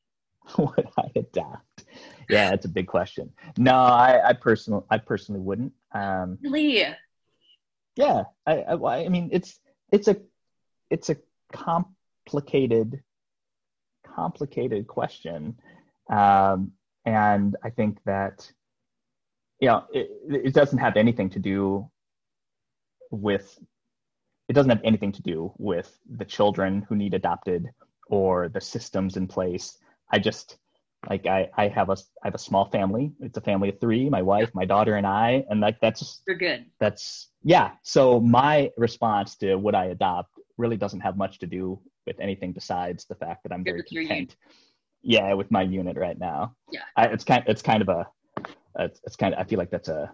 would 0.59 0.89
I 0.99 1.11
adopt? 1.16 1.85
Yeah, 2.28 2.53
it's 2.53 2.64
a 2.64 2.68
big 2.68 2.87
question. 2.87 3.33
No, 3.59 3.74
I, 3.74 4.20
I 4.24 4.33
personally, 4.33 4.85
I 4.91 4.99
personally 4.99 5.41
wouldn't. 5.41 5.72
Um, 5.93 6.39
really? 6.43 6.87
Yeah, 7.97 8.24
I, 8.47 8.61
I, 8.62 9.05
I 9.05 9.09
mean, 9.09 9.31
it's 9.33 9.59
it's 9.93 10.09
a 10.09 10.16
it's 10.91 11.11
a 11.11 11.16
complicated 11.53 13.03
complicated 14.05 14.86
question, 14.86 15.57
um, 16.11 16.72
and 17.05 17.57
I 17.62 17.70
think 17.70 17.99
that 18.05 18.51
you 19.61 19.68
know 19.68 19.84
it, 19.93 20.11
it 20.28 20.55
doesn't 20.55 20.78
have 20.78 20.97
anything 20.97 21.30
to 21.30 21.38
do 21.38 21.88
with 23.11 23.59
it 24.49 24.53
doesn't 24.53 24.70
have 24.70 24.80
anything 24.84 25.12
to 25.12 25.22
do 25.22 25.53
with 25.59 25.97
the 26.16 26.24
children 26.24 26.84
who 26.88 26.97
need 26.97 27.14
adopted 27.14 27.70
or 28.09 28.49
the 28.49 28.61
systems 28.61 29.16
in 29.16 29.28
place 29.28 29.78
I 30.11 30.18
just 30.18 30.59
like 31.09 31.26
I 31.26 31.49
I 31.57 31.68
have 31.68 31.88
a 31.88 31.97
I 32.22 32.26
have 32.26 32.34
a 32.34 32.38
small 32.38 32.66
family. 32.66 33.12
It's 33.20 33.38
a 33.38 33.41
family 33.41 33.70
of 33.70 33.80
three: 33.80 34.11
my 34.11 34.22
wife, 34.22 34.51
my 34.55 34.64
daughter, 34.64 34.97
and 34.97 35.07
I. 35.07 35.45
And 35.49 35.61
like 35.61 35.80
that's 35.80 36.22
you're 36.26 36.36
good. 36.36 36.66
That's 36.78 37.30
yeah. 37.43 37.72
So 37.82 38.20
my 38.20 38.70
response 38.76 39.36
to 39.36 39.57
would 39.57 39.74
I 39.74 39.86
adopt 39.86 40.38
really 40.61 40.76
doesn't 40.76 41.00
have 41.00 41.16
much 41.16 41.38
to 41.40 41.46
do 41.46 41.80
with 42.06 42.20
anything 42.20 42.52
besides 42.52 43.04
the 43.06 43.14
fact 43.14 43.42
that 43.42 43.52
I'm 43.52 43.64
very 43.64 43.82
content. 43.82 44.36
Yeah, 45.02 45.32
with 45.32 45.50
my 45.50 45.62
unit 45.62 45.96
right 45.96 46.18
now. 46.18 46.54
Yeah, 46.70 46.82
I, 46.96 47.06
it's 47.06 47.24
kind 47.24 47.42
it's 47.46 47.62
kind 47.62 47.82
of 47.82 47.88
a 47.88 48.06
it's, 48.78 49.00
it's 49.04 49.16
kind 49.16 49.34
of 49.34 49.40
I 49.40 49.44
feel 49.44 49.58
like 49.58 49.70
that's 49.70 49.88
a 49.88 50.12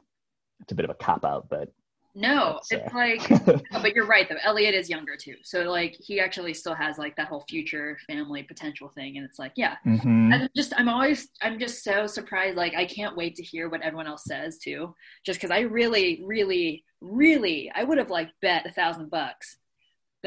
it's 0.60 0.72
a 0.72 0.74
bit 0.74 0.84
of 0.84 0.90
a 0.90 0.94
cop 0.94 1.24
out, 1.24 1.48
but 1.50 1.70
no, 2.18 2.58
it's 2.70 2.72
uh, 2.72 2.96
like, 2.96 3.28
but 3.72 3.94
you're 3.94 4.06
right 4.06 4.26
though. 4.26 4.38
Elliot 4.42 4.74
is 4.74 4.88
younger 4.88 5.16
too, 5.16 5.34
so 5.42 5.64
like 5.64 5.94
he 6.00 6.18
actually 6.18 6.54
still 6.54 6.74
has 6.74 6.96
like 6.96 7.14
that 7.16 7.28
whole 7.28 7.44
future 7.46 7.98
family 8.06 8.42
potential 8.42 8.88
thing, 8.94 9.18
and 9.18 9.26
it's 9.26 9.38
like, 9.38 9.52
yeah, 9.54 9.76
mm-hmm. 9.86 10.32
I'm 10.32 10.48
just 10.56 10.72
I'm 10.78 10.88
always 10.88 11.28
I'm 11.42 11.58
just 11.58 11.84
so 11.84 12.06
surprised. 12.06 12.56
Like 12.56 12.74
I 12.74 12.86
can't 12.86 13.16
wait 13.16 13.34
to 13.36 13.42
hear 13.42 13.68
what 13.68 13.82
everyone 13.82 14.06
else 14.06 14.24
says 14.24 14.56
too, 14.56 14.94
just 15.26 15.38
because 15.38 15.50
I 15.50 15.60
really, 15.60 16.22
really, 16.24 16.84
really 17.02 17.70
I 17.74 17.84
would 17.84 17.98
have 17.98 18.10
like 18.10 18.30
bet 18.40 18.64
a 18.64 18.72
thousand 18.72 19.10
bucks 19.10 19.58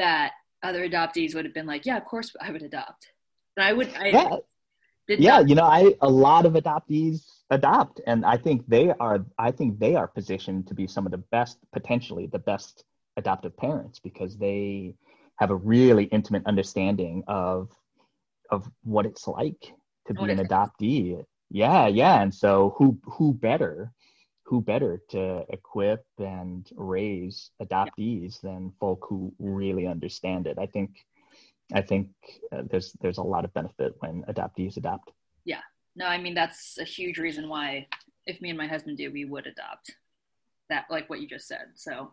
that 0.00 0.32
other 0.62 0.82
adoptees 0.88 1.34
would 1.34 1.44
have 1.44 1.54
been 1.54 1.66
like, 1.66 1.86
yeah, 1.86 1.96
of 1.96 2.04
course 2.04 2.34
I 2.40 2.50
would 2.50 2.62
adopt, 2.62 3.02
and 3.56 3.64
I 3.64 3.72
would. 3.72 3.88
I, 3.94 4.06
yeah, 4.08 4.36
yeah, 5.08 5.38
not- 5.38 5.48
you 5.48 5.54
know, 5.54 5.64
I 5.64 5.94
a 6.00 6.08
lot 6.08 6.46
of 6.46 6.52
adoptees 6.54 7.26
adopt 7.52 8.00
and 8.06 8.24
i 8.24 8.36
think 8.36 8.58
they 8.68 8.86
are 9.00 9.18
i 9.36 9.50
think 9.50 9.78
they 9.80 9.96
are 9.96 10.06
positioned 10.06 10.68
to 10.68 10.74
be 10.80 10.86
some 10.86 11.04
of 11.04 11.10
the 11.10 11.22
best 11.36 11.58
potentially 11.72 12.26
the 12.28 12.38
best 12.38 12.84
adoptive 13.16 13.56
parents 13.56 13.98
because 13.98 14.36
they 14.38 14.94
have 15.40 15.50
a 15.50 15.56
really 15.74 16.04
intimate 16.04 16.44
understanding 16.46 17.24
of 17.26 17.68
of 18.50 18.70
what 18.84 19.04
it's 19.04 19.26
like 19.26 19.62
to 20.06 20.14
be 20.14 20.30
an 20.30 20.38
adoptee. 20.38 21.24
Yeah 21.50 21.88
yeah 21.88 22.22
and 22.22 22.32
so 22.32 22.74
who 22.76 22.96
who 23.04 23.34
better 23.34 23.92
who 24.50 24.60
better 24.60 25.00
to 25.08 25.44
equip 25.48 26.04
and 26.18 26.68
raise 26.74 27.50
adoptees 27.62 28.40
than 28.42 28.72
folk 28.78 29.06
who 29.08 29.32
really 29.38 29.86
understand 29.86 30.46
it 30.46 30.58
i 30.58 30.66
think 30.66 30.90
i 31.72 31.80
think 31.80 32.08
uh, 32.52 32.62
there's 32.70 32.92
there's 33.00 33.18
a 33.18 33.22
lot 33.22 33.44
of 33.44 33.54
benefit 33.54 33.94
when 34.00 34.22
adoptees 34.24 34.76
adopt 34.76 35.12
yeah 35.44 35.62
no, 35.96 36.06
I 36.06 36.18
mean 36.18 36.34
that's 36.34 36.78
a 36.78 36.84
huge 36.84 37.18
reason 37.18 37.48
why 37.48 37.86
if 38.26 38.40
me 38.40 38.50
and 38.50 38.58
my 38.58 38.66
husband 38.66 38.96
do, 38.96 39.10
we 39.10 39.24
would 39.24 39.46
adopt 39.46 39.96
that, 40.68 40.86
like 40.90 41.10
what 41.10 41.20
you 41.20 41.28
just 41.28 41.48
said. 41.48 41.66
So, 41.74 42.12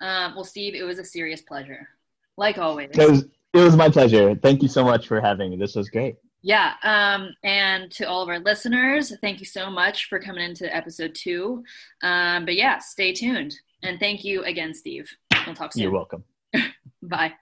um, 0.00 0.34
well, 0.34 0.44
Steve, 0.44 0.74
it 0.74 0.82
was 0.82 0.98
a 0.98 1.04
serious 1.04 1.40
pleasure, 1.40 1.88
like 2.36 2.58
always. 2.58 2.90
It 2.92 3.10
was 3.10 3.24
it 3.54 3.58
was 3.58 3.76
my 3.76 3.88
pleasure. 3.88 4.34
Thank 4.34 4.62
you 4.62 4.68
so 4.68 4.84
much 4.84 5.06
for 5.06 5.20
having 5.20 5.50
me. 5.50 5.56
This 5.56 5.76
was 5.76 5.88
great. 5.88 6.16
Yeah, 6.42 6.74
um, 6.82 7.34
and 7.44 7.90
to 7.92 8.04
all 8.04 8.22
of 8.22 8.28
our 8.28 8.40
listeners, 8.40 9.12
thank 9.20 9.38
you 9.38 9.46
so 9.46 9.70
much 9.70 10.08
for 10.08 10.18
coming 10.18 10.44
into 10.44 10.74
episode 10.74 11.14
two. 11.14 11.62
Um, 12.02 12.44
but 12.44 12.56
yeah, 12.56 12.78
stay 12.78 13.12
tuned, 13.12 13.54
and 13.82 14.00
thank 14.00 14.24
you 14.24 14.42
again, 14.44 14.74
Steve. 14.74 15.08
We'll 15.46 15.54
talk 15.54 15.72
soon. 15.72 15.84
You're 15.84 15.92
welcome. 15.92 16.24
Bye. 17.02 17.32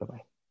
Bye 0.00 0.06
bye. 0.06 0.20